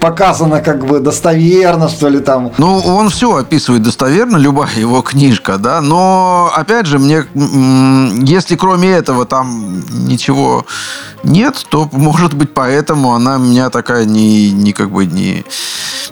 показано 0.00 0.60
как 0.60 0.86
бы 0.86 1.00
достоверно, 1.00 1.88
что 1.88 2.08
ли, 2.08 2.20
там. 2.20 2.52
Ну, 2.58 2.78
он 2.78 3.10
все 3.10 3.36
описывает 3.36 3.82
достоверно, 3.82 4.36
любая 4.36 4.74
его 4.76 5.02
книжка, 5.02 5.58
да, 5.58 5.80
но, 5.80 6.50
опять 6.54 6.86
же, 6.86 6.98
мне, 6.98 7.24
если 8.24 8.56
кроме 8.56 8.90
этого 8.90 9.26
там 9.26 9.82
ничего 10.06 10.66
нет, 11.22 11.66
то, 11.68 11.88
может 11.92 12.34
быть, 12.34 12.54
поэтому 12.54 13.14
она 13.14 13.36
у 13.36 13.40
меня 13.40 13.70
такая 13.70 14.04
не, 14.04 14.50
не 14.52 14.72
как 14.72 14.90
бы 14.90 15.06
не, 15.06 15.44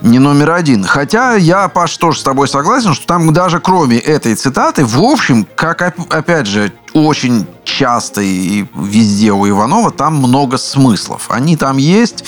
не 0.03 0.19
номер 0.19 0.53
один. 0.53 0.85
Хотя 0.85 1.35
я, 1.35 1.69
Паш, 1.69 1.97
тоже 1.97 2.21
с 2.21 2.23
тобой 2.23 2.49
согласен, 2.49 2.95
что 2.95 3.07
там 3.07 3.33
даже 3.33 3.61
кроме 3.61 3.99
этой 3.99 4.35
цитаты, 4.35 4.85
в 4.85 5.01
общем, 5.01 5.47
как, 5.55 5.95
опять 6.11 6.47
же, 6.47 6.73
очень 6.93 7.47
часто 7.65 8.23
и 8.23 8.65
везде 8.75 9.33
у 9.33 9.49
Иванова, 9.49 9.91
там 9.91 10.17
много 10.17 10.57
смыслов. 10.57 11.27
Они 11.29 11.57
там 11.57 11.77
есть, 11.77 12.25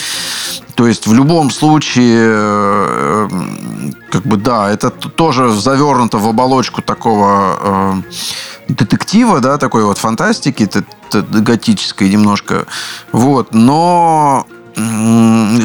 то 0.78 0.86
есть 0.86 1.08
в 1.08 1.12
любом 1.12 1.50
случае, 1.50 2.22
э, 2.24 3.28
как 4.12 4.22
бы 4.22 4.36
да, 4.36 4.70
это 4.70 4.90
тоже 4.90 5.48
завернуто 5.48 6.18
в 6.18 6.28
оболочку 6.28 6.82
такого 6.82 7.56
э, 8.68 8.72
детектива, 8.72 9.40
да, 9.40 9.58
такой 9.58 9.82
вот 9.82 9.98
фантастики, 9.98 10.70
готической 11.10 12.08
немножко. 12.08 12.66
Вот, 13.10 13.54
но 13.54 14.46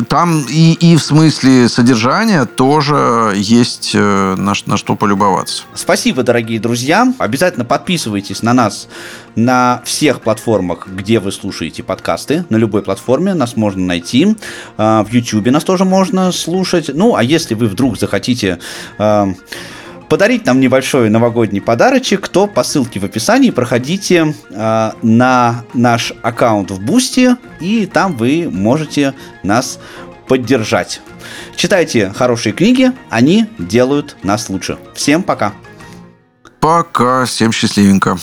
там 0.08 0.46
и, 0.50 0.74
и 0.74 0.96
в 0.96 1.04
смысле 1.04 1.70
содержания 1.70 2.46
тоже 2.46 3.34
есть 3.36 3.92
э, 3.94 4.36
на, 4.36 4.54
на 4.66 4.78
что 4.78 4.96
полюбоваться. 4.96 5.64
Спасибо, 5.74 6.24
дорогие 6.24 6.60
друзья. 6.60 7.14
Обязательно 7.20 7.66
подписывайтесь 7.66 8.42
на 8.42 8.54
нас 8.54 8.88
на 9.36 9.82
всех 9.86 10.22
платформах, 10.22 10.88
где 10.88 11.20
вы 11.20 11.32
слушаете 11.32 11.84
подкасты. 11.84 12.46
На 12.50 12.58
любой 12.58 12.84
платформе 12.84 13.34
нас 13.34 13.56
можно 13.56 13.86
найти. 13.86 14.36
А, 14.78 15.04
в 15.04 15.12
YouTube 15.12 15.48
нас 15.48 15.64
тоже 15.64 15.86
можно 15.86 16.32
слушать. 16.32 16.90
Ну, 16.94 17.16
а 17.16 17.24
если 17.24 17.54
вы 17.54 17.68
вдруг 17.68 18.00
захотите 18.00 18.60
а, 18.98 19.34
подарить 20.14 20.46
нам 20.46 20.60
небольшой 20.60 21.10
новогодний 21.10 21.60
подарочек, 21.60 22.28
то 22.28 22.46
по 22.46 22.62
ссылке 22.64 23.00
в 23.00 23.04
описании 23.04 23.50
проходите 23.50 24.36
э, 24.52 24.92
на 25.02 25.64
наш 25.74 26.14
аккаунт 26.22 26.70
в 26.70 26.80
Boosty, 26.80 27.36
и 27.60 27.88
там 27.88 28.16
вы 28.16 28.48
можете 28.48 29.16
нас 29.42 29.80
поддержать. 30.28 31.02
Читайте 31.56 32.14
хорошие 32.16 32.54
книги, 32.54 32.92
они 33.10 33.48
делают 33.58 34.16
нас 34.22 34.50
лучше. 34.50 34.78
Всем 34.94 35.24
пока! 35.24 35.54
Пока. 36.60 37.26
Всем 37.26 37.52
счастливенько. 37.52 38.20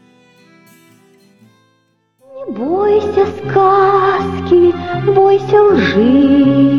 Не 2.23 2.53
бойся 2.53 3.27
сказки, 3.27 4.73
бойся 5.11 5.61
лжи. 5.61 6.71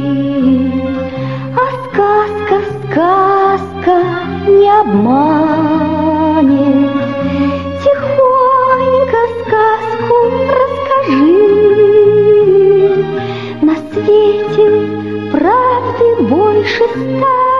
А 1.53 1.65
сказка, 1.89 2.61
сказка 2.85 4.10
обманет. 4.79 6.51
Тихонько 7.83 9.21
сказку 9.41 10.17
расскажи. 10.57 11.35
На 13.61 13.75
свете 13.91 14.65
правды 15.31 16.07
больше 16.23 16.83
станет. 16.83 17.50